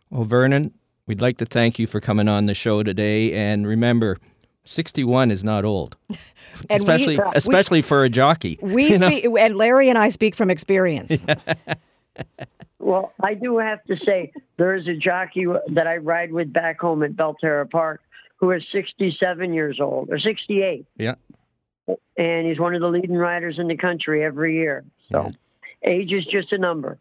Well, 0.09 0.23
Vernon, 0.23 0.73
We'd 1.07 1.21
like 1.21 1.37
to 1.37 1.45
thank 1.45 1.79
you 1.79 1.87
for 1.87 2.01
coming 2.01 2.27
on 2.27 2.47
the 2.47 2.53
show 2.53 2.83
today. 2.83 3.31
And 3.31 3.65
remember, 3.65 4.17
61 4.65 5.31
is 5.31 5.41
not 5.41 5.63
old. 5.63 5.95
especially 6.69 7.17
we, 7.17 7.23
especially 7.33 7.77
we, 7.79 7.83
for 7.83 8.03
a 8.03 8.09
jockey. 8.09 8.59
We 8.61 8.93
speak, 8.93 9.23
and 9.23 9.55
Larry 9.55 9.87
and 9.89 9.97
I 9.97 10.09
speak 10.09 10.35
from 10.35 10.49
experience. 10.49 11.17
well, 12.77 13.13
I 13.21 13.35
do 13.35 13.57
have 13.57 13.81
to 13.85 13.95
say 13.95 14.33
there 14.57 14.75
is 14.75 14.89
a 14.89 14.95
jockey 14.95 15.45
that 15.67 15.87
I 15.87 15.97
ride 15.97 16.33
with 16.33 16.51
back 16.51 16.81
home 16.81 17.03
at 17.03 17.13
Belterra 17.13 17.69
Park 17.69 18.01
who 18.35 18.51
is 18.51 18.63
67 18.71 19.53
years 19.53 19.79
old 19.79 20.09
or 20.11 20.19
68. 20.19 20.85
Yeah. 20.97 21.15
And 22.17 22.45
he's 22.45 22.59
one 22.59 22.75
of 22.75 22.81
the 22.81 22.89
leading 22.89 23.15
riders 23.15 23.57
in 23.57 23.67
the 23.67 23.77
country 23.77 24.23
every 24.23 24.55
year. 24.57 24.83
So 25.11 25.29
yeah. 25.83 25.89
age 25.89 26.13
is 26.13 26.25
just 26.25 26.51
a 26.51 26.57
number. 26.57 26.99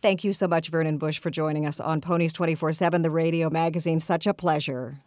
Thank 0.00 0.22
you 0.22 0.32
so 0.32 0.46
much, 0.46 0.68
Vernon 0.68 0.96
Bush, 0.96 1.18
for 1.18 1.30
joining 1.30 1.66
us 1.66 1.80
on 1.80 2.00
Ponies 2.00 2.32
24 2.32 2.72
7, 2.72 3.02
the 3.02 3.10
radio 3.10 3.50
magazine. 3.50 4.00
Such 4.00 4.26
a 4.26 4.34
pleasure. 4.34 4.98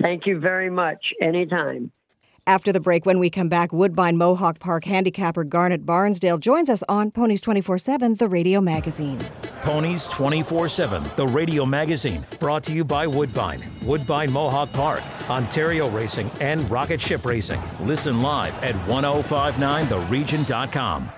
Thank 0.00 0.26
you 0.26 0.38
very 0.38 0.70
much. 0.70 1.12
Anytime. 1.20 1.90
After 2.46 2.74
the 2.74 2.80
break, 2.80 3.06
when 3.06 3.18
we 3.18 3.30
come 3.30 3.48
back, 3.48 3.72
Woodbine 3.72 4.18
Mohawk 4.18 4.58
Park 4.58 4.84
handicapper 4.84 5.44
Garnet 5.44 5.86
Barnsdale 5.86 6.38
joins 6.38 6.68
us 6.68 6.84
on 6.90 7.10
Ponies 7.10 7.40
24 7.40 7.78
7, 7.78 8.16
the 8.16 8.28
radio 8.28 8.60
magazine. 8.60 9.16
Ponies 9.62 10.06
24 10.08 10.68
7, 10.68 11.02
the 11.16 11.26
radio 11.26 11.64
magazine, 11.64 12.26
brought 12.38 12.62
to 12.64 12.72
you 12.72 12.84
by 12.84 13.06
Woodbine, 13.06 13.62
Woodbine 13.82 14.30
Mohawk 14.30 14.70
Park, 14.74 15.00
Ontario 15.30 15.88
Racing, 15.88 16.30
and 16.42 16.70
Rocket 16.70 17.00
Ship 17.00 17.24
Racing. 17.24 17.62
Listen 17.80 18.20
live 18.20 18.58
at 18.58 18.74
1059theregion.com. 18.86 21.08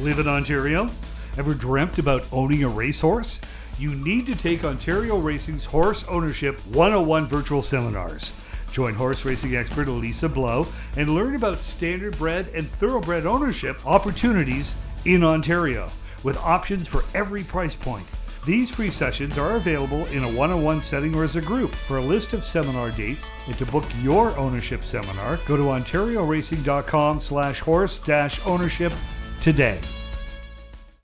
Live 0.00 0.18
in 0.18 0.26
Ontario? 0.26 0.90
Ever 1.38 1.54
dreamt 1.54 2.00
about 2.00 2.24
owning 2.32 2.64
a 2.64 2.68
racehorse? 2.68 3.40
You 3.78 3.94
need 3.94 4.26
to 4.26 4.34
take 4.34 4.64
Ontario 4.64 5.18
Racing's 5.18 5.66
Horse 5.66 6.02
Ownership 6.08 6.58
101 6.66 7.28
virtual 7.28 7.62
seminars. 7.62 8.34
Join 8.72 8.94
horse 8.94 9.24
racing 9.24 9.54
expert 9.54 9.86
Elisa 9.86 10.28
Blow 10.28 10.66
and 10.96 11.14
learn 11.14 11.36
about 11.36 11.62
standard 11.62 12.16
bred 12.18 12.48
and 12.48 12.66
thoroughbred 12.66 13.26
ownership 13.26 13.86
opportunities 13.86 14.74
in 15.04 15.22
Ontario 15.22 15.90
with 16.22 16.38
options 16.38 16.88
for 16.88 17.04
every 17.14 17.44
price 17.44 17.76
point. 17.76 18.06
These 18.44 18.74
free 18.74 18.90
sessions 18.90 19.38
are 19.38 19.56
available 19.56 20.06
in 20.06 20.24
a 20.24 20.32
one 20.32 20.50
on 20.50 20.62
one 20.62 20.82
setting 20.82 21.14
or 21.14 21.22
as 21.22 21.36
a 21.36 21.40
group. 21.40 21.74
For 21.74 21.98
a 21.98 22.04
list 22.04 22.32
of 22.32 22.42
seminar 22.42 22.90
dates 22.90 23.28
and 23.46 23.56
to 23.58 23.66
book 23.66 23.84
your 24.02 24.36
ownership 24.36 24.84
seminar, 24.84 25.38
go 25.46 25.56
to 25.56 25.62
ontarioracing.com 25.64 27.20
slash 27.20 27.60
horse 27.60 28.00
ownership 28.44 28.92
today. 29.38 29.80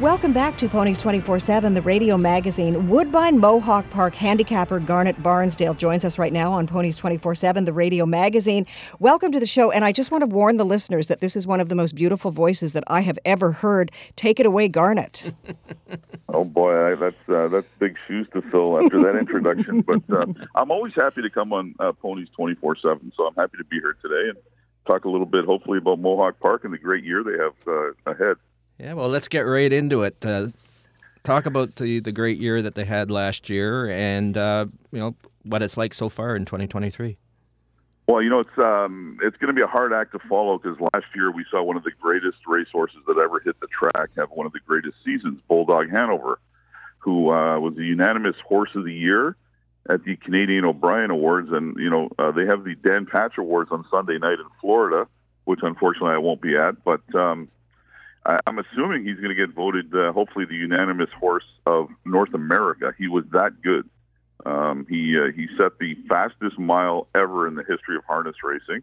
Welcome 0.00 0.32
back 0.32 0.56
to 0.58 0.68
Ponies 0.68 0.98
24 1.02 1.38
7, 1.38 1.74
the 1.74 1.82
radio 1.82 2.16
magazine. 2.16 2.88
Woodbine 2.88 3.38
Mohawk 3.38 3.88
Park 3.90 4.14
handicapper 4.14 4.80
Garnet 4.80 5.22
Barnsdale 5.22 5.76
joins 5.76 6.06
us 6.06 6.16
right 6.16 6.32
now 6.32 6.54
on 6.54 6.66
Ponies 6.66 6.96
24 6.96 7.34
7, 7.34 7.66
the 7.66 7.72
radio 7.74 8.06
magazine. 8.06 8.66
Welcome 8.98 9.30
to 9.32 9.38
the 9.38 9.46
show. 9.46 9.70
And 9.70 9.84
I 9.84 9.92
just 9.92 10.10
want 10.10 10.22
to 10.22 10.26
warn 10.26 10.56
the 10.56 10.64
listeners 10.64 11.08
that 11.08 11.20
this 11.20 11.36
is 11.36 11.46
one 11.46 11.60
of 11.60 11.68
the 11.68 11.74
most 11.74 11.94
beautiful 11.94 12.30
voices 12.30 12.72
that 12.72 12.84
I 12.86 13.02
have 13.02 13.18
ever 13.26 13.52
heard. 13.52 13.92
Take 14.16 14.40
it 14.40 14.46
away, 14.46 14.68
Garnet. 14.68 15.34
oh, 16.30 16.44
boy, 16.44 16.92
I, 16.92 16.94
that's, 16.94 17.28
uh, 17.28 17.48
that's 17.48 17.68
big 17.78 17.98
shoes 18.08 18.26
to 18.32 18.40
fill 18.40 18.82
after 18.82 18.98
that 19.02 19.16
introduction. 19.16 19.82
But 19.82 20.02
uh, 20.10 20.24
I'm 20.54 20.70
always 20.70 20.94
happy 20.94 21.20
to 21.20 21.28
come 21.28 21.52
on 21.52 21.74
uh, 21.78 21.92
Ponies 21.92 22.28
24 22.34 22.76
7. 22.76 23.12
So 23.14 23.26
I'm 23.26 23.34
happy 23.34 23.58
to 23.58 23.64
be 23.64 23.80
here 23.80 23.98
today 24.00 24.30
and 24.30 24.38
talk 24.86 25.04
a 25.04 25.10
little 25.10 25.26
bit, 25.26 25.44
hopefully, 25.44 25.76
about 25.76 25.98
Mohawk 25.98 26.40
Park 26.40 26.64
and 26.64 26.72
the 26.72 26.78
great 26.78 27.04
year 27.04 27.22
they 27.22 27.36
have 27.36 27.52
uh, 27.66 28.10
ahead. 28.10 28.38
Yeah, 28.78 28.94
well, 28.94 29.08
let's 29.08 29.28
get 29.28 29.40
right 29.40 29.72
into 29.72 30.02
it. 30.02 30.24
Uh, 30.24 30.48
talk 31.22 31.46
about 31.46 31.76
the, 31.76 32.00
the 32.00 32.12
great 32.12 32.38
year 32.38 32.60
that 32.62 32.74
they 32.74 32.84
had 32.84 33.10
last 33.10 33.48
year, 33.48 33.88
and 33.90 34.36
uh, 34.36 34.66
you 34.90 34.98
know 34.98 35.14
what 35.44 35.62
it's 35.62 35.76
like 35.76 35.94
so 35.94 36.08
far 36.08 36.34
in 36.34 36.44
2023. 36.44 37.16
Well, 38.06 38.20
you 38.20 38.28
know 38.28 38.40
it's 38.40 38.58
um, 38.58 39.18
it's 39.22 39.36
going 39.36 39.48
to 39.48 39.54
be 39.54 39.62
a 39.62 39.66
hard 39.66 39.92
act 39.92 40.12
to 40.12 40.18
follow 40.28 40.58
because 40.58 40.78
last 40.92 41.06
year 41.14 41.30
we 41.30 41.44
saw 41.50 41.62
one 41.62 41.76
of 41.76 41.84
the 41.84 41.92
greatest 42.00 42.38
racehorses 42.46 43.00
that 43.06 43.16
ever 43.18 43.40
hit 43.40 43.58
the 43.60 43.68
track 43.68 44.10
have 44.16 44.30
one 44.30 44.46
of 44.46 44.52
the 44.52 44.60
greatest 44.66 44.96
seasons, 45.04 45.40
Bulldog 45.48 45.90
Hanover, 45.90 46.38
who 46.98 47.30
uh, 47.30 47.58
was 47.60 47.74
the 47.76 47.84
unanimous 47.84 48.36
horse 48.46 48.74
of 48.74 48.84
the 48.84 48.92
year 48.92 49.36
at 49.88 50.02
the 50.04 50.16
Canadian 50.16 50.64
O'Brien 50.64 51.10
Awards, 51.10 51.50
and 51.52 51.76
you 51.78 51.88
know 51.88 52.10
uh, 52.18 52.32
they 52.32 52.44
have 52.44 52.64
the 52.64 52.74
Dan 52.74 53.06
Patch 53.06 53.38
Awards 53.38 53.70
on 53.70 53.84
Sunday 53.90 54.18
night 54.18 54.40
in 54.40 54.46
Florida, 54.60 55.06
which 55.44 55.60
unfortunately 55.62 56.14
I 56.14 56.18
won't 56.18 56.40
be 56.40 56.56
at, 56.56 56.82
but. 56.82 57.02
Um, 57.14 57.48
I'm 58.24 58.58
assuming 58.58 59.04
he's 59.04 59.16
going 59.16 59.28
to 59.28 59.34
get 59.34 59.54
voted, 59.54 59.94
uh, 59.94 60.12
hopefully, 60.12 60.46
the 60.46 60.54
unanimous 60.54 61.10
horse 61.18 61.44
of 61.66 61.88
North 62.04 62.32
America. 62.32 62.94
He 62.96 63.08
was 63.08 63.24
that 63.32 63.60
good. 63.62 63.88
Um, 64.46 64.86
he 64.88 65.18
uh, 65.18 65.32
he 65.34 65.48
set 65.56 65.78
the 65.78 65.94
fastest 66.08 66.58
mile 66.58 67.06
ever 67.14 67.46
in 67.46 67.54
the 67.54 67.64
history 67.64 67.96
of 67.96 68.04
harness 68.04 68.36
racing 68.42 68.82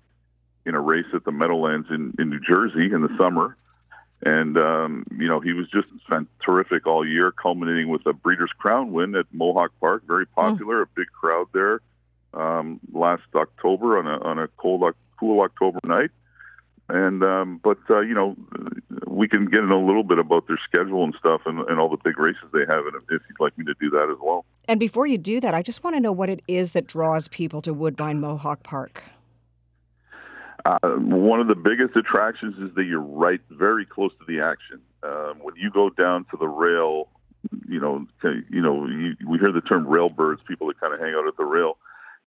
in 0.65 0.75
a 0.75 0.79
race 0.79 1.05
at 1.13 1.23
the 1.23 1.31
Meadowlands 1.31 1.87
in, 1.89 2.13
in 2.19 2.29
New 2.29 2.39
Jersey 2.39 2.93
in 2.93 3.01
the 3.01 3.15
summer. 3.17 3.57
And, 4.23 4.55
um, 4.57 5.05
you 5.17 5.27
know, 5.27 5.39
he 5.39 5.53
was 5.53 5.67
just 5.69 5.87
terrific 6.45 6.85
all 6.85 7.05
year, 7.05 7.31
culminating 7.31 7.89
with 7.89 8.05
a 8.05 8.13
Breeders' 8.13 8.51
Crown 8.57 8.91
win 8.91 9.15
at 9.15 9.25
Mohawk 9.31 9.71
Park. 9.79 10.03
Very 10.05 10.27
popular, 10.27 10.79
oh. 10.79 10.83
a 10.83 10.85
big 10.95 11.07
crowd 11.07 11.47
there 11.53 11.81
um, 12.33 12.79
last 12.93 13.23
October 13.33 13.97
on 13.97 14.05
a, 14.05 14.19
on 14.19 14.37
a 14.37 14.47
cold, 14.57 14.83
cool 15.19 15.41
October 15.41 15.79
night. 15.83 16.11
And 16.91 17.23
um, 17.23 17.61
but 17.63 17.77
uh, 17.89 18.01
you 18.01 18.13
know, 18.13 18.35
we 19.07 19.25
can 19.27 19.45
get 19.45 19.63
in 19.63 19.71
a 19.71 19.79
little 19.79 20.03
bit 20.03 20.19
about 20.19 20.47
their 20.47 20.59
schedule 20.61 21.05
and 21.05 21.15
stuff, 21.17 21.41
and, 21.45 21.59
and 21.69 21.79
all 21.79 21.87
the 21.87 21.97
big 22.03 22.19
races 22.19 22.43
they 22.51 22.65
have, 22.67 22.85
and 22.85 22.95
if 22.95 23.21
you'd 23.29 23.39
like 23.39 23.57
me 23.57 23.63
to 23.63 23.73
do 23.79 23.89
that 23.91 24.09
as 24.11 24.17
well. 24.21 24.43
And 24.67 24.77
before 24.77 25.07
you 25.07 25.17
do 25.17 25.39
that, 25.39 25.53
I 25.53 25.61
just 25.61 25.85
want 25.85 25.95
to 25.95 26.01
know 26.01 26.11
what 26.11 26.29
it 26.29 26.41
is 26.49 26.73
that 26.73 26.87
draws 26.87 27.29
people 27.29 27.61
to 27.61 27.73
Woodbine 27.73 28.19
Mohawk 28.19 28.63
Park. 28.63 29.03
Uh, 30.65 30.77
one 30.97 31.39
of 31.39 31.47
the 31.47 31.55
biggest 31.55 31.95
attractions 31.95 32.57
is 32.59 32.75
that 32.75 32.83
you're 32.83 32.99
right, 32.99 33.39
very 33.49 33.85
close 33.85 34.11
to 34.19 34.25
the 34.27 34.41
action. 34.41 34.81
Um, 35.01 35.39
when 35.41 35.55
you 35.55 35.71
go 35.71 35.89
down 35.89 36.25
to 36.25 36.37
the 36.37 36.47
rail, 36.47 37.07
you 37.69 37.79
know, 37.79 38.05
you 38.49 38.61
know, 38.61 38.85
you, 38.85 39.15
we 39.25 39.39
hear 39.39 39.53
the 39.53 39.61
term 39.61 39.87
rail 39.87 40.09
birds, 40.09 40.41
people 40.45 40.67
that 40.67 40.79
kind 40.79 40.93
of 40.93 40.99
hang 40.99 41.13
out 41.15 41.25
at 41.25 41.37
the 41.37 41.45
rail 41.45 41.77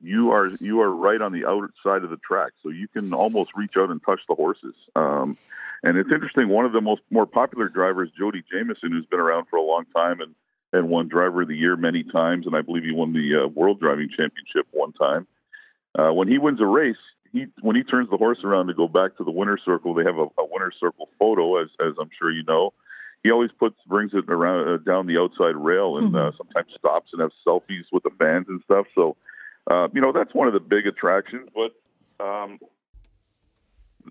you 0.03 0.32
are 0.32 0.48
you 0.61 0.80
are 0.80 0.90
right 0.90 1.20
on 1.20 1.32
the 1.32 1.46
outside 1.46 2.05
of 2.05 2.11
the 2.11 2.18
track, 2.18 2.53
so 2.62 2.68
you 2.68 2.88
can 2.88 3.14
almost 3.14 3.50
reach 3.55 3.76
out 3.76 3.90
and 3.90 4.03
touch 4.05 4.20
the 4.28 4.34
horses. 4.34 4.74
Um, 4.96 5.38
and 5.84 5.96
it's 5.96 6.11
interesting. 6.12 6.48
One 6.48 6.64
of 6.64 6.72
the 6.72 6.80
most 6.80 7.03
more 7.11 7.26
popular 7.26 7.68
drivers, 7.68 8.11
Jody 8.18 8.42
Jamieson, 8.50 8.92
who's 8.92 9.07
been 9.07 9.20
around 9.20 9.46
for 9.48 9.57
a 9.57 9.62
long 9.62 9.84
time 9.94 10.20
and 10.20 10.34
and 10.72 10.88
won 10.88 11.09
Driver 11.09 11.42
of 11.42 11.48
the 11.48 11.57
Year 11.57 11.76
many 11.76 12.03
times, 12.03 12.46
and 12.46 12.57
I 12.57 12.62
believe 12.62 12.84
he 12.84 12.92
won 12.92 13.12
the 13.12 13.44
uh, 13.44 13.46
World 13.48 13.78
Driving 13.78 14.09
Championship 14.09 14.66
one 14.70 14.92
time. 14.92 15.26
Uh, 15.94 16.11
when 16.12 16.28
he 16.28 16.38
wins 16.38 16.61
a 16.61 16.66
race, 16.66 16.96
he 17.32 17.46
when 17.61 17.76
he 17.76 17.82
turns 17.82 18.11
the 18.11 18.16
horse 18.16 18.42
around 18.44 18.68
to 18.68 18.74
go 18.74 18.88
back 18.88 19.16
to 19.16 19.24
the 19.24 19.30
winner's 19.30 19.62
circle, 19.64 19.94
they 19.94 20.05
have 20.05 20.18
a, 20.18 20.26
a 20.38 20.46
winner's 20.50 20.76
circle 20.80 21.09
photo, 21.18 21.57
as 21.57 21.68
as 21.80 21.94
I'm 22.00 22.11
sure 22.18 22.30
you 22.30 22.42
know. 22.44 22.72
He 23.22 23.30
always 23.30 23.53
puts 23.53 23.76
brings 23.86 24.14
it 24.14 24.24
around 24.28 24.68
uh, 24.68 24.76
down 24.78 25.07
the 25.07 25.18
outside 25.18 25.55
rail, 25.55 25.96
and 25.96 26.16
uh, 26.16 26.32
sometimes 26.36 26.72
stops 26.76 27.11
and 27.12 27.22
has 27.22 27.30
selfies 27.46 27.84
with 27.92 28.03
the 28.03 28.11
fans 28.18 28.46
and 28.48 28.61
stuff. 28.64 28.86
So 28.94 29.16
uh, 29.70 29.88
you 29.92 30.00
know, 30.00 30.12
that's 30.12 30.34
one 30.34 30.48
of 30.48 30.54
the 30.54 30.60
big 30.60 30.86
attractions. 30.86 31.48
But 31.54 31.72
um, 32.24 32.58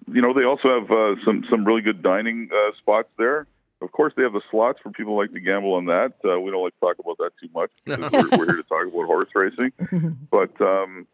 you 0.08 0.22
know, 0.22 0.34
they 0.34 0.44
also 0.44 0.80
have 0.80 0.92
uh, 0.92 1.16
some 1.24 1.46
some 1.50 1.66
really 1.66 1.82
good 1.82 2.02
dining 2.02 2.50
uh, 2.54 2.72
spots 2.78 3.10
there. 3.18 3.48
Of 3.82 3.92
course, 3.92 4.14
they 4.16 4.24
have 4.24 4.34
the 4.34 4.42
slots 4.52 4.80
for 4.82 4.92
people 4.92 5.14
who 5.14 5.22
like 5.22 5.34
to 5.34 5.40
gamble 5.40 5.74
on 5.74 5.86
that. 5.86 6.14
Uh, 6.24 6.40
we 6.40 6.52
don't 6.52 6.64
like 6.64 6.74
to 6.74 6.80
talk 6.80 7.00
about 7.00 7.18
that 7.18 7.32
too 7.42 7.50
much 7.54 7.72
because 7.84 8.12
we're, 8.32 8.38
we're, 8.38 8.46
here 8.46 8.58
to 8.58 8.64
talk 8.64 8.86
about 8.88 9.06
horse 9.06 9.30
racing. 9.34 9.72
But 10.32 10.60
um, 10.62 11.08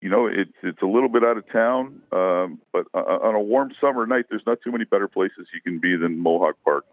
you 0.00 0.08
know, 0.08 0.26
it's 0.26 0.52
it's 0.62 0.82
a 0.82 0.86
little 0.86 1.08
bit 1.08 1.24
out 1.24 1.36
of 1.36 1.50
town. 1.50 2.02
Um, 2.12 2.60
but 2.72 2.86
uh, 2.94 2.98
on 2.98 3.34
a 3.34 3.40
warm 3.40 3.72
summer 3.80 4.06
night, 4.06 4.26
there's 4.30 4.42
not 4.46 4.60
too 4.62 4.70
many 4.70 4.84
better 4.84 5.08
places 5.08 5.48
you 5.52 5.60
can 5.62 5.78
be 5.78 5.96
than 5.96 6.18
Mohawk 6.18 6.56
Park. 6.64 6.84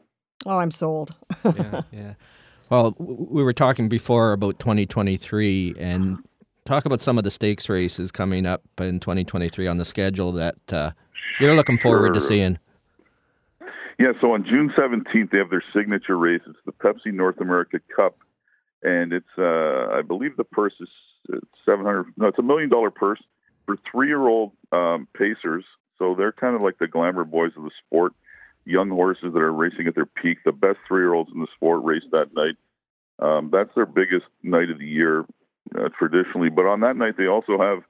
Oh, 0.45 0.59
I'm 0.59 0.71
sold. 0.71 1.15
yeah, 1.43 1.81
yeah. 1.91 2.13
Well, 2.69 2.95
we 2.97 3.43
were 3.43 3.53
talking 3.53 3.87
before 3.87 4.33
about 4.33 4.59
2023, 4.59 5.75
and 5.79 6.17
talk 6.68 6.86
about 6.86 7.01
some 7.01 7.18
of 7.18 7.24
the 7.24 7.32
stakes 7.32 7.70
races 7.70 8.11
coming 8.11 8.45
up 8.45 8.61
in 8.80 8.99
2023 8.99 9.68
on 9.68 9.78
the 9.78 9.86
schedule 9.86 10.32
that 10.34 10.74
uh, 10.74 10.91
you're 11.39 11.55
looking 11.55 11.78
forward 11.78 12.07
sure. 12.07 12.13
to 12.13 12.22
seeing. 12.22 12.59
Yeah, 13.97 14.11
so 14.22 14.34
on 14.34 14.45
June 14.45 14.70
17th, 14.78 15.32
they 15.32 15.39
have 15.39 15.49
their 15.49 15.63
signature 15.74 16.18
race. 16.18 16.41
It's 16.45 16.59
the 16.65 16.72
Pepsi 16.72 17.11
North 17.11 17.41
America 17.41 17.80
Cup, 17.95 18.18
and 18.84 19.11
it's 19.11 19.26
uh, 19.38 19.88
I 19.91 20.03
believe 20.05 20.38
the 20.38 20.43
purse 20.43 20.76
is 20.80 20.89
700. 21.65 22.13
No, 22.15 22.28
it's 22.28 22.38
a 22.38 22.43
million 22.43 22.70
dollar 22.70 22.91
purse 22.91 23.22
for 23.65 23.78
three 23.91 24.07
year 24.07 24.28
old 24.28 24.51
um, 24.72 25.07
pacers. 25.18 25.65
So 25.97 26.13
they're 26.13 26.32
kind 26.32 26.55
of 26.55 26.61
like 26.61 26.78
the 26.78 26.88
glamour 26.88 27.24
boys 27.24 27.53
of 27.57 27.63
the 27.63 27.72
sport. 27.86 28.13
Young 28.65 28.89
horses 28.89 29.34
that 29.34 29.39
are 29.39 29.53
racing 29.53 29.88
at 29.88 29.95
their 29.95 30.05
peak. 30.05 30.39
The 30.45 30.51
best 30.51 30.78
three 30.88 31.01
year 31.01 31.13
olds 31.13 31.32
in 31.34 31.39
the 31.39 31.47
sport 31.55 31.84
race 31.84 32.03
that 32.11 32.36
night. 32.36 32.57
Um, 33.20 33.49
that's 33.51 33.74
their 33.74 33.88
biggest 33.88 34.26
night 34.43 34.70
of 34.70 34.78
the 34.78 34.86
year 34.86 35.26
uh, 35.76 35.89
traditionally. 35.97 36.49
But 36.49 36.65
on 36.65 36.82
that 36.82 36.95
night, 36.95 37.15
they 37.18 37.28
also 37.28 37.57
have 37.57 37.84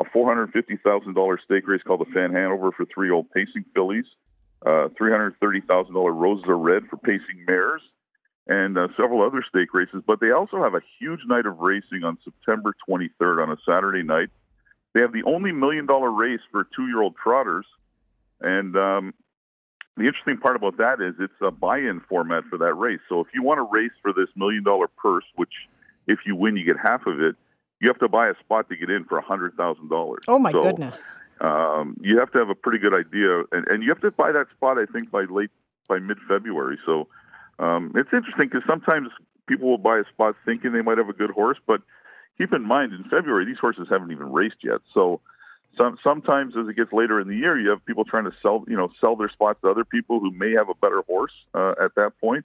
a 0.00 0.04
$450,000 0.04 1.36
stake 1.44 1.66
race 1.66 1.82
called 1.84 2.00
the 2.00 2.12
Fan 2.12 2.32
Hanover 2.32 2.70
for 2.72 2.84
three 2.86 3.10
old 3.10 3.30
pacing 3.30 3.64
fillies, 3.74 4.04
uh, 4.64 4.88
$330,000 5.00 6.20
Roses 6.20 6.44
are 6.48 6.58
Red 6.58 6.86
for 6.88 6.96
pacing 6.96 7.44
mares, 7.46 7.82
and 8.46 8.78
uh, 8.78 8.88
several 8.96 9.22
other 9.22 9.44
stake 9.48 9.72
races. 9.74 10.02
But 10.06 10.20
they 10.20 10.30
also 10.30 10.62
have 10.62 10.74
a 10.74 10.80
huge 10.98 11.20
night 11.26 11.46
of 11.46 11.58
racing 11.58 12.04
on 12.04 12.18
September 12.24 12.74
23rd 12.88 13.42
on 13.42 13.50
a 13.50 13.56
Saturday 13.68 14.02
night. 14.02 14.30
They 14.94 15.00
have 15.00 15.12
the 15.12 15.22
only 15.24 15.52
million 15.52 15.86
dollar 15.86 16.10
race 16.10 16.40
for 16.50 16.66
two 16.74 16.86
year 16.86 17.02
old 17.02 17.14
trotters. 17.22 17.66
And 18.40 18.76
um, 18.76 19.14
the 19.96 20.04
interesting 20.04 20.38
part 20.38 20.56
about 20.56 20.78
that 20.78 21.00
is 21.00 21.14
it's 21.20 21.32
a 21.40 21.50
buy-in 21.50 22.00
format 22.08 22.44
for 22.48 22.58
that 22.58 22.74
race. 22.74 23.00
So 23.08 23.20
if 23.20 23.28
you 23.34 23.42
want 23.42 23.58
to 23.58 23.68
race 23.70 23.92
for 24.00 24.12
this 24.12 24.28
million 24.34 24.64
dollar 24.64 24.88
purse, 24.88 25.24
which 25.36 25.52
if 26.08 26.20
you 26.26 26.34
win 26.34 26.56
you 26.56 26.64
get 26.64 26.76
half 26.82 27.06
of 27.06 27.20
it, 27.20 27.36
you 27.80 27.88
have 27.88 27.98
to 27.98 28.08
buy 28.08 28.28
a 28.28 28.34
spot 28.40 28.68
to 28.70 28.76
get 28.76 28.90
in 28.90 29.04
for 29.04 29.18
a 29.18 29.22
hundred 29.22 29.54
thousand 29.54 29.88
dollars. 29.88 30.24
Oh 30.26 30.38
my 30.38 30.50
so, 30.50 30.62
goodness! 30.62 31.04
Um, 31.40 31.96
you 32.00 32.18
have 32.18 32.32
to 32.32 32.38
have 32.38 32.48
a 32.48 32.54
pretty 32.54 32.78
good 32.78 32.94
idea, 32.94 33.40
and, 33.52 33.68
and 33.68 33.82
you 33.82 33.90
have 33.90 34.00
to 34.00 34.10
buy 34.10 34.32
that 34.32 34.46
spot. 34.56 34.78
I 34.78 34.86
think 34.86 35.10
by 35.10 35.24
late 35.24 35.50
by 35.88 35.98
mid-February. 35.98 36.78
So 36.84 37.08
um, 37.58 37.92
it's 37.94 38.12
interesting 38.12 38.48
because 38.48 38.62
sometimes 38.66 39.08
people 39.46 39.70
will 39.70 39.78
buy 39.78 39.98
a 39.98 40.04
spot 40.12 40.34
thinking 40.44 40.72
they 40.72 40.82
might 40.82 40.98
have 40.98 41.08
a 41.08 41.14
good 41.14 41.30
horse, 41.30 41.58
but 41.66 41.80
keep 42.36 42.52
in 42.52 42.62
mind 42.62 42.92
in 42.92 43.04
February 43.04 43.46
these 43.46 43.58
horses 43.58 43.86
haven't 43.88 44.12
even 44.12 44.32
raced 44.32 44.62
yet. 44.62 44.80
So 44.92 45.20
some, 45.76 45.98
sometimes 46.02 46.56
as 46.56 46.68
it 46.68 46.76
gets 46.76 46.92
later 46.92 47.20
in 47.20 47.28
the 47.28 47.36
year, 47.36 47.58
you 47.58 47.70
have 47.70 47.84
people 47.86 48.04
trying 48.04 48.24
to 48.24 48.32
sell 48.42 48.64
you 48.66 48.76
know 48.76 48.90
sell 49.00 49.16
their 49.16 49.30
spots 49.30 49.60
to 49.62 49.70
other 49.70 49.84
people 49.84 50.20
who 50.20 50.30
may 50.32 50.52
have 50.52 50.68
a 50.68 50.74
better 50.74 51.02
horse 51.06 51.32
uh, 51.54 51.74
at 51.80 51.94
that 51.94 52.18
point 52.20 52.44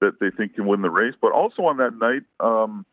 that 0.00 0.20
they 0.20 0.30
think 0.30 0.54
can 0.54 0.66
win 0.66 0.82
the 0.82 0.90
race. 0.90 1.14
But 1.20 1.32
also 1.32 1.62
on 1.64 1.78
that 1.78 1.94
night. 1.98 2.22
Um, 2.40 2.84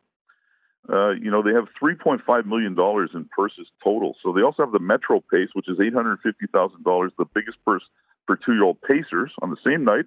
uh, 0.90 1.12
you 1.12 1.32
know, 1.32 1.42
they 1.42 1.54
have 1.54 1.68
$3.5 1.82 2.46
million 2.46 2.78
in 3.14 3.26
purses 3.26 3.68
total. 3.82 4.18
So 4.22 4.34
they 4.34 4.42
also 4.42 4.64
have 4.64 4.74
the 4.74 4.80
Metro 4.80 5.22
Pace, 5.22 5.50
which 5.54 5.70
is 5.70 5.78
$850,000, 5.78 7.12
the 7.18 7.26
biggest 7.34 7.58
purse 7.66 7.84
for 8.26 8.36
two 8.36 8.54
year 8.54 8.64
old 8.64 8.82
Pacers 8.82 9.32
on 9.42 9.50
the 9.50 9.58
same 9.64 9.86
night. 9.86 10.06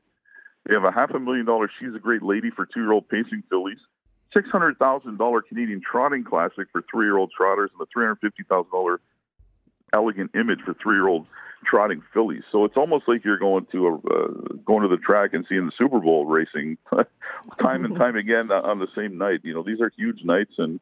They 0.66 0.74
have 0.74 0.84
a 0.84 0.92
half 0.92 1.10
a 1.12 1.20
million 1.20 1.46
dollar 1.46 1.70
She's 1.78 1.94
a 1.94 1.98
Great 1.98 2.22
Lady 2.22 2.50
for 2.50 2.66
two 2.66 2.80
year 2.80 2.92
old 2.92 3.08
pacing 3.08 3.42
fillies, 3.48 3.78
$600,000 4.34 5.40
Canadian 5.48 5.80
Trotting 5.80 6.24
Classic 6.24 6.66
for 6.72 6.84
three 6.90 7.06
year 7.06 7.16
old 7.16 7.30
trotters, 7.30 7.70
and 7.78 7.86
the 7.86 8.26
$350,000 8.50 8.98
Elegant 9.92 10.30
Image 10.34 10.60
for 10.64 10.74
three 10.74 10.96
year 10.96 11.08
old 11.08 11.26
trotting 11.64 12.02
fillies. 12.12 12.44
So 12.50 12.64
it's 12.64 12.76
almost 12.76 13.08
like 13.08 13.24
you're 13.24 13.38
going 13.38 13.66
to 13.72 13.86
a, 13.86 13.94
uh, 13.94 14.28
going 14.64 14.82
to 14.82 14.88
the 14.88 14.96
track 14.96 15.30
and 15.32 15.44
seeing 15.48 15.66
the 15.66 15.72
Super 15.76 15.98
Bowl 15.98 16.26
racing 16.26 16.78
time 17.60 17.84
and 17.84 17.96
time 17.96 18.16
again 18.16 18.50
on 18.50 18.78
the 18.78 18.88
same 18.94 19.18
night. 19.18 19.40
You 19.42 19.54
know, 19.54 19.62
these 19.62 19.80
are 19.80 19.90
huge 19.96 20.22
nights 20.24 20.54
and 20.58 20.80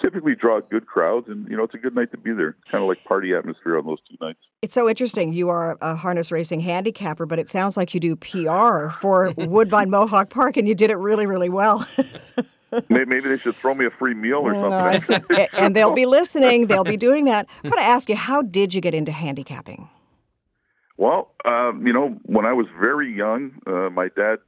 typically 0.00 0.34
draw 0.34 0.60
good 0.60 0.86
crowds 0.86 1.28
and 1.28 1.48
you 1.48 1.56
know 1.56 1.62
it's 1.64 1.74
a 1.74 1.78
good 1.78 1.94
night 1.94 2.10
to 2.10 2.18
be 2.18 2.32
there 2.32 2.54
kind 2.68 2.82
of 2.82 2.88
like 2.88 3.02
party 3.04 3.34
atmosphere 3.34 3.78
on 3.78 3.86
those 3.86 3.98
two 4.08 4.16
nights 4.20 4.38
it's 4.60 4.74
so 4.74 4.88
interesting 4.88 5.32
you 5.32 5.48
are 5.48 5.78
a 5.80 5.94
harness 5.94 6.30
racing 6.30 6.60
handicapper 6.60 7.24
but 7.24 7.38
it 7.38 7.48
sounds 7.48 7.76
like 7.78 7.94
you 7.94 8.00
do 8.00 8.14
pr 8.14 8.90
for 8.90 9.32
woodbine 9.38 9.88
mohawk 9.88 10.28
park 10.28 10.58
and 10.58 10.68
you 10.68 10.74
did 10.74 10.90
it 10.90 10.96
really 10.96 11.26
really 11.26 11.48
well 11.48 11.86
maybe 12.88 13.20
they 13.20 13.38
should 13.38 13.56
throw 13.56 13.74
me 13.74 13.86
a 13.86 13.90
free 13.90 14.14
meal 14.14 14.38
or 14.38 14.54
something 14.54 15.24
and 15.52 15.74
they'll 15.74 15.94
be 15.94 16.06
listening 16.06 16.66
they'll 16.66 16.84
be 16.84 16.96
doing 16.96 17.24
that 17.24 17.46
i'm 17.64 17.70
going 17.70 17.82
to 17.82 17.88
ask 17.88 18.08
you 18.08 18.16
how 18.16 18.42
did 18.42 18.74
you 18.74 18.80
get 18.80 18.94
into 18.94 19.12
handicapping 19.12 19.88
well 20.96 21.32
um, 21.44 21.86
you 21.86 21.92
know 21.92 22.08
when 22.24 22.44
i 22.44 22.52
was 22.52 22.66
very 22.80 23.14
young 23.14 23.52
uh, 23.66 23.90
my 23.90 24.08
dad 24.16 24.38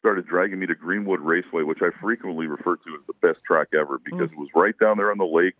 started 0.00 0.26
dragging 0.26 0.58
me 0.58 0.66
to 0.66 0.74
Greenwood 0.74 1.20
Raceway, 1.20 1.62
which 1.62 1.80
I 1.82 1.90
frequently 2.00 2.46
refer 2.46 2.76
to 2.76 2.94
as 2.98 3.06
the 3.06 3.14
best 3.20 3.44
track 3.46 3.68
ever 3.78 4.00
because 4.02 4.30
mm. 4.30 4.32
it 4.32 4.38
was 4.38 4.48
right 4.54 4.74
down 4.80 4.96
there 4.96 5.10
on 5.10 5.18
the 5.18 5.24
lake. 5.24 5.54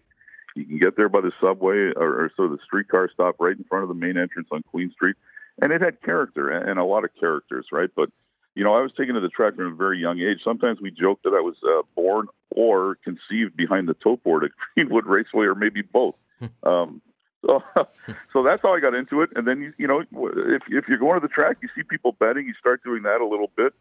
You 0.57 0.64
can 0.64 0.78
get 0.78 0.96
there 0.96 1.09
by 1.09 1.20
the 1.20 1.30
subway 1.40 1.92
or, 1.94 2.24
or 2.24 2.32
sort 2.34 2.51
of 2.51 2.59
the 2.59 2.64
streetcar 2.64 3.11
stop 3.12 3.36
right 3.38 3.57
in 3.57 3.64
front 3.64 3.84
of 3.84 3.88
the 3.88 3.94
main 3.94 4.16
entrance 4.16 4.48
on 4.51 4.62
Queen 4.62 4.90
Street. 4.92 5.14
And 5.62 5.72
it 5.72 5.82
had 5.82 6.01
character 6.01 6.48
and 6.51 6.80
a 6.80 6.84
lot 6.84 7.05
of 7.05 7.11
characters, 7.20 7.66
right? 7.70 7.90
But, 7.94 8.11
you 8.55 8.64
know, 8.64 8.74
I 8.74 8.80
was 8.80 8.92
taken 8.92 9.14
to 9.14 9.20
the 9.20 9.28
track 9.28 9.55
from 9.57 9.72
a 9.72 9.74
very 9.74 9.98
young 9.98 10.20
age. 10.20 10.42
Sometimes 10.42 10.80
we 10.80 10.90
joke 10.90 11.20
that 11.24 11.34
I 11.34 11.40
was 11.40 11.57
uh, 11.62 11.82
born 11.94 12.26
or 12.51 12.96
conceived 13.05 13.57
behind 13.57 13.88
the 13.88 13.94
tote 13.94 14.22
board 14.22 14.44
at 14.44 14.51
Greenwood 14.74 15.07
Raceway 15.07 15.46
or 15.46 15.55
maybe 15.55 15.82
both. 15.82 16.14
Um, 16.62 17.03
so, 17.44 17.61
so 18.32 18.42
that's 18.42 18.62
how 18.62 18.74
I 18.74 18.80
got 18.80 18.94
into 18.94 19.20
it. 19.22 19.30
And 19.36 19.46
then, 19.46 19.61
you, 19.61 19.72
you 19.76 19.86
know, 19.86 20.01
if, 20.01 20.62
if 20.68 20.88
you're 20.88 20.98
going 20.98 21.20
to 21.20 21.26
the 21.26 21.32
track, 21.32 21.59
you 21.62 21.68
see 21.74 21.82
people 21.82 22.12
betting, 22.12 22.46
you 22.46 22.55
start 22.55 22.82
doing 22.82 23.03
that 23.03 23.20
a 23.20 23.26
little 23.26 23.51
bit. 23.57 23.74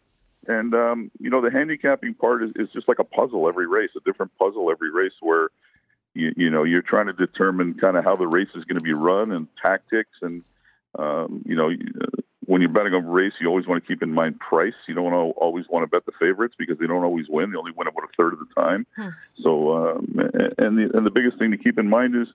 And 0.48 0.74
um, 0.74 1.12
you 1.20 1.30
know, 1.30 1.42
the 1.42 1.52
handicapping 1.52 2.16
part 2.16 2.44
is, 2.44 2.52
is 2.56 2.70
just 2.72 2.88
like 2.88 3.00
a 3.00 3.04
puzzle 3.04 3.48
every 3.48 3.68
race, 3.68 3.92
a 3.96 4.00
different 4.02 4.32
puzzle 4.38 4.72
every 4.72 4.92
race 4.92 5.14
where 5.20 5.50
you, 6.14 6.34
you 6.36 6.50
know 6.50 6.64
you're 6.64 6.82
trying 6.82 7.08
to 7.08 7.14
determine 7.14 7.74
kind 7.76 7.98
of 7.98 8.04
how 8.04 8.16
the 8.16 8.28
race 8.28 8.50
is 8.56 8.64
going 8.64 8.78
to 8.78 8.82
be 8.84 8.94
run 8.94 9.32
and 9.32 9.48
tactics 9.62 10.18
and 10.22 10.44
um, 10.98 11.44
you 11.46 11.56
know 11.56 11.70
when 12.50 12.62
you're 12.62 12.70
betting 12.72 12.96
on 12.96 13.04
a 13.04 13.08
race 13.08 13.34
you 13.40 13.48
always 13.48 13.68
want 13.68 13.84
to 13.84 13.88
keep 13.88 14.02
in 14.02 14.12
mind 14.12 14.40
price 14.40 14.74
you 14.88 14.96
don't 14.96 15.14
always 15.14 15.66
want 15.70 15.84
to 15.84 15.88
bet 15.88 16.04
the 16.08 16.12
favorites 16.20 16.56
because 16.58 16.80
they 16.80 16.88
don't 16.88 17.04
always 17.04 17.28
win 17.30 17.52
they 17.52 17.58
only 17.58 17.72
win 17.76 17.88
about 17.88 18.04
a 18.04 18.08
third 18.18 18.34
of 18.34 18.40
the 18.40 18.48
time 18.56 18.88
hmm. 18.96 19.10
so 19.40 19.78
um, 19.78 20.20
and 20.58 20.78
the 20.78 20.90
and 20.96 21.06
the 21.06 21.12
biggest 21.12 21.38
thing 21.38 21.52
to 21.52 21.58
keep 21.58 21.78
in 21.78 21.88
mind 21.88 22.16
is 22.16 22.28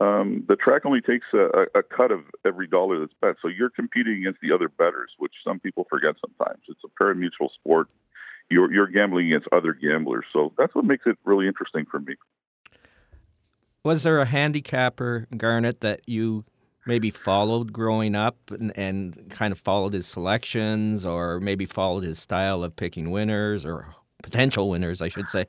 um, 0.00 0.44
the 0.48 0.56
track 0.56 0.84
only 0.84 1.00
takes 1.00 1.26
a, 1.34 1.66
a, 1.74 1.82
cut 1.82 2.10
of 2.10 2.20
every 2.46 2.66
dollar 2.66 2.98
that's 2.98 3.12
bet. 3.20 3.36
So 3.42 3.48
you're 3.48 3.70
competing 3.70 4.20
against 4.20 4.40
the 4.40 4.50
other 4.50 4.68
bettors, 4.68 5.10
which 5.18 5.34
some 5.44 5.60
people 5.60 5.86
forget 5.90 6.14
sometimes. 6.18 6.62
It's 6.66 6.80
a 6.82 6.88
pari-mutuel 6.98 7.52
sport. 7.52 7.88
You're, 8.48 8.72
you're 8.72 8.86
gambling 8.86 9.26
against 9.26 9.48
other 9.52 9.74
gamblers. 9.74 10.24
So 10.32 10.54
that's 10.56 10.74
what 10.74 10.86
makes 10.86 11.04
it 11.06 11.18
really 11.24 11.46
interesting 11.46 11.84
for 11.90 12.00
me. 12.00 12.14
Was 13.84 14.04
there 14.04 14.18
a 14.18 14.24
handicapper, 14.24 15.26
Garnet, 15.36 15.80
that 15.80 16.00
you 16.06 16.44
maybe 16.86 17.10
followed 17.10 17.72
growing 17.72 18.14
up 18.14 18.50
and, 18.50 18.76
and 18.76 19.30
kind 19.30 19.52
of 19.52 19.58
followed 19.58 19.92
his 19.92 20.06
selections 20.06 21.06
or 21.06 21.40
maybe 21.40 21.66
followed 21.66 22.02
his 22.02 22.18
style 22.18 22.64
of 22.64 22.74
picking 22.74 23.10
winners 23.10 23.64
or 23.64 23.88
potential 24.22 24.68
winners, 24.68 25.00
I 25.00 25.08
should 25.08 25.28
say? 25.28 25.46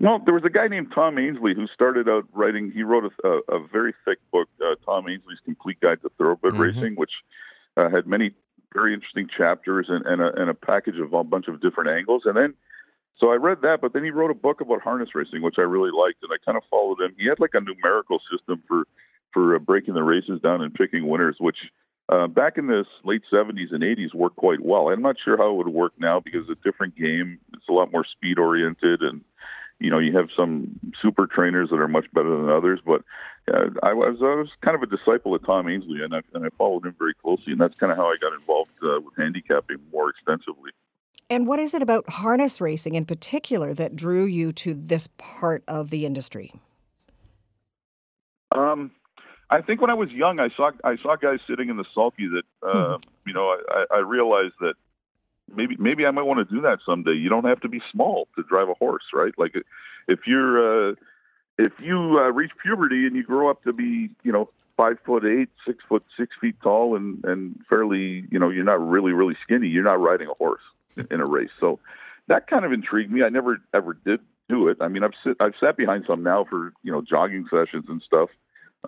Well, 0.00 0.18
there 0.18 0.34
was 0.34 0.44
a 0.44 0.50
guy 0.50 0.66
named 0.68 0.90
Tom 0.92 1.18
Ainslie 1.18 1.54
who 1.54 1.66
started 1.68 2.08
out 2.08 2.24
writing. 2.32 2.72
He 2.72 2.82
wrote 2.82 3.04
a, 3.04 3.28
a, 3.28 3.56
a 3.56 3.66
very 3.66 3.94
thick 4.04 4.18
book, 4.32 4.48
uh, 4.64 4.74
Tom 4.84 5.08
Ainslie's 5.08 5.38
Complete 5.44 5.78
Guide 5.80 6.02
to 6.02 6.10
Thoroughbred 6.18 6.54
mm-hmm. 6.54 6.62
Racing, 6.62 6.94
which 6.96 7.12
uh, 7.76 7.88
had 7.88 8.06
many 8.06 8.32
very 8.74 8.94
interesting 8.94 9.28
chapters 9.28 9.86
and, 9.88 10.04
and, 10.06 10.20
a, 10.20 10.34
and 10.40 10.50
a 10.50 10.54
package 10.54 10.98
of 10.98 11.12
a 11.12 11.22
bunch 11.22 11.46
of 11.46 11.60
different 11.60 11.90
angles. 11.90 12.22
And 12.24 12.36
then, 12.36 12.54
so 13.16 13.30
I 13.30 13.36
read 13.36 13.62
that, 13.62 13.80
but 13.80 13.92
then 13.92 14.02
he 14.02 14.10
wrote 14.10 14.30
a 14.30 14.34
book 14.34 14.60
about 14.60 14.80
harness 14.80 15.14
racing, 15.14 15.42
which 15.42 15.58
I 15.58 15.62
really 15.62 15.90
liked, 15.90 16.22
and 16.22 16.32
I 16.32 16.38
kind 16.44 16.56
of 16.56 16.64
followed 16.68 17.00
him. 17.00 17.14
He 17.16 17.26
had 17.26 17.38
like 17.38 17.54
a 17.54 17.60
numerical 17.60 18.20
system 18.30 18.62
for 18.66 18.84
for 19.32 19.56
uh, 19.56 19.58
breaking 19.58 19.94
the 19.94 20.02
races 20.02 20.40
down 20.40 20.62
and 20.62 20.74
picking 20.74 21.08
winners, 21.08 21.36
which 21.38 21.70
uh, 22.08 22.26
back 22.26 22.58
in 22.58 22.66
the 22.66 22.84
late 23.04 23.22
70s 23.32 23.72
and 23.72 23.82
80s 23.82 24.14
worked 24.14 24.36
quite 24.36 24.60
well. 24.60 24.88
I'm 24.88 25.02
not 25.02 25.16
sure 25.22 25.36
how 25.36 25.50
it 25.50 25.56
would 25.56 25.68
work 25.68 25.92
now 25.98 26.20
because 26.20 26.48
it's 26.48 26.60
a 26.60 26.64
different 26.64 26.96
game. 26.96 27.38
It's 27.54 27.68
a 27.68 27.72
lot 27.72 27.92
more 27.92 28.04
speed 28.04 28.38
oriented 28.38 29.02
and 29.02 29.22
you 29.82 29.90
know, 29.90 29.98
you 29.98 30.16
have 30.16 30.28
some 30.36 30.78
super 31.00 31.26
trainers 31.26 31.70
that 31.70 31.80
are 31.80 31.88
much 31.88 32.06
better 32.12 32.30
than 32.30 32.48
others, 32.48 32.78
but 32.86 33.02
uh, 33.52 33.70
I 33.82 33.92
was 33.92 34.18
I 34.20 34.36
was 34.36 34.48
kind 34.60 34.76
of 34.76 34.82
a 34.82 34.86
disciple 34.86 35.34
of 35.34 35.44
Tom 35.44 35.68
Ainslie, 35.68 36.02
and 36.04 36.14
I 36.14 36.20
and 36.34 36.46
I 36.46 36.50
followed 36.56 36.86
him 36.86 36.94
very 36.96 37.14
closely, 37.14 37.52
and 37.52 37.60
that's 37.60 37.74
kind 37.74 37.90
of 37.90 37.98
how 37.98 38.06
I 38.06 38.14
got 38.20 38.32
involved 38.32 38.70
uh, 38.80 39.00
with 39.00 39.14
handicapping 39.18 39.78
more 39.92 40.10
extensively. 40.10 40.70
And 41.28 41.48
what 41.48 41.58
is 41.58 41.74
it 41.74 41.82
about 41.82 42.08
harness 42.08 42.60
racing 42.60 42.94
in 42.94 43.04
particular 43.04 43.74
that 43.74 43.96
drew 43.96 44.24
you 44.24 44.52
to 44.52 44.72
this 44.74 45.08
part 45.18 45.64
of 45.66 45.90
the 45.90 46.06
industry? 46.06 46.52
Um, 48.54 48.92
I 49.52 49.60
think 49.60 49.82
when 49.82 49.90
I 49.90 49.94
was 49.94 50.10
young, 50.10 50.40
I 50.40 50.48
saw 50.48 50.70
I 50.82 50.96
saw 50.96 51.16
guys 51.16 51.40
sitting 51.46 51.68
in 51.68 51.76
the 51.76 51.84
sulky 51.94 52.26
that 52.26 52.44
uh, 52.62 52.96
hmm. 52.96 53.28
you 53.28 53.34
know 53.34 53.58
I, 53.68 53.84
I 53.96 53.98
realized 53.98 54.54
that 54.60 54.74
maybe 55.54 55.76
maybe 55.78 56.06
I 56.06 56.10
might 56.10 56.22
want 56.22 56.46
to 56.46 56.54
do 56.54 56.62
that 56.62 56.78
someday. 56.86 57.12
You 57.12 57.28
don't 57.28 57.44
have 57.44 57.60
to 57.60 57.68
be 57.68 57.82
small 57.90 58.28
to 58.36 58.42
drive 58.42 58.70
a 58.70 58.74
horse, 58.74 59.04
right? 59.12 59.34
Like 59.36 59.54
if 60.08 60.26
you're 60.26 60.90
uh, 60.90 60.94
if 61.58 61.72
you 61.80 62.18
uh, 62.18 62.30
reach 62.30 62.52
puberty 62.62 63.06
and 63.06 63.14
you 63.14 63.22
grow 63.22 63.50
up 63.50 63.62
to 63.64 63.74
be 63.74 64.08
you 64.22 64.32
know 64.32 64.48
five 64.78 64.98
foot 65.00 65.24
eight, 65.26 65.50
six 65.66 65.84
foot 65.86 66.04
six 66.16 66.34
feet 66.40 66.56
tall, 66.62 66.96
and 66.96 67.22
and 67.24 67.60
fairly 67.68 68.26
you 68.30 68.38
know 68.38 68.48
you're 68.48 68.64
not 68.64 68.80
really 68.86 69.12
really 69.12 69.36
skinny, 69.42 69.68
you're 69.68 69.84
not 69.84 70.00
riding 70.00 70.28
a 70.28 70.34
horse 70.34 70.62
in 71.10 71.20
a 71.20 71.26
race. 71.26 71.50
So 71.60 71.78
that 72.28 72.46
kind 72.46 72.64
of 72.64 72.72
intrigued 72.72 73.12
me. 73.12 73.22
I 73.22 73.28
never 73.28 73.60
ever 73.74 73.92
did 73.92 74.20
do 74.48 74.68
it. 74.68 74.78
I 74.80 74.88
mean, 74.88 75.04
I've 75.04 75.14
sit 75.22 75.36
I've 75.40 75.54
sat 75.60 75.76
behind 75.76 76.04
some 76.06 76.22
now 76.22 76.44
for 76.44 76.72
you 76.82 76.90
know 76.90 77.02
jogging 77.02 77.46
sessions 77.50 77.84
and 77.88 78.00
stuff. 78.00 78.30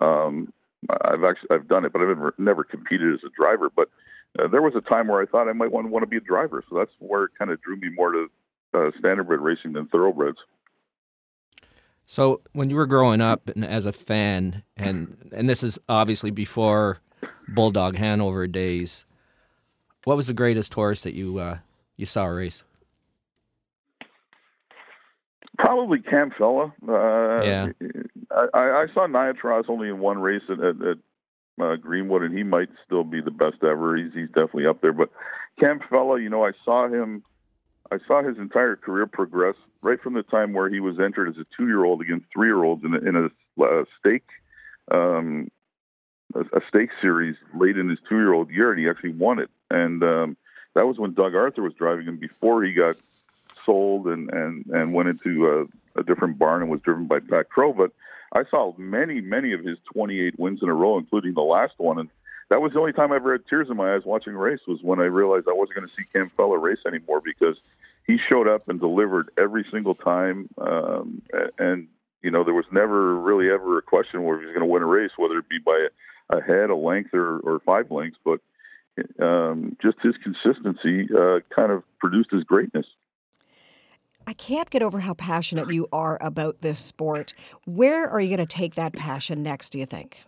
Um, 0.01 0.51
I've 0.89 1.23
actually 1.23 1.49
I've 1.51 1.67
done 1.67 1.85
it, 1.85 1.93
but 1.93 2.01
I've 2.01 2.09
never 2.09 2.35
never 2.37 2.63
competed 2.63 3.13
as 3.13 3.21
a 3.23 3.29
driver. 3.35 3.69
But 3.75 3.89
uh, 4.37 4.47
there 4.47 4.61
was 4.61 4.75
a 4.75 4.81
time 4.81 5.07
where 5.07 5.21
I 5.21 5.25
thought 5.25 5.47
I 5.47 5.53
might 5.53 5.71
want, 5.71 5.89
want 5.89 6.03
to 6.03 6.07
be 6.07 6.17
a 6.17 6.21
driver. 6.21 6.63
So 6.69 6.77
that's 6.77 6.91
where 6.99 7.25
it 7.25 7.31
kind 7.37 7.51
of 7.51 7.61
drew 7.61 7.77
me 7.77 7.89
more 7.89 8.11
to 8.11 8.27
uh, 8.73 8.91
standardbred 9.01 9.41
racing 9.41 9.73
than 9.73 9.87
thoroughbreds. 9.87 10.37
So 12.05 12.41
when 12.53 12.69
you 12.69 12.75
were 12.75 12.85
growing 12.85 13.21
up 13.21 13.49
and 13.49 13.65
as 13.65 13.85
a 13.85 13.91
fan, 13.91 14.63
and 14.77 15.31
and 15.33 15.49
this 15.49 15.63
is 15.63 15.79
obviously 15.89 16.31
before 16.31 16.99
Bulldog 17.47 17.95
Hanover 17.95 18.45
days, 18.47 19.05
what 20.03 20.17
was 20.17 20.27
the 20.27 20.33
greatest 20.33 20.73
horse 20.73 21.01
that 21.01 21.13
you 21.13 21.39
uh, 21.39 21.59
you 21.97 22.05
saw 22.05 22.25
race? 22.25 22.63
Probably 25.57 25.99
Camfella. 25.99 26.73
Uh, 26.87 27.43
yeah. 27.43 27.67
I, 28.53 28.83
I 28.83 28.87
saw 28.93 29.07
Niatross 29.07 29.69
only 29.69 29.89
in 29.89 29.99
one 29.99 30.19
race 30.19 30.43
at, 30.49 30.59
at, 30.59 30.75
at 30.81 30.97
uh, 31.61 31.75
Greenwood, 31.77 32.23
and 32.23 32.37
he 32.37 32.43
might 32.43 32.69
still 32.85 33.03
be 33.03 33.21
the 33.21 33.31
best 33.31 33.63
ever. 33.63 33.95
He's 33.95 34.13
he's 34.13 34.27
definitely 34.27 34.67
up 34.67 34.81
there. 34.81 34.93
But 34.93 35.09
Camfella, 35.59 36.21
you 36.21 36.29
know, 36.29 36.45
I 36.45 36.51
saw 36.63 36.87
him. 36.87 37.23
I 37.91 37.97
saw 38.07 38.23
his 38.23 38.37
entire 38.37 38.75
career 38.75 39.05
progress 39.05 39.55
right 39.81 40.01
from 40.01 40.15
the 40.15 40.23
time 40.23 40.53
where 40.53 40.69
he 40.69 40.79
was 40.79 40.99
entered 40.99 41.29
as 41.29 41.37
a 41.37 41.45
two-year-old 41.55 42.01
against 42.01 42.25
three-year-olds 42.33 42.83
in 42.83 42.95
a, 42.95 42.97
in 42.97 43.15
a 43.15 43.63
uh, 43.63 43.85
stake 43.99 44.27
um, 44.91 45.49
a, 46.33 46.41
a 46.57 46.61
stake 46.67 46.89
series 47.01 47.35
late 47.55 47.77
in 47.77 47.89
his 47.89 47.99
two-year-old 48.07 48.49
year, 48.49 48.71
and 48.71 48.79
he 48.79 48.89
actually 48.89 49.13
won 49.13 49.39
it. 49.39 49.49
And 49.69 50.03
um, 50.03 50.37
that 50.73 50.87
was 50.87 50.97
when 50.97 51.13
Doug 51.13 51.35
Arthur 51.35 51.61
was 51.61 51.73
driving 51.73 52.05
him 52.05 52.17
before 52.17 52.63
he 52.63 52.73
got 52.73 52.97
sold 53.65 54.07
and 54.07 54.29
and 54.31 54.65
and 54.67 54.93
went 54.93 55.09
into 55.09 55.47
a, 55.95 55.99
a 55.99 56.03
different 56.03 56.37
barn 56.37 56.61
and 56.61 56.71
was 56.71 56.81
driven 56.81 57.07
by 57.07 57.19
Pat 57.19 57.49
Crowe. 57.49 57.73
But 57.73 57.91
I 58.31 58.43
saw 58.49 58.73
many 58.77 59.21
many 59.21 59.53
of 59.53 59.63
his 59.63 59.77
28 59.93 60.39
wins 60.39 60.61
in 60.61 60.69
a 60.69 60.73
row, 60.73 60.97
including 60.97 61.33
the 61.33 61.41
last 61.41 61.73
one, 61.77 61.99
and 61.99 62.09
that 62.49 62.61
was 62.61 62.73
the 62.73 62.79
only 62.79 62.93
time 62.93 63.11
I 63.11 63.15
ever 63.15 63.31
had 63.31 63.47
tears 63.47 63.69
in 63.69 63.77
my 63.77 63.95
eyes 63.95 64.03
watching 64.05 64.33
a 64.33 64.37
race. 64.37 64.59
Was 64.67 64.81
when 64.81 64.99
I 64.99 65.05
realized 65.05 65.47
I 65.47 65.53
wasn't 65.53 65.77
going 65.77 65.87
to 65.87 65.93
see 65.95 66.03
Cam 66.13 66.29
Fella 66.37 66.57
race 66.57 66.79
anymore 66.85 67.21
because 67.21 67.57
he 68.05 68.17
showed 68.17 68.47
up 68.47 68.69
and 68.69 68.79
delivered 68.79 69.29
every 69.37 69.65
single 69.71 69.95
time, 69.95 70.49
um, 70.57 71.21
and 71.57 71.87
you 72.21 72.31
know 72.31 72.43
there 72.43 72.53
was 72.53 72.65
never 72.71 73.15
really 73.15 73.49
ever 73.49 73.77
a 73.77 73.81
question 73.81 74.23
where 74.23 74.39
he 74.39 74.45
was 74.45 74.53
going 74.53 74.65
to 74.65 74.71
win 74.71 74.83
a 74.83 74.87
race, 74.87 75.11
whether 75.17 75.37
it 75.39 75.49
be 75.49 75.59
by 75.59 75.87
a, 76.29 76.37
a 76.37 76.41
head, 76.41 76.69
a 76.69 76.75
length, 76.75 77.13
or, 77.13 77.39
or 77.39 77.59
five 77.59 77.89
lengths, 77.89 78.19
but 78.23 78.39
um, 79.19 79.75
just 79.81 79.99
his 80.01 80.15
consistency 80.17 81.07
uh, 81.15 81.39
kind 81.53 81.71
of 81.71 81.83
produced 81.99 82.31
his 82.31 82.43
greatness. 82.43 82.85
I 84.27 84.33
can't 84.33 84.69
get 84.69 84.81
over 84.81 84.99
how 84.99 85.13
passionate 85.13 85.71
you 85.71 85.87
are 85.91 86.17
about 86.21 86.61
this 86.61 86.79
sport. 86.79 87.33
Where 87.65 88.09
are 88.09 88.19
you 88.19 88.35
going 88.35 88.45
to 88.45 88.55
take 88.55 88.75
that 88.75 88.93
passion 88.93 89.43
next, 89.43 89.69
do 89.69 89.79
you 89.79 89.85
think? 89.85 90.23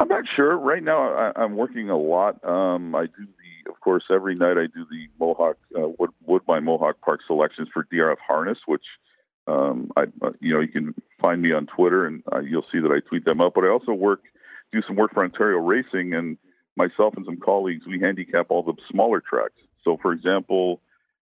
I'm 0.00 0.08
not 0.08 0.24
sure. 0.26 0.56
Right 0.56 0.82
now, 0.82 1.32
I, 1.36 1.44
am 1.44 1.56
working 1.56 1.90
a 1.90 1.98
lot. 1.98 2.42
Um, 2.44 2.94
I 2.94 3.06
do 3.06 3.12
the, 3.18 3.70
of 3.70 3.80
course, 3.80 4.04
every 4.10 4.34
night 4.34 4.58
I 4.58 4.66
do 4.66 4.84
the 4.90 5.06
Mohawk 5.20 5.58
uh, 5.76 5.88
Wood, 5.98 6.10
Woodbine 6.24 6.64
Mohawk 6.64 7.00
Park 7.00 7.20
selections 7.26 7.68
for 7.72 7.84
DRF 7.84 8.16
Harness, 8.26 8.58
which 8.66 8.84
um, 9.46 9.92
I, 9.96 10.04
uh, 10.22 10.30
you 10.40 10.54
know, 10.54 10.60
you 10.60 10.68
can 10.68 10.94
find 11.20 11.40
me 11.40 11.52
on 11.52 11.66
Twitter 11.66 12.06
and 12.06 12.22
uh, 12.32 12.40
you'll 12.40 12.66
see 12.72 12.80
that 12.80 12.90
I 12.90 13.00
tweet 13.06 13.24
them 13.24 13.40
out. 13.40 13.54
But 13.54 13.64
I 13.64 13.68
also 13.68 13.92
work, 13.92 14.22
do 14.72 14.82
some 14.82 14.96
work 14.96 15.12
for 15.12 15.22
Ontario 15.22 15.58
Racing, 15.58 16.14
and 16.14 16.36
myself 16.76 17.14
and 17.16 17.24
some 17.24 17.36
colleagues, 17.36 17.86
we 17.86 18.00
handicap 18.00 18.46
all 18.48 18.62
the 18.62 18.74
smaller 18.90 19.20
tracks. 19.20 19.60
So, 19.84 19.98
for 20.00 20.12
example, 20.12 20.80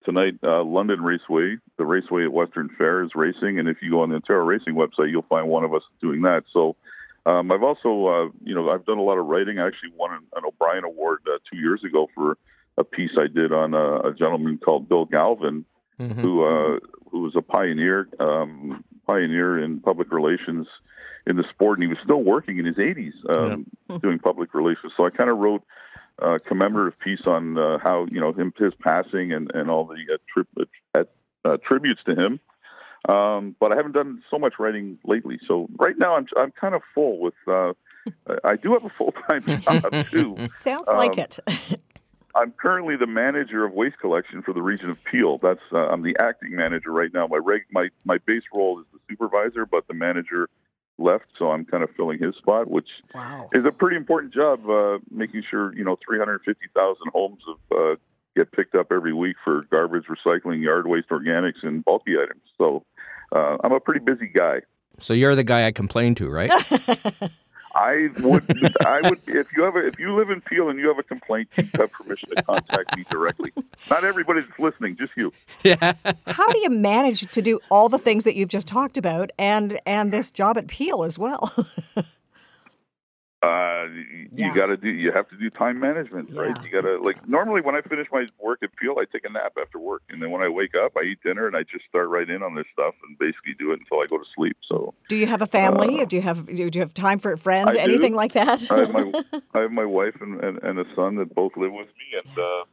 tonight, 0.03 0.39
uh, 0.43 0.63
London 0.63 1.01
Raceway, 1.01 1.57
the 1.77 1.85
raceway 1.85 2.23
at 2.23 2.31
Western 2.31 2.69
Fair 2.77 3.03
is 3.03 3.11
racing, 3.15 3.59
and 3.59 3.67
if 3.67 3.81
you 3.81 3.91
go 3.91 4.01
on 4.01 4.09
the 4.09 4.15
Ontario 4.15 4.43
Racing 4.43 4.75
website, 4.75 5.11
you'll 5.11 5.23
find 5.23 5.47
one 5.47 5.63
of 5.63 5.73
us 5.73 5.83
doing 6.01 6.21
that. 6.23 6.43
So, 6.51 6.75
um, 7.25 7.51
I've 7.51 7.63
also, 7.63 8.07
uh, 8.07 8.29
you 8.43 8.55
know, 8.55 8.69
I've 8.69 8.85
done 8.85 8.97
a 8.97 9.03
lot 9.03 9.17
of 9.17 9.25
writing. 9.25 9.59
I 9.59 9.67
actually 9.67 9.91
won 9.95 10.13
an, 10.13 10.21
an 10.35 10.43
O'Brien 10.45 10.83
Award 10.83 11.19
uh, 11.27 11.37
two 11.49 11.57
years 11.57 11.83
ago 11.83 12.09
for 12.15 12.37
a 12.77 12.83
piece 12.83 13.17
I 13.17 13.27
did 13.27 13.51
on 13.51 13.73
a, 13.73 14.09
a 14.09 14.13
gentleman 14.13 14.57
called 14.57 14.87
Bill 14.87 15.05
Galvin, 15.05 15.65
mm-hmm. 15.99 16.19
who 16.19 16.43
uh, 16.43 16.79
who 17.11 17.21
was 17.21 17.35
a 17.35 17.41
pioneer 17.41 18.07
um, 18.19 18.83
pioneer 19.05 19.59
in 19.59 19.79
public 19.79 20.11
relations 20.11 20.67
in 21.27 21.35
the 21.35 21.43
sport, 21.49 21.77
and 21.77 21.83
he 21.83 21.87
was 21.87 21.97
still 22.03 22.23
working 22.23 22.57
in 22.57 22.65
his 22.65 22.77
80s 22.77 23.13
um, 23.29 23.65
yeah. 23.89 23.97
doing 24.01 24.19
public 24.19 24.53
relations. 24.53 24.93
So 24.95 25.05
I 25.05 25.09
kind 25.09 25.29
of 25.29 25.37
wrote 25.37 25.63
a 26.21 26.39
commemorative 26.39 26.99
piece 26.99 27.25
on 27.25 27.57
uh, 27.57 27.77
how 27.79 28.07
you 28.11 28.19
know 28.19 28.31
him 28.31 28.53
his 28.57 28.73
passing 28.75 29.33
and 29.33 29.51
and 29.53 29.69
all 29.69 29.85
the 29.85 30.13
uh, 30.13 30.17
tri- 30.31 30.65
uh, 30.95 31.03
uh, 31.45 31.57
tributes 31.57 32.03
to 32.05 32.15
him. 32.15 32.39
Um, 33.07 33.55
but 33.59 33.71
I 33.71 33.75
haven't 33.75 33.93
done 33.93 34.21
so 34.29 34.37
much 34.37 34.55
writing 34.59 34.99
lately. 35.05 35.39
So 35.47 35.67
right 35.77 35.97
now 35.97 36.15
I'm 36.15 36.27
I'm 36.37 36.51
kind 36.51 36.75
of 36.75 36.81
full 36.93 37.19
with. 37.19 37.33
Uh, 37.47 37.73
I 38.43 38.55
do 38.55 38.73
have 38.73 38.85
a 38.85 38.89
full 38.97 39.13
time 39.29 39.43
job 39.61 39.93
too. 40.11 40.47
Sounds 40.47 40.87
um, 40.87 40.97
like 40.97 41.17
it. 41.17 41.39
I'm 42.35 42.51
currently 42.51 42.95
the 42.95 43.07
manager 43.07 43.65
of 43.65 43.73
waste 43.73 43.97
collection 43.99 44.43
for 44.43 44.53
the 44.53 44.61
region 44.61 44.89
of 44.89 44.97
Peel. 45.03 45.39
That's 45.39 45.61
uh, 45.71 45.87
I'm 45.87 46.03
the 46.03 46.15
acting 46.19 46.55
manager 46.55 46.91
right 46.91 47.11
now. 47.13 47.27
My 47.27 47.37
reg 47.37 47.63
my 47.71 47.89
my 48.05 48.17
base 48.19 48.43
role 48.53 48.79
is 48.79 48.85
the 48.93 48.99
supervisor, 49.09 49.65
but 49.65 49.87
the 49.87 49.93
manager 49.93 50.49
left, 50.99 51.25
so 51.37 51.51
I'm 51.51 51.65
kind 51.65 51.83
of 51.83 51.89
filling 51.95 52.19
his 52.19 52.35
spot, 52.35 52.69
which 52.69 52.89
wow. 53.13 53.49
is 53.53 53.65
a 53.65 53.71
pretty 53.71 53.95
important 53.95 54.33
job. 54.33 54.69
Uh, 54.69 54.99
making 55.11 55.43
sure 55.49 55.75
you 55.75 55.83
know 55.83 55.97
350,000 56.05 56.97
homes 57.13 57.41
of, 57.47 57.77
uh, 57.77 57.95
get 58.35 58.51
picked 58.51 58.75
up 58.75 58.91
every 58.91 59.13
week 59.13 59.35
for 59.43 59.63
garbage, 59.71 60.05
recycling, 60.05 60.61
yard 60.61 60.87
waste, 60.87 61.09
organics, 61.09 61.63
and 61.63 61.83
bulky 61.83 62.15
items. 62.21 62.41
So 62.57 62.83
uh, 63.31 63.57
I'm 63.63 63.71
a 63.71 63.79
pretty 63.79 64.01
busy 64.01 64.27
guy. 64.27 64.61
So 64.99 65.13
you're 65.13 65.35
the 65.35 65.43
guy 65.43 65.65
I 65.65 65.71
complain 65.71 66.15
to, 66.15 66.29
right? 66.29 66.51
I 67.75 68.09
would, 68.19 68.75
I 68.85 69.01
would, 69.07 69.19
if 69.27 69.47
you 69.55 69.63
have 69.63 69.75
if 69.75 69.99
you 69.99 70.15
live 70.15 70.29
in 70.29 70.41
Peel 70.41 70.69
and 70.69 70.79
you 70.79 70.87
have 70.87 70.97
a 70.97 71.03
complaint, 71.03 71.49
you 71.55 71.67
have 71.75 71.91
permission 71.91 72.29
to 72.35 72.41
contact 72.43 72.97
me 72.97 73.05
directly. 73.09 73.51
Not 73.89 74.03
everybody's 74.03 74.45
listening, 74.57 74.97
just 74.97 75.13
you. 75.15 75.31
Yeah. 75.63 75.93
How 76.27 76.51
do 76.51 76.59
you 76.59 76.69
manage 76.69 77.29
to 77.31 77.41
do 77.41 77.59
all 77.69 77.89
the 77.89 77.99
things 77.99 78.23
that 78.23 78.35
you've 78.35 78.49
just 78.49 78.67
talked 78.67 78.97
about 78.97 79.31
and 79.37 79.79
and 79.85 80.11
this 80.11 80.31
job 80.31 80.57
at 80.57 80.67
Peel 80.67 81.03
as 81.03 81.19
well? 81.19 81.53
Uh, 83.41 83.87
you 83.93 84.27
yeah. 84.33 84.53
got 84.53 84.65
to 84.65 84.75
do. 84.75 84.89
You 84.89 85.13
have 85.13 85.29
to 85.29 85.37
do 85.37 85.49
time 85.49 85.79
management, 85.79 86.29
right? 86.35 86.53
You 86.61 86.69
got 86.69 86.81
to 86.81 86.97
like. 86.97 87.25
Normally, 87.25 87.61
when 87.61 87.73
I 87.73 87.79
finish 87.79 88.07
my 88.11 88.27
work 88.37 88.59
at 88.63 88.75
Peel, 88.75 88.97
I 88.99 89.05
take 89.05 89.23
a 89.23 89.29
nap 89.31 89.53
after 89.57 89.79
work, 89.79 90.03
and 90.09 90.21
then 90.21 90.29
when 90.29 90.41
I 90.41 90.49
wake 90.49 90.75
up, 90.75 90.97
I 90.97 91.03
eat 91.03 91.23
dinner, 91.23 91.47
and 91.47 91.55
I 91.55 91.63
just 91.63 91.85
start 91.85 92.09
right 92.09 92.29
in 92.29 92.43
on 92.43 92.53
this 92.55 92.65
stuff, 92.73 92.95
and 93.07 93.17
basically 93.17 93.53
do 93.57 93.71
it 93.71 93.79
until 93.79 94.01
I 94.01 94.07
go 94.07 94.17
to 94.17 94.25
sleep. 94.35 94.57
So, 94.61 94.93
do 95.07 95.15
you 95.15 95.25
have 95.25 95.41
a 95.41 95.45
family? 95.45 96.01
Uh, 96.01 96.05
do 96.05 96.17
you 96.17 96.21
have 96.21 96.47
do 96.47 96.69
you 96.73 96.81
have 96.81 96.93
time 96.93 97.17
for 97.17 97.37
friends? 97.37 97.77
I 97.77 97.79
anything 97.79 98.11
do. 98.11 98.17
like 98.17 98.33
that? 98.33 98.69
I 98.69 98.79
have 98.79 98.91
my 98.91 99.23
I 99.53 99.59
have 99.61 99.71
my 99.71 99.85
wife 99.85 100.19
and, 100.19 100.43
and, 100.43 100.61
and 100.61 100.77
a 100.77 100.85
son 100.93 101.15
that 101.15 101.33
both 101.33 101.55
live 101.55 101.71
with 101.71 101.87
me, 101.87 102.19
and 102.21 102.37
uh, 102.37 102.63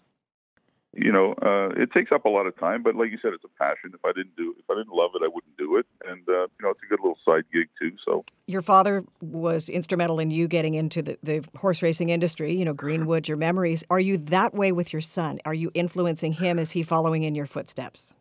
you 0.97 1.13
know, 1.13 1.35
uh, 1.43 1.69
it 1.81 1.93
takes 1.93 2.11
up 2.11 2.25
a 2.25 2.29
lot 2.29 2.47
of 2.47 2.59
time, 2.59 2.83
but 2.83 2.95
like 2.95 3.11
you 3.11 3.19
said, 3.21 3.33
it's 3.35 3.45
a 3.45 3.63
passion. 3.63 3.93
If 3.93 4.05
I 4.05 4.13
didn't 4.13 4.35
do, 4.37 4.55
if 4.59 4.65
I 4.71 4.75
didn't 4.75 4.95
love 4.95 5.11
it, 5.15 5.23
I 5.23 5.29
wouldn't 5.29 5.57
do 5.59 5.77
it. 5.77 5.87
And 6.07 6.27
uh, 6.29 6.33
you 6.33 6.63
know, 6.63 6.71
it's 6.71 6.81
a 6.83 6.89
good 6.89 7.01
little 7.01 7.19
side 7.25 7.45
gig 7.53 7.69
too. 7.79 7.93
So 8.05 8.25
your 8.47 8.63
father 8.63 9.05
was 9.21 9.69
instrumental 9.69 10.19
in 10.19 10.31
you 10.31 10.49
getting 10.49 10.75
into 10.75 11.03
the, 11.03 11.19
the 11.23 11.45
horse 11.57 11.83
racing 11.83 12.09
industry. 12.09 12.55
You 12.55 12.65
know, 12.65 12.73
Greenwood, 12.73 13.29
your 13.29 13.37
memories. 13.37 13.85
Are 13.91 14.01
you 14.01 14.17
that 14.19 14.55
way 14.55 14.73
with 14.73 14.93
your 14.93 15.03
son? 15.03 15.39
Are 15.45 15.55
you 15.55 15.71
influencing 15.75 16.33
him? 16.35 16.59
Is 16.59 16.71
he 16.71 16.83
following 16.83 17.23
in 17.25 17.35
your 17.35 17.47
footsteps? 17.47 18.15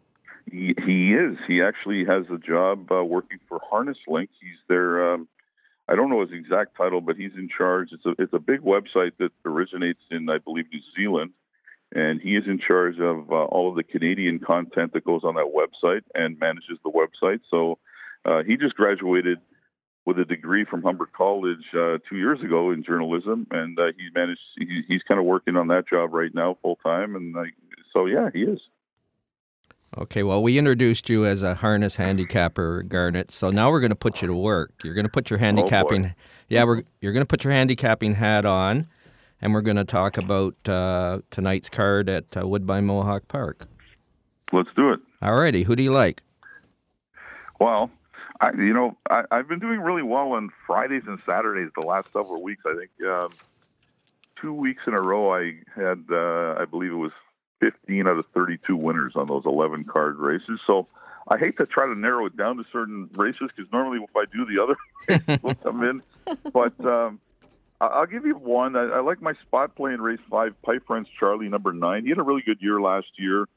He, 0.52 0.76
he 0.86 1.14
is. 1.14 1.38
He 1.48 1.62
actually 1.62 2.06
has 2.06 2.26
a 2.30 2.38
job 2.38 2.92
uh, 2.92 3.04
working 3.04 3.40
for 3.48 3.60
Harness 3.70 3.98
Link. 4.08 4.30
He's 4.40 4.60
their 4.68 5.14
um, 5.14 5.28
I 5.88 5.96
don't 5.96 6.10
know 6.10 6.22
his 6.22 6.32
exact 6.32 6.76
title, 6.76 7.00
but 7.00 7.16
he's 7.16 7.34
in 7.38 7.48
charge. 7.48 7.90
It's 7.94 8.06
a 8.06 8.22
it's 8.22 8.34
a 8.34 8.40
big 8.40 8.62
website 8.62 9.14
that 9.20 9.32
originates 9.46 10.02
in 10.12 10.30
I 10.30 10.40
believe 10.40 10.66
New 10.74 10.82
Zealand 10.96 11.32
and 11.94 12.22
he 12.22 12.36
is 12.36 12.48
in 12.48 12.60
charge 12.60 13.00
of 13.00 13.32
uh, 13.32 13.46
all 13.46 13.70
of 13.70 13.76
the 13.76 13.84
Canadian 13.84 14.40
content 14.40 14.94
that 14.94 15.06
goes 15.06 15.24
on 15.24 15.36
that 15.36 15.54
website 15.54 16.04
and 16.14 16.40
manages 16.40 16.78
the 16.84 16.92
website. 16.92 17.42
So 17.50 17.78
uh, 18.26 18.44
he 18.44 18.58
just 18.58 18.76
graduated 18.76 19.40
with 20.06 20.20
a 20.20 20.26
degree 20.26 20.66
from 20.66 20.84
Humber 20.84 21.08
College 21.08 21.66
uh, 21.74 21.98
two 22.08 22.18
years 22.18 22.42
ago 22.42 22.72
in 22.72 22.84
journalism, 22.84 23.48
and 23.52 23.80
uh, 23.80 23.92
he 23.98 24.10
managed. 24.14 24.42
He, 24.58 24.84
he's 24.88 25.04
kind 25.04 25.20
of 25.20 25.26
working 25.26 25.58
on 25.58 25.68
that 25.70 25.88
job 25.88 26.14
right 26.14 26.34
now 26.34 26.58
full 26.62 26.78
time, 26.78 27.16
and 27.16 27.36
so 27.92 28.06
yeah, 28.06 28.30
he 28.34 28.44
is. 28.44 28.62
Okay, 29.98 30.24
well, 30.24 30.44
we 30.44 30.58
introduced 30.58 31.10
you 31.10 31.26
as 31.26 31.42
a 31.42 31.56
harness 31.56 31.96
handicapper, 31.96 32.84
Garnet. 32.84 33.32
So 33.32 33.50
now 33.50 33.72
we're 33.72 33.80
going 33.80 33.92
to 33.92 33.96
put 33.96 34.22
you 34.22 34.28
to 34.28 34.36
work. 34.36 34.74
You're 34.84 34.94
going 34.94 35.06
to 35.06 35.12
put 35.12 35.30
your 35.30 35.40
oh, 35.40 35.44
handicapping. 35.44 36.08
Oh 36.08 36.12
yeah, 36.50 36.64
we're 36.66 36.84
you're 37.02 37.14
going 37.14 37.24
to 37.24 37.28
put 37.28 37.44
your 37.44 37.54
handicapping 37.54 38.16
hat 38.16 38.46
on 38.46 38.88
and 39.46 39.54
we're 39.54 39.62
going 39.62 39.78
to 39.78 39.86
talk 39.86 40.18
about 40.18 40.56
uh, 40.68 41.20
tonight's 41.30 41.70
card 41.70 42.10
at 42.10 42.36
uh, 42.36 42.48
Woodbine 42.48 42.88
Mohawk 42.88 43.28
Park. 43.28 43.68
Let's 44.52 44.70
do 44.76 44.92
it. 44.92 45.00
All 45.22 45.36
righty. 45.36 45.62
Who 45.62 45.76
do 45.76 45.84
you 45.84 45.92
like? 45.92 46.24
Well, 47.60 47.92
I, 48.42 48.54
you 48.54 48.74
know, 48.74 48.98
I, 49.08 49.24
have 49.32 49.48
been 49.48 49.60
doing 49.60 49.82
really 49.82 50.02
well 50.02 50.32
on 50.32 50.50
Fridays 50.66 51.04
and 51.06 51.20
Saturdays 51.28 51.70
the 51.80 51.86
last 51.86 52.08
several 52.12 52.42
weeks. 52.42 52.64
I 52.66 52.76
think 52.76 52.90
um, 53.08 53.34
two 54.42 54.52
weeks 54.52 54.82
in 54.88 54.96
a 54.96 55.02
row, 55.02 55.32
I 55.32 55.60
had, 55.76 56.06
uh, 56.10 56.56
I 56.58 56.66
believe 56.66 56.92
it 56.92 56.96
was 56.96 57.12
15 57.60 58.08
out 58.08 58.18
of 58.18 58.26
32 58.34 58.76
winners 58.76 59.14
on 59.16 59.28
those 59.28 59.46
11 59.46 59.84
card 59.84 60.18
races. 60.18 60.60
So 60.66 60.88
I 61.28 61.38
hate 61.38 61.58
to 61.58 61.68
try 61.68 61.86
to 61.86 61.94
narrow 61.94 62.26
it 62.26 62.36
down 62.36 62.58
to 62.58 62.66
certain 62.72 63.12
races 63.14 63.52
because 63.56 63.72
normally 63.72 64.04
if 64.04 64.16
I 64.16 64.26
do 64.26 64.44
the 64.48 64.64
other 64.64 65.40
will 65.44 65.54
come 65.54 65.84
in. 65.84 66.02
But 66.52 66.84
um, 66.84 67.20
I'll 67.82 68.06
give 68.06 68.26
you 68.26 68.36
one. 68.36 68.76
I, 68.76 68.84
I 68.84 69.00
like 69.02 69.22
my 69.22 69.34
spot 69.46 69.76
play 69.76 69.94
in 69.94 70.02
race 70.02 70.20
five, 70.30 70.60
Pipe 70.62 70.86
Friends 70.88 71.08
Charlie, 71.20 71.50
number 71.50 71.74
nine. 71.74 72.04
He 72.04 72.10
had 72.10 72.18
a 72.18 72.24
really 72.24 72.42
good 72.42 72.62
year 72.62 72.80
last 72.80 73.08
year. 73.18 73.48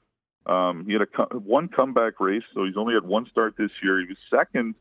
Um, 0.46 0.86
he 0.86 0.92
had 0.92 1.02
a 1.02 1.38
one 1.38 1.68
comeback 1.68 2.20
race, 2.20 2.42
so 2.54 2.64
he's 2.64 2.76
only 2.76 2.94
had 2.94 3.04
one 3.04 3.26
start 3.30 3.56
this 3.56 3.70
year. 3.82 4.00
He 4.00 4.06
was 4.06 4.18
second. 4.30 4.74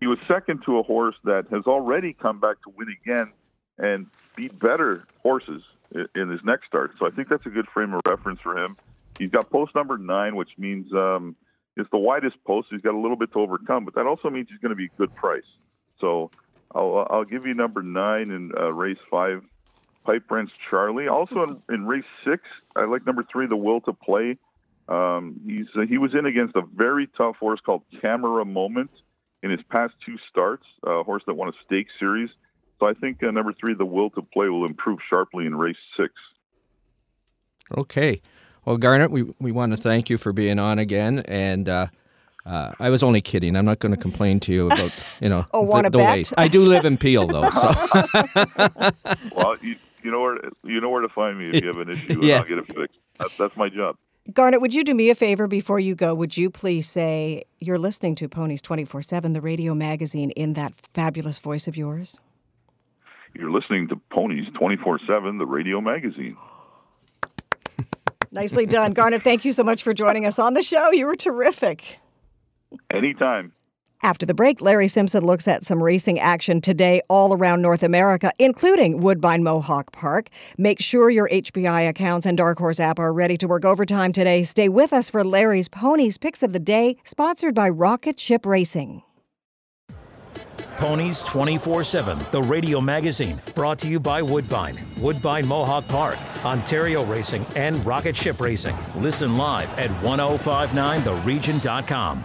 He 0.00 0.06
was 0.06 0.18
second 0.26 0.62
to 0.64 0.78
a 0.78 0.82
horse 0.82 1.16
that 1.24 1.46
has 1.50 1.64
already 1.66 2.14
come 2.14 2.40
back 2.40 2.62
to 2.62 2.72
win 2.74 2.88
again 3.02 3.32
and 3.76 4.06
beat 4.34 4.58
better 4.58 5.04
horses 5.22 5.62
in 6.14 6.30
his 6.30 6.40
next 6.44 6.66
start. 6.66 6.92
So 6.98 7.06
I 7.06 7.10
think 7.10 7.28
that's 7.28 7.44
a 7.44 7.50
good 7.50 7.66
frame 7.68 7.92
of 7.92 8.00
reference 8.06 8.40
for 8.40 8.56
him. 8.56 8.76
He's 9.18 9.30
got 9.30 9.50
post 9.50 9.74
number 9.74 9.98
nine, 9.98 10.36
which 10.36 10.50
means 10.56 10.90
um, 10.94 11.36
it's 11.76 11.90
the 11.90 11.98
widest 11.98 12.42
post. 12.44 12.68
He's 12.70 12.80
got 12.80 12.94
a 12.94 12.98
little 12.98 13.16
bit 13.16 13.32
to 13.32 13.40
overcome, 13.40 13.84
but 13.84 13.94
that 13.94 14.06
also 14.06 14.30
means 14.30 14.48
he's 14.48 14.60
going 14.60 14.70
to 14.70 14.76
be 14.76 14.86
a 14.86 14.96
good 14.96 15.14
price. 15.14 15.42
So 16.00 16.30
I'll, 16.74 17.06
I'll 17.10 17.24
give 17.24 17.46
you 17.46 17.54
number 17.54 17.82
nine 17.82 18.30
in 18.30 18.52
uh, 18.56 18.72
race 18.72 18.98
five, 19.10 19.42
Pipe 20.04 20.26
Friends 20.28 20.50
Charlie. 20.68 21.08
Also 21.08 21.42
in, 21.42 21.62
in, 21.74 21.86
race 21.86 22.04
six, 22.24 22.44
I 22.76 22.84
like 22.84 23.06
number 23.06 23.24
three, 23.24 23.46
The 23.46 23.56
Will 23.56 23.80
to 23.82 23.92
Play. 23.92 24.38
Um, 24.88 25.40
he's 25.46 25.66
uh, 25.76 25.82
he 25.82 25.98
was 25.98 26.14
in 26.14 26.26
against 26.26 26.56
a 26.56 26.62
very 26.62 27.06
tough 27.06 27.36
horse 27.36 27.60
called 27.60 27.82
Camera 28.00 28.44
Moment 28.44 28.90
in 29.42 29.50
his 29.50 29.60
past 29.70 29.94
two 30.04 30.18
starts. 30.28 30.66
A 30.84 31.02
horse 31.02 31.22
that 31.26 31.34
won 31.34 31.48
a 31.48 31.52
stake 31.64 31.88
series. 31.98 32.30
So 32.78 32.86
I 32.86 32.94
think 32.94 33.22
uh, 33.22 33.30
number 33.30 33.52
three, 33.52 33.74
the 33.74 33.84
will 33.84 34.10
to 34.10 34.22
play, 34.22 34.48
will 34.48 34.64
improve 34.64 35.00
sharply 35.08 35.46
in 35.46 35.54
race 35.54 35.76
six. 35.96 36.14
Okay. 37.76 38.20
Well, 38.64 38.76
Garnet, 38.76 39.10
we, 39.10 39.32
we 39.38 39.52
want 39.52 39.74
to 39.74 39.80
thank 39.80 40.10
you 40.10 40.18
for 40.18 40.32
being 40.32 40.58
on 40.58 40.78
again. 40.78 41.20
And 41.20 41.68
uh, 41.68 41.86
uh, 42.46 42.72
I 42.78 42.90
was 42.90 43.02
only 43.02 43.20
kidding. 43.20 43.56
I'm 43.56 43.64
not 43.64 43.78
going 43.78 43.92
to 43.92 44.00
complain 44.00 44.40
to 44.40 44.52
you 44.52 44.66
about, 44.66 44.92
you 45.20 45.28
know, 45.28 45.46
Oh, 45.54 45.60
the, 45.64 45.70
wanna 45.70 45.90
the 45.90 45.98
bet? 45.98 46.32
I 46.36 46.48
do 46.48 46.64
live 46.64 46.84
in 46.84 46.96
Peel, 46.96 47.26
though. 47.26 47.48
So. 47.50 47.68
well, 49.36 49.56
you, 49.62 49.76
you 50.02 50.10
know 50.10 50.20
where 50.20 50.38
you 50.64 50.80
know 50.80 50.88
where 50.90 51.02
to 51.02 51.08
find 51.08 51.38
me 51.38 51.50
if 51.50 51.62
you 51.62 51.68
have 51.68 51.78
an 51.78 51.90
issue, 51.90 52.06
and 52.14 52.22
Yeah. 52.22 52.38
I'll 52.38 52.44
get 52.44 52.58
it 52.58 52.66
fixed. 52.66 52.98
That's, 53.18 53.36
that's 53.36 53.56
my 53.56 53.68
job. 53.68 53.96
Garnet, 54.32 54.60
would 54.60 54.74
you 54.74 54.84
do 54.84 54.94
me 54.94 55.10
a 55.10 55.14
favor 55.14 55.46
before 55.48 55.80
you 55.80 55.94
go? 55.94 56.14
Would 56.14 56.36
you 56.36 56.50
please 56.50 56.88
say 56.88 57.44
you're 57.58 57.78
listening 57.78 58.14
to 58.16 58.28
Ponies 58.28 58.62
24 58.62 59.02
7, 59.02 59.32
the 59.32 59.40
radio 59.40 59.74
magazine, 59.74 60.30
in 60.32 60.52
that 60.54 60.72
fabulous 60.94 61.38
voice 61.38 61.66
of 61.66 61.76
yours? 61.76 62.20
You're 63.34 63.50
listening 63.50 63.88
to 63.88 63.96
Ponies 64.10 64.48
24/7, 64.50 65.38
the 65.38 65.46
radio 65.46 65.80
magazine. 65.80 66.36
Nicely 68.32 68.66
done. 68.66 68.92
Garnet, 68.92 69.22
thank 69.22 69.44
you 69.44 69.52
so 69.52 69.62
much 69.62 69.82
for 69.82 69.92
joining 69.94 70.26
us 70.26 70.38
on 70.38 70.54
the 70.54 70.62
show. 70.62 70.90
You 70.90 71.06
were 71.06 71.16
terrific. 71.16 71.98
Anytime. 72.90 73.52
After 74.02 74.24
the 74.24 74.32
break, 74.32 74.62
Larry 74.62 74.88
Simpson 74.88 75.26
looks 75.26 75.46
at 75.46 75.66
some 75.66 75.82
racing 75.82 76.18
action 76.18 76.62
today 76.62 77.02
all 77.10 77.34
around 77.34 77.60
North 77.60 77.82
America, 77.82 78.32
including 78.38 79.00
Woodbine 79.00 79.42
Mohawk 79.42 79.92
Park. 79.92 80.30
Make 80.56 80.80
sure 80.80 81.10
your 81.10 81.28
HPI 81.28 81.86
accounts 81.86 82.24
and 82.24 82.38
Dark 82.38 82.56
Horse 82.58 82.80
app 82.80 82.98
are 82.98 83.12
ready 83.12 83.36
to 83.36 83.46
work 83.46 83.66
overtime 83.66 84.12
today. 84.12 84.42
Stay 84.42 84.70
with 84.70 84.94
us 84.94 85.10
for 85.10 85.22
Larry's 85.22 85.68
Ponies 85.68 86.16
Picks 86.16 86.42
of 86.42 86.54
the 86.54 86.58
Day, 86.58 86.96
sponsored 87.04 87.54
by 87.54 87.68
Rocket 87.68 88.18
Ship 88.18 88.46
Racing. 88.46 89.02
Ponies 90.78 91.22
24 91.24 91.84
7, 91.84 92.18
the 92.30 92.40
radio 92.40 92.80
magazine, 92.80 93.38
brought 93.54 93.78
to 93.80 93.86
you 93.86 94.00
by 94.00 94.22
Woodbine, 94.22 94.78
Woodbine 94.96 95.46
Mohawk 95.46 95.86
Park, 95.88 96.16
Ontario 96.42 97.04
Racing, 97.04 97.44
and 97.54 97.84
Rocket 97.84 98.16
Ship 98.16 98.40
Racing. 98.40 98.78
Listen 98.96 99.36
live 99.36 99.74
at 99.74 99.90
1059theregion.com. 100.02 102.24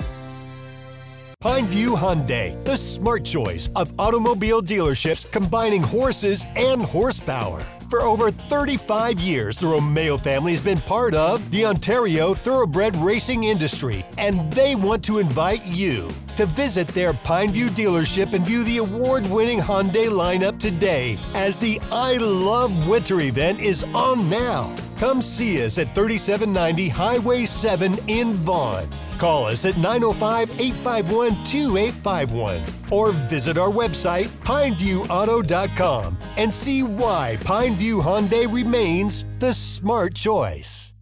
Pineview 1.41 1.97
Hyundai, 1.97 2.63
the 2.65 2.77
smart 2.77 3.25
choice 3.25 3.67
of 3.75 3.91
automobile 3.99 4.61
dealerships 4.61 5.29
combining 5.31 5.81
horses 5.81 6.45
and 6.55 6.83
horsepower. 6.83 7.63
For 7.89 8.01
over 8.01 8.29
35 8.29 9.19
years, 9.19 9.57
the 9.57 9.65
Romeo 9.65 10.17
family 10.17 10.51
has 10.51 10.61
been 10.61 10.79
part 10.81 11.15
of 11.15 11.49
the 11.49 11.65
Ontario 11.65 12.35
thoroughbred 12.35 12.95
racing 12.97 13.45
industry, 13.45 14.05
and 14.19 14.53
they 14.53 14.75
want 14.75 15.03
to 15.05 15.17
invite 15.17 15.65
you 15.65 16.09
to 16.35 16.45
visit 16.45 16.87
their 16.89 17.11
Pineview 17.11 17.69
dealership 17.69 18.33
and 18.33 18.45
view 18.45 18.63
the 18.63 18.77
award 18.77 19.25
winning 19.25 19.59
Hyundai 19.59 20.09
lineup 20.09 20.59
today 20.59 21.17
as 21.33 21.57
the 21.57 21.81
I 21.91 22.17
Love 22.17 22.87
Winter 22.87 23.19
event 23.19 23.61
is 23.61 23.83
on 23.95 24.29
now. 24.29 24.75
Come 24.97 25.23
see 25.23 25.65
us 25.65 25.79
at 25.79 25.95
3790 25.95 26.87
Highway 26.87 27.47
7 27.47 27.97
in 28.07 28.31
Vaughan. 28.35 28.87
Call 29.17 29.45
us 29.45 29.65
at 29.65 29.77
905 29.77 30.59
851 30.59 31.43
2851 31.43 32.63
or 32.91 33.11
visit 33.11 33.57
our 33.57 33.69
website, 33.69 34.27
pineviewauto.com, 34.43 36.17
and 36.37 36.53
see 36.53 36.83
why 36.83 37.37
Pineview 37.41 38.01
Hyundai 38.03 38.51
remains 38.51 39.25
the 39.39 39.53
smart 39.53 40.15
choice. 40.15 40.93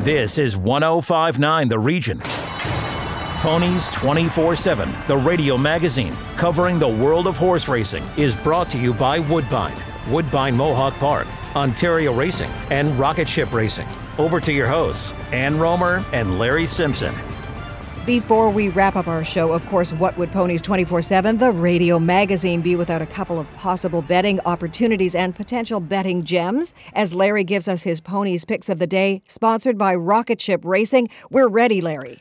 This 0.00 0.38
is 0.38 0.56
1059 0.56 1.68
The 1.68 1.78
Region. 1.78 2.22
Ponies 3.40 3.88
24 3.88 4.54
7, 4.54 4.92
the 5.06 5.16
radio 5.16 5.56
magazine 5.56 6.14
covering 6.36 6.78
the 6.78 6.88
world 6.88 7.26
of 7.26 7.38
horse 7.38 7.68
racing, 7.68 8.04
is 8.18 8.36
brought 8.36 8.68
to 8.70 8.78
you 8.78 8.92
by 8.92 9.18
Woodbine, 9.18 9.76
Woodbine 10.10 10.54
Mohawk 10.54 10.92
Park, 10.94 11.26
Ontario 11.56 12.12
Racing, 12.12 12.50
and 12.70 12.98
Rocket 12.98 13.26
Ship 13.26 13.50
Racing. 13.52 13.88
Over 14.20 14.38
to 14.40 14.52
your 14.52 14.68
hosts, 14.68 15.14
Ann 15.32 15.58
Romer 15.58 16.04
and 16.12 16.38
Larry 16.38 16.66
Simpson. 16.66 17.14
Before 18.04 18.50
we 18.50 18.68
wrap 18.68 18.94
up 18.94 19.08
our 19.08 19.24
show, 19.24 19.52
of 19.52 19.66
course, 19.68 19.94
what 19.94 20.18
would 20.18 20.30
Ponies 20.30 20.60
24 20.60 21.00
7, 21.00 21.38
the 21.38 21.50
radio 21.50 21.98
magazine, 21.98 22.60
be 22.60 22.76
without 22.76 23.00
a 23.00 23.06
couple 23.06 23.38
of 23.38 23.50
possible 23.54 24.02
betting 24.02 24.38
opportunities 24.40 25.14
and 25.14 25.34
potential 25.34 25.80
betting 25.80 26.22
gems? 26.22 26.74
As 26.92 27.14
Larry 27.14 27.44
gives 27.44 27.66
us 27.66 27.84
his 27.84 28.02
Ponies 28.02 28.44
picks 28.44 28.68
of 28.68 28.78
the 28.78 28.86
day, 28.86 29.22
sponsored 29.26 29.78
by 29.78 29.94
Rocket 29.94 30.38
Ship 30.38 30.62
Racing. 30.66 31.08
We're 31.30 31.48
ready, 31.48 31.80
Larry. 31.80 32.18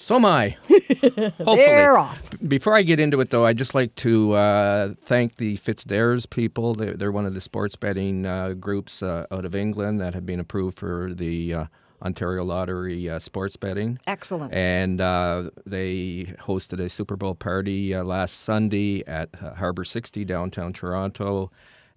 So 0.00 0.14
am 0.14 0.24
I. 0.24 0.50
Hopefully. 0.68 1.56
They're 1.56 1.98
off. 1.98 2.30
Before 2.46 2.76
I 2.76 2.82
get 2.82 3.00
into 3.00 3.20
it, 3.20 3.30
though, 3.30 3.44
I'd 3.44 3.58
just 3.58 3.74
like 3.74 3.92
to 3.96 4.32
uh, 4.34 4.94
thank 5.02 5.36
the 5.36 5.56
Fitzdares 5.58 6.30
people. 6.30 6.74
They're, 6.74 6.94
they're 6.94 7.10
one 7.10 7.26
of 7.26 7.34
the 7.34 7.40
sports 7.40 7.74
betting 7.74 8.24
uh, 8.24 8.52
groups 8.52 9.02
uh, 9.02 9.26
out 9.32 9.44
of 9.44 9.56
England 9.56 10.00
that 10.00 10.14
have 10.14 10.24
been 10.24 10.38
approved 10.38 10.78
for 10.78 11.12
the 11.12 11.52
uh, 11.52 11.64
Ontario 12.00 12.44
Lottery 12.44 13.10
uh, 13.10 13.18
sports 13.18 13.56
betting. 13.56 13.98
Excellent. 14.06 14.54
And 14.54 15.00
uh, 15.00 15.50
they 15.66 16.32
hosted 16.38 16.78
a 16.78 16.88
Super 16.88 17.16
Bowl 17.16 17.34
party 17.34 17.92
uh, 17.92 18.04
last 18.04 18.42
Sunday 18.42 19.02
at 19.08 19.30
uh, 19.42 19.54
Harbor 19.54 19.82
60 19.82 20.24
downtown 20.24 20.72
Toronto. 20.72 21.50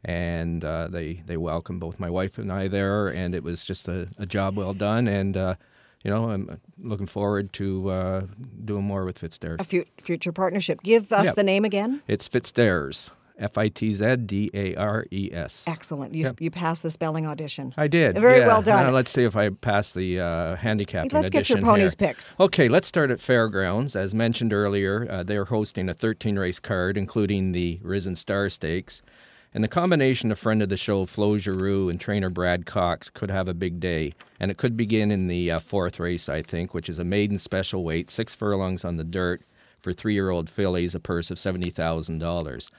And 0.03 0.65
uh, 0.65 0.87
they, 0.87 1.21
they 1.27 1.37
welcomed 1.37 1.79
both 1.79 1.99
my 1.99 2.09
wife 2.09 2.39
and 2.39 2.51
I 2.51 2.67
there, 2.67 3.09
and 3.09 3.35
it 3.35 3.43
was 3.43 3.63
just 3.63 3.87
a, 3.87 4.07
a 4.17 4.25
job 4.25 4.57
well 4.57 4.73
done. 4.73 5.07
And 5.07 5.37
uh, 5.37 5.55
you 6.03 6.11
know, 6.11 6.29
I'm 6.29 6.59
looking 6.79 7.05
forward 7.07 7.53
to 7.53 7.89
uh, 7.89 8.21
doing 8.65 8.83
more 8.83 9.05
with 9.05 9.19
Fitzdares. 9.21 9.59
A 9.59 9.63
fu- 9.63 9.85
future 9.99 10.31
partnership. 10.31 10.81
Give 10.83 11.11
us 11.13 11.27
Yep. 11.27 11.35
the 11.35 11.43
name 11.43 11.65
again. 11.65 12.01
It's 12.07 12.27
Fitzdares, 12.27 13.11
F 13.37 13.57
I 13.57 13.67
T 13.69 13.91
Z 13.93 14.15
D 14.25 14.49
A 14.53 14.75
R 14.75 15.05
E 15.11 15.29
S. 15.31 15.63
Excellent. 15.67 16.13
You, 16.13 16.25
Yep. 16.25 16.41
you 16.41 16.51
passed 16.51 16.83
the 16.83 16.89
spelling 16.89 17.25
audition. 17.27 17.73
I 17.77 17.87
did. 17.87 18.17
Very 18.19 18.39
yeah. 18.39 18.47
well 18.47 18.61
done. 18.61 18.85
Now 18.87 18.91
let's 18.93 19.11
see 19.11 19.23
if 19.23 19.35
I 19.35 19.49
pass 19.49 19.91
the 19.91 20.19
uh, 20.19 20.55
handicapping 20.55 21.11
Let's 21.11 21.29
get 21.29 21.49
your 21.49 21.59
ponies 21.61 21.95
here. 21.97 22.09
picks. 22.09 22.33
Okay, 22.39 22.67
let's 22.67 22.87
start 22.87 23.11
at 23.11 23.19
Fairgrounds. 23.19 23.95
As 23.95 24.13
mentioned 24.15 24.53
earlier, 24.53 25.07
uh, 25.09 25.23
they're 25.23 25.45
hosting 25.45 25.89
a 25.89 25.93
13 25.93 26.37
race 26.37 26.59
card, 26.59 26.97
including 26.97 27.51
the 27.51 27.79
Risen 27.83 28.15
Star 28.15 28.49
Stakes. 28.49 29.01
And 29.53 29.63
the 29.63 29.67
combination 29.67 30.31
of 30.31 30.39
friend 30.39 30.61
of 30.61 30.69
the 30.69 30.77
show 30.77 31.05
Flo 31.05 31.33
Geroux 31.35 31.89
and 31.89 31.99
trainer 31.99 32.29
Brad 32.29 32.65
Cox 32.65 33.09
could 33.09 33.29
have 33.29 33.49
a 33.49 33.53
big 33.53 33.81
day. 33.81 34.13
And 34.39 34.49
it 34.49 34.57
could 34.57 34.77
begin 34.77 35.11
in 35.11 35.27
the 35.27 35.51
uh, 35.51 35.59
fourth 35.59 35.99
race, 35.99 36.29
I 36.29 36.41
think, 36.41 36.73
which 36.73 36.87
is 36.87 36.99
a 36.99 37.03
maiden 37.03 37.37
special 37.37 37.83
weight, 37.83 38.09
six 38.09 38.33
furlongs 38.33 38.85
on 38.85 38.95
the 38.95 39.03
dirt 39.03 39.41
for 39.77 39.91
three 39.91 40.13
year 40.13 40.29
old 40.29 40.49
fillies, 40.49 40.95
a 40.95 41.01
purse 41.01 41.31
of 41.31 41.37
$70,000. 41.37 42.69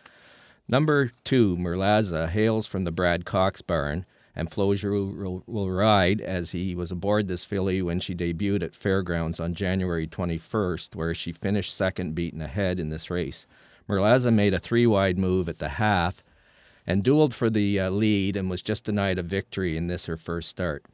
Number 0.66 1.12
two, 1.24 1.56
Merlaza, 1.58 2.28
hails 2.30 2.66
from 2.66 2.84
the 2.84 2.92
Brad 2.92 3.26
Cox 3.26 3.60
barn, 3.60 4.06
and 4.34 4.50
Flo 4.50 4.72
Geroux 4.72 5.14
will, 5.14 5.42
will 5.46 5.70
ride 5.70 6.22
as 6.22 6.52
he 6.52 6.74
was 6.74 6.90
aboard 6.90 7.28
this 7.28 7.44
filly 7.44 7.82
when 7.82 8.00
she 8.00 8.14
debuted 8.14 8.62
at 8.62 8.74
Fairgrounds 8.74 9.40
on 9.40 9.52
January 9.52 10.06
21st, 10.06 10.94
where 10.94 11.12
she 11.12 11.32
finished 11.32 11.76
second, 11.76 12.14
beaten 12.14 12.40
ahead 12.40 12.80
in 12.80 12.88
this 12.88 13.10
race. 13.10 13.46
Merlaza 13.90 14.32
made 14.32 14.54
a 14.54 14.58
three 14.58 14.86
wide 14.86 15.18
move 15.18 15.50
at 15.50 15.58
the 15.58 15.68
half 15.68 16.24
and 16.86 17.04
dueled 17.04 17.32
for 17.32 17.50
the 17.50 17.78
uh, 17.78 17.90
lead 17.90 18.36
and 18.36 18.50
was 18.50 18.62
just 18.62 18.84
denied 18.84 19.18
a 19.18 19.22
victory 19.22 19.76
in 19.76 19.86
this 19.86 20.06
her 20.06 20.16
first 20.16 20.48
start. 20.48 20.84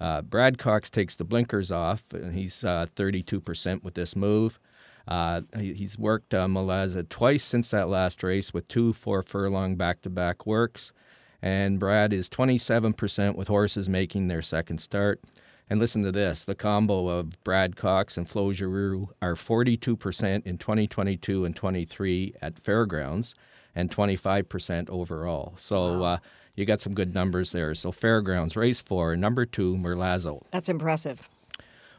Uh, 0.00 0.20
Brad 0.22 0.58
Cox 0.58 0.90
takes 0.90 1.16
the 1.16 1.24
blinkers 1.24 1.72
off, 1.72 2.02
and 2.12 2.34
he's 2.34 2.64
uh, 2.64 2.86
32% 2.96 3.82
with 3.82 3.94
this 3.94 4.14
move. 4.14 4.60
Uh, 5.08 5.42
he's 5.58 5.98
worked 5.98 6.34
uh, 6.34 6.46
Mulaza 6.46 7.08
twice 7.08 7.44
since 7.44 7.68
that 7.70 7.88
last 7.88 8.22
race 8.22 8.52
with 8.52 8.66
two 8.68 8.92
four 8.92 9.22
furlong 9.22 9.76
back 9.76 10.02
to 10.02 10.10
back 10.10 10.46
works. 10.46 10.92
And 11.42 11.78
Brad 11.78 12.12
is 12.12 12.28
27% 12.28 13.36
with 13.36 13.46
horses 13.46 13.88
making 13.88 14.26
their 14.26 14.42
second 14.42 14.78
start. 14.78 15.20
And 15.70 15.80
listen 15.80 16.02
to 16.02 16.12
this 16.12 16.44
the 16.44 16.54
combo 16.54 17.08
of 17.08 17.42
Brad 17.44 17.76
Cox 17.76 18.16
and 18.16 18.28
Flo 18.28 18.50
Geroux 18.50 19.08
are 19.22 19.34
42% 19.34 20.46
in 20.46 20.58
2022 20.58 21.44
and 21.44 21.54
23 21.54 22.34
at 22.42 22.58
Fairgrounds 22.58 23.34
and 23.76 23.94
25% 23.94 24.90
overall. 24.90 25.52
So 25.56 26.02
uh, 26.02 26.18
you 26.56 26.64
got 26.64 26.80
some 26.80 26.94
good 26.94 27.14
numbers 27.14 27.52
there. 27.52 27.74
So 27.74 27.92
Fairgrounds, 27.92 28.56
race 28.56 28.80
four, 28.80 29.14
number 29.14 29.46
two, 29.46 29.76
Merlazzo. 29.76 30.42
That's 30.50 30.68
impressive. 30.68 31.28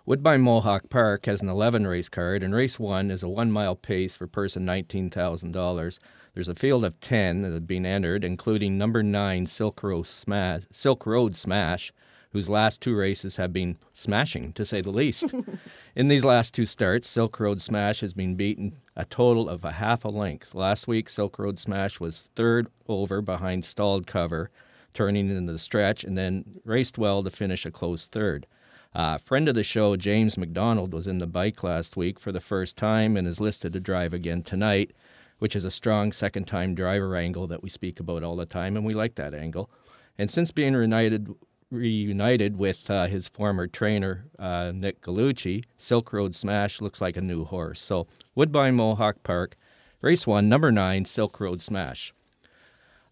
Woodbine 0.05 0.41
Mohawk 0.41 0.89
Park 0.89 1.25
has 1.25 1.41
an 1.41 1.49
11 1.49 1.85
race 1.85 2.09
card, 2.09 2.41
and 2.41 2.55
race 2.55 2.79
one 2.79 3.11
is 3.11 3.23
a 3.23 3.29
one 3.29 3.51
mile 3.51 3.75
pace 3.75 4.15
for 4.15 4.25
person 4.25 4.65
$19,000. 4.65 5.99
There's 6.33 6.47
a 6.47 6.55
field 6.55 6.85
of 6.85 6.99
10 7.01 7.41
that 7.41 7.51
have 7.51 7.67
been 7.67 7.85
entered, 7.85 8.23
including 8.23 8.77
number 8.77 9.03
nine 9.03 9.45
Silk 9.45 9.83
Road 9.83 10.07
Smash, 10.07 10.63
Silk 10.71 11.05
Road 11.05 11.35
Smash 11.35 11.91
whose 12.31 12.49
last 12.49 12.81
two 12.81 12.95
races 12.95 13.37
have 13.37 13.53
been 13.53 13.77
smashing, 13.93 14.53
to 14.53 14.65
say 14.65 14.81
the 14.81 14.91
least. 14.91 15.33
In 15.95 16.07
these 16.07 16.25
last 16.25 16.53
two 16.53 16.65
starts, 16.65 17.07
Silk 17.07 17.39
Road 17.39 17.61
Smash 17.61 18.01
has 18.01 18.13
been 18.13 18.35
beaten 18.35 18.77
a 18.95 19.05
total 19.05 19.49
of 19.49 19.63
a 19.63 19.73
half 19.73 20.05
a 20.05 20.09
length. 20.09 20.53
Last 20.53 20.87
week, 20.87 21.09
Silk 21.09 21.39
Road 21.39 21.57
Smash 21.57 21.99
was 21.99 22.29
third 22.35 22.67
over 22.87 23.21
behind 23.21 23.65
stalled 23.65 24.07
cover, 24.07 24.49
turning 24.93 25.29
into 25.29 25.51
the 25.51 25.59
stretch, 25.59 26.03
and 26.03 26.17
then 26.17 26.59
raced 26.65 26.97
well 26.97 27.23
to 27.23 27.29
finish 27.29 27.65
a 27.65 27.71
close 27.71 28.07
third. 28.07 28.45
Uh, 28.93 29.17
friend 29.17 29.47
of 29.47 29.55
the 29.55 29.63
show, 29.63 29.95
James 29.95 30.37
McDonald, 30.37 30.93
was 30.93 31.07
in 31.07 31.19
the 31.19 31.27
bike 31.27 31.63
last 31.63 31.95
week 31.95 32.19
for 32.19 32.31
the 32.31 32.39
first 32.39 32.75
time 32.75 33.15
and 33.15 33.27
is 33.27 33.39
listed 33.39 33.73
to 33.73 33.79
drive 33.79 34.13
again 34.13 34.41
tonight, 34.41 34.91
which 35.39 35.55
is 35.55 35.65
a 35.65 35.71
strong 35.71 36.11
second 36.11 36.45
time 36.45 36.73
driver 36.73 37.15
angle 37.15 37.47
that 37.47 37.61
we 37.61 37.69
speak 37.69 37.99
about 37.99 38.23
all 38.23 38.35
the 38.35 38.45
time, 38.45 38.75
and 38.75 38.85
we 38.85 38.93
like 38.93 39.15
that 39.15 39.33
angle. 39.33 39.69
And 40.17 40.29
since 40.29 40.51
being 40.51 40.73
reunited 40.73 41.33
reunited 41.69 42.57
with 42.57 42.89
uh, 42.89 43.07
his 43.07 43.27
former 43.27 43.67
trainer, 43.67 44.25
uh, 44.39 44.71
Nick 44.73 45.01
Gallucci, 45.01 45.63
Silk 45.77 46.13
Road 46.13 46.35
Smash 46.35 46.81
looks 46.81 47.01
like 47.01 47.17
a 47.17 47.21
new 47.21 47.43
horse. 47.43 47.81
So, 47.81 48.07
Woodbine 48.35 48.75
Mohawk 48.75 49.23
Park, 49.23 49.55
race 50.01 50.25
one, 50.25 50.47
number 50.47 50.71
nine, 50.71 51.05
Silk 51.05 51.39
Road 51.39 51.61
Smash. 51.61 52.13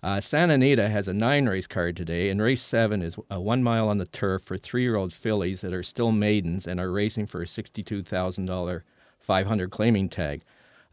Uh, 0.01 0.22
Santa 0.22 0.53
Anita 0.53 0.88
has 0.88 1.08
a 1.08 1.14
nine 1.14 1.47
race 1.47 1.66
card 1.68 1.97
today, 1.97 2.30
and 2.30 2.41
race 2.41 2.62
seven 2.62 3.01
is 3.01 3.18
a 3.32 3.41
one 3.41 3.64
mile 3.64 3.89
on 3.89 3.97
the 3.97 4.06
turf 4.06 4.43
for 4.43 4.58
three 4.58 4.84
year 4.84 4.95
old 4.95 5.12
fillies 5.12 5.62
that 5.62 5.74
are 5.74 5.84
still 5.84 6.12
maidens 6.12 6.68
and 6.68 6.80
are 6.80 6.91
racing 6.91 7.26
for 7.26 7.41
a 7.41 7.45
$62,000 7.45 8.82
500 9.20 9.72
claiming 9.72 10.08
tag. 10.08 10.43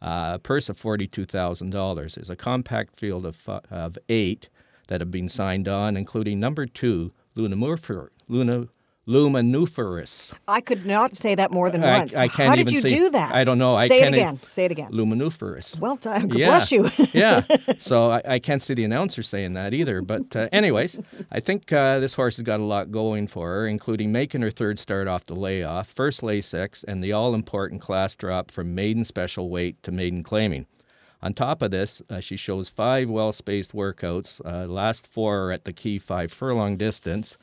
Uh, 0.01 0.39
purse 0.39 0.69
of 0.69 0.81
$42,000. 0.81 2.15
There's 2.15 2.31
a 2.31 2.37
compact 2.37 2.99
field 2.99 3.27
of, 3.27 3.49
of 3.71 3.99
eight 4.09 4.49
that 4.89 5.01
have 5.01 5.11
been 5.11 5.29
signed 5.29 5.69
on, 5.69 5.97
including 5.97 6.41
number 6.41 6.67
two, 6.67 7.13
Lunamurfer, 7.37 8.09
Luna, 8.29 8.67
luminiferous. 9.07 10.33
I 10.47 10.61
could 10.61 10.87
not 10.87 11.17
say 11.17 11.35
that 11.35 11.51
more 11.51 11.71
than 11.71 11.83
I, 11.83 11.99
once. 11.99 12.15
I 12.15 12.29
can't 12.29 12.49
How 12.51 12.57
did 12.57 12.71
you 12.71 12.81
say- 12.81 12.89
do 12.89 13.11
that? 13.11 13.35
I 13.35 13.45
don't 13.45 13.59
know. 13.59 13.75
I 13.75 13.89
say 13.89 14.03
it 14.03 14.09
again. 14.09 14.39
Say 14.49 14.65
it 14.65 14.71
again. 14.71 14.91
Luminiferous. 14.93 15.79
Well 15.79 15.97
done. 15.97 16.31
Yeah. 16.31 16.47
bless 16.47 16.71
you. 16.73 16.89
yeah. 17.13 17.43
So 17.79 18.11
I, 18.13 18.23
I 18.25 18.39
can't 18.39 18.63
see 18.63 18.75
the 18.75 18.85
announcer 18.85 19.23
saying 19.23 19.55
that 19.55 19.75
either. 19.75 20.03
But, 20.03 20.37
uh, 20.37 20.49
anyways, 20.53 21.01
I 21.33 21.41
think 21.41 21.73
uh, 21.73 21.99
this 21.99 22.15
horse 22.15 22.37
has 22.37 22.45
got 22.45 22.61
a 22.61 22.65
lot 22.65 22.93
going 22.93 23.27
for 23.27 23.49
her, 23.49 23.67
including 23.67 24.13
making 24.13 24.43
her 24.43 24.51
third 24.51 24.79
start 24.79 25.09
off 25.09 25.25
the 25.25 25.35
layoff, 25.35 25.89
first 25.89 26.21
Lasix, 26.21 26.85
and 26.87 27.03
the 27.03 27.13
all 27.13 27.35
important 27.35 27.81
class 27.81 28.15
drop 28.15 28.51
from 28.51 28.75
maiden 28.75 29.05
special 29.05 29.49
weight 29.51 29.83
to 29.83 29.91
maiden 29.91 30.23
claiming. 30.23 30.67
On 31.23 31.33
top 31.33 31.63
of 31.63 31.71
this, 31.71 32.03
uh, 32.11 32.21
she 32.21 32.37
shows 32.37 32.69
five 32.69 33.09
well 33.09 33.33
spaced 33.33 33.73
workouts. 33.73 34.41
Uh, 34.45 34.67
last 34.67 35.07
four 35.07 35.47
are 35.47 35.53
at 35.53 35.65
the 35.65 35.73
key 35.73 35.99
five 35.99 36.33
furlong 36.33 36.77
distance. 36.77 37.39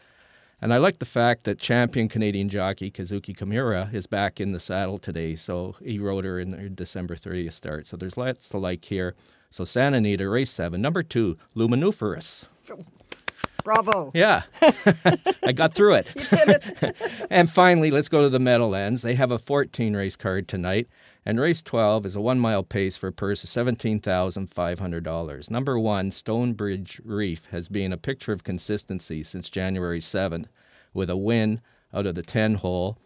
And 0.61 0.73
I 0.73 0.77
like 0.77 0.99
the 0.99 1.05
fact 1.05 1.45
that 1.45 1.57
champion 1.57 2.09
Canadian 2.09 2.49
jockey 2.49 2.91
Kazuki 2.91 3.33
Kimura 3.35 3.93
is 3.93 4.07
back 4.07 4.41
in 4.41 4.51
the 4.51 4.59
saddle 4.59 4.97
today. 4.97 5.35
So 5.35 5.75
he 5.81 5.99
rode 5.99 6.25
her 6.25 6.37
in 6.37 6.51
her 6.51 6.67
December 6.67 7.15
30th 7.15 7.53
start. 7.53 7.87
So 7.87 7.95
there's 7.95 8.17
lots 8.17 8.49
to 8.49 8.57
like 8.57 8.83
here. 8.83 9.15
So 9.51 9.63
Santa 9.63 9.97
Anita, 9.97 10.27
race 10.27 10.51
seven. 10.51 10.81
Number 10.81 11.01
two, 11.01 11.37
Luminiferous. 11.55 12.45
Bravo. 13.63 14.11
Yeah, 14.13 14.43
I 15.43 15.51
got 15.53 15.73
through 15.73 15.95
it. 15.95 16.07
You 16.15 16.25
did 16.25 16.49
it. 16.49 16.95
and 17.29 17.49
finally, 17.49 17.91
let's 17.91 18.09
go 18.09 18.21
to 18.21 18.29
the 18.29 18.39
Meadowlands. 18.39 19.01
They 19.01 19.15
have 19.15 19.31
a 19.31 19.39
14 19.39 19.95
race 19.95 20.15
card 20.15 20.47
tonight, 20.47 20.87
and 21.25 21.39
race 21.39 21.61
12 21.61 22.05
is 22.05 22.15
a 22.15 22.21
one 22.21 22.39
mile 22.39 22.63
pace 22.63 22.97
for 22.97 23.07
a 23.07 23.13
purse 23.13 23.43
of 23.43 23.49
$17,500. 23.49 25.51
Number 25.51 25.77
one, 25.77 26.11
Stonebridge 26.11 27.01
Reef, 27.03 27.45
has 27.51 27.67
been 27.67 27.91
a 27.91 27.97
picture 27.97 28.31
of 28.31 28.43
consistency 28.43 29.23
since 29.23 29.49
January 29.49 29.99
7th, 29.99 30.45
with 30.93 31.09
a 31.09 31.17
win 31.17 31.61
out 31.93 32.05
of 32.05 32.15
the 32.15 32.23
10 32.23 32.55
hole, 32.55 32.97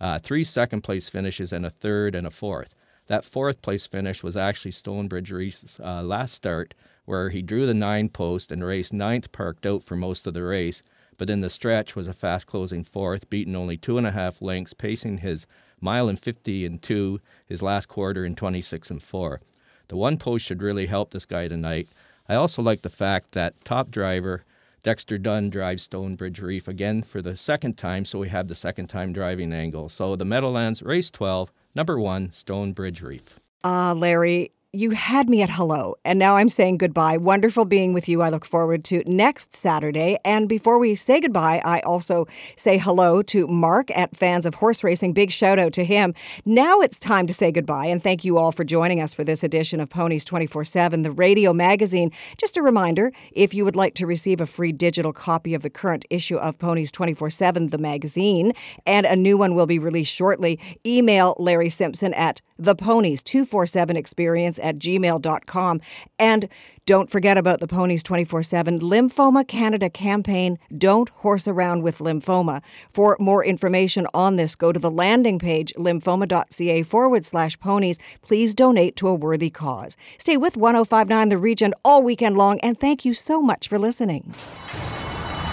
uh, 0.00 0.18
three 0.18 0.44
second 0.44 0.82
place 0.82 1.08
finishes, 1.08 1.52
and 1.52 1.64
a 1.64 1.70
third 1.70 2.14
and 2.14 2.26
a 2.26 2.30
fourth. 2.30 2.74
That 3.06 3.24
fourth 3.24 3.62
place 3.62 3.86
finish 3.86 4.22
was 4.22 4.36
actually 4.36 4.72
Stonebridge 4.72 5.30
Reef's 5.30 5.80
uh, 5.80 6.02
last 6.02 6.34
start, 6.34 6.74
where 7.04 7.30
he 7.30 7.42
drew 7.42 7.66
the 7.66 7.74
nine 7.74 8.08
post 8.08 8.52
and 8.52 8.64
raced 8.64 8.92
ninth 8.92 9.32
parked 9.32 9.66
out 9.66 9.82
for 9.82 9.96
most 9.96 10.26
of 10.26 10.34
the 10.34 10.42
race, 10.42 10.82
but 11.18 11.30
in 11.30 11.40
the 11.40 11.50
stretch 11.50 11.94
was 11.94 12.08
a 12.08 12.12
fast 12.12 12.46
closing 12.46 12.84
fourth, 12.84 13.28
beaten 13.28 13.56
only 13.56 13.76
two 13.76 13.98
and 13.98 14.06
a 14.06 14.12
half 14.12 14.42
lengths, 14.42 14.72
pacing 14.72 15.18
his 15.18 15.46
mile 15.82 16.08
and 16.08 16.18
50 16.18 16.64
and 16.64 16.80
two, 16.80 17.20
his 17.46 17.62
last 17.62 17.86
quarter 17.88 18.24
in 18.24 18.34
26 18.34 18.90
and 18.90 19.02
four. 19.02 19.40
The 19.88 19.96
one 19.96 20.16
post 20.16 20.46
should 20.46 20.62
really 20.62 20.86
help 20.86 21.10
this 21.10 21.26
guy 21.26 21.48
tonight. 21.48 21.88
I 22.28 22.34
also 22.34 22.62
like 22.62 22.82
the 22.82 22.88
fact 22.88 23.32
that 23.32 23.62
top 23.64 23.90
driver 23.90 24.44
Dexter 24.82 25.16
Dunn 25.16 25.48
drives 25.48 25.84
Stonebridge 25.84 26.40
Reef 26.40 26.66
again 26.66 27.02
for 27.02 27.22
the 27.22 27.36
second 27.36 27.78
time, 27.78 28.04
so 28.04 28.18
we 28.18 28.28
have 28.30 28.48
the 28.48 28.54
second 28.56 28.88
time 28.88 29.12
driving 29.12 29.52
angle. 29.52 29.88
So 29.88 30.16
the 30.16 30.24
Meadowlands, 30.24 30.82
race 30.82 31.08
12, 31.08 31.52
number 31.74 32.00
one, 32.00 32.32
Stonebridge 32.32 33.00
Reef. 33.00 33.38
Ah, 33.62 33.92
Larry, 33.96 34.50
you 34.74 34.92
had 34.92 35.28
me 35.28 35.42
at 35.42 35.50
hello, 35.50 35.96
and 36.02 36.18
now 36.18 36.36
I'm 36.36 36.48
saying 36.48 36.78
goodbye. 36.78 37.18
Wonderful 37.18 37.66
being 37.66 37.92
with 37.92 38.08
you. 38.08 38.22
I 38.22 38.30
look 38.30 38.46
forward 38.46 38.84
to 38.84 39.02
next 39.04 39.54
Saturday. 39.54 40.16
And 40.24 40.48
before 40.48 40.78
we 40.78 40.94
say 40.94 41.20
goodbye, 41.20 41.60
I 41.62 41.80
also 41.80 42.26
say 42.56 42.78
hello 42.78 43.20
to 43.24 43.46
Mark 43.46 43.90
at 43.94 44.16
Fans 44.16 44.46
of 44.46 44.54
Horse 44.54 44.82
Racing. 44.82 45.12
Big 45.12 45.30
shout 45.30 45.58
out 45.58 45.74
to 45.74 45.84
him. 45.84 46.14
Now 46.46 46.80
it's 46.80 46.98
time 46.98 47.26
to 47.26 47.34
say 47.34 47.52
goodbye, 47.52 47.84
and 47.84 48.02
thank 48.02 48.24
you 48.24 48.38
all 48.38 48.50
for 48.50 48.64
joining 48.64 49.02
us 49.02 49.12
for 49.12 49.24
this 49.24 49.44
edition 49.44 49.78
of 49.78 49.90
Ponies 49.90 50.24
24 50.24 50.64
7, 50.64 51.02
the 51.02 51.12
radio 51.12 51.52
magazine. 51.52 52.10
Just 52.38 52.56
a 52.56 52.62
reminder 52.62 53.12
if 53.32 53.52
you 53.52 53.66
would 53.66 53.76
like 53.76 53.92
to 53.96 54.06
receive 54.06 54.40
a 54.40 54.46
free 54.46 54.72
digital 54.72 55.12
copy 55.12 55.52
of 55.52 55.60
the 55.60 55.68
current 55.68 56.06
issue 56.08 56.38
of 56.38 56.58
Ponies 56.58 56.90
24 56.90 57.28
7, 57.28 57.68
the 57.68 57.76
magazine, 57.76 58.54
and 58.86 59.04
a 59.04 59.16
new 59.16 59.36
one 59.36 59.54
will 59.54 59.66
be 59.66 59.78
released 59.78 60.14
shortly, 60.14 60.58
email 60.86 61.36
Larry 61.38 61.68
Simpson 61.68 62.14
at 62.14 62.40
theponies247experience 62.62 64.58
at 64.62 64.78
gmail.com. 64.78 65.80
And 66.18 66.48
don't 66.84 67.08
forget 67.08 67.38
about 67.38 67.60
the 67.60 67.68
Ponies 67.68 68.02
24 68.02 68.42
7 68.42 68.80
Lymphoma 68.80 69.46
Canada 69.46 69.88
campaign. 69.88 70.58
Don't 70.76 71.08
horse 71.10 71.46
around 71.46 71.82
with 71.82 71.98
lymphoma. 71.98 72.60
For 72.92 73.16
more 73.20 73.44
information 73.44 74.08
on 74.12 74.34
this, 74.34 74.56
go 74.56 74.72
to 74.72 74.80
the 74.80 74.90
landing 74.90 75.38
page, 75.38 75.72
lymphoma.ca 75.76 76.82
forward 76.82 77.24
slash 77.24 77.58
ponies. 77.60 78.00
Please 78.20 78.52
donate 78.52 78.96
to 78.96 79.06
a 79.06 79.14
worthy 79.14 79.50
cause. 79.50 79.96
Stay 80.18 80.36
with 80.36 80.56
1059 80.56 81.28
The 81.28 81.38
Region 81.38 81.72
all 81.84 82.02
weekend 82.02 82.36
long, 82.36 82.58
and 82.60 82.78
thank 82.78 83.04
you 83.04 83.14
so 83.14 83.40
much 83.40 83.68
for 83.68 83.78
listening. 83.78 84.34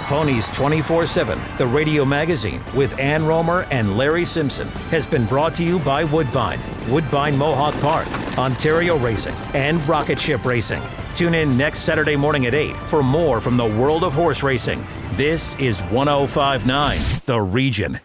Ponies 0.09 0.49
24 0.55 1.05
7, 1.05 1.39
the 1.59 1.67
radio 1.67 2.03
magazine 2.03 2.63
with 2.75 2.97
Ann 2.97 3.23
Romer 3.23 3.67
and 3.69 3.95
Larry 3.95 4.25
Simpson, 4.25 4.67
has 4.89 5.05
been 5.05 5.23
brought 5.27 5.53
to 5.53 5.63
you 5.63 5.77
by 5.77 6.03
Woodbine, 6.03 6.59
Woodbine 6.89 7.37
Mohawk 7.37 7.75
Park, 7.75 8.07
Ontario 8.35 8.97
Racing, 8.97 9.35
and 9.53 9.87
Rocket 9.87 10.19
Ship 10.19 10.43
Racing. 10.43 10.81
Tune 11.13 11.35
in 11.35 11.55
next 11.55 11.81
Saturday 11.81 12.15
morning 12.15 12.47
at 12.47 12.55
8 12.55 12.75
for 12.75 13.03
more 13.03 13.39
from 13.39 13.55
the 13.55 13.67
world 13.67 14.03
of 14.03 14.13
horse 14.13 14.41
racing. 14.41 14.83
This 15.11 15.53
is 15.59 15.81
1059, 15.81 16.99
The 17.27 17.39
Region. 17.39 17.99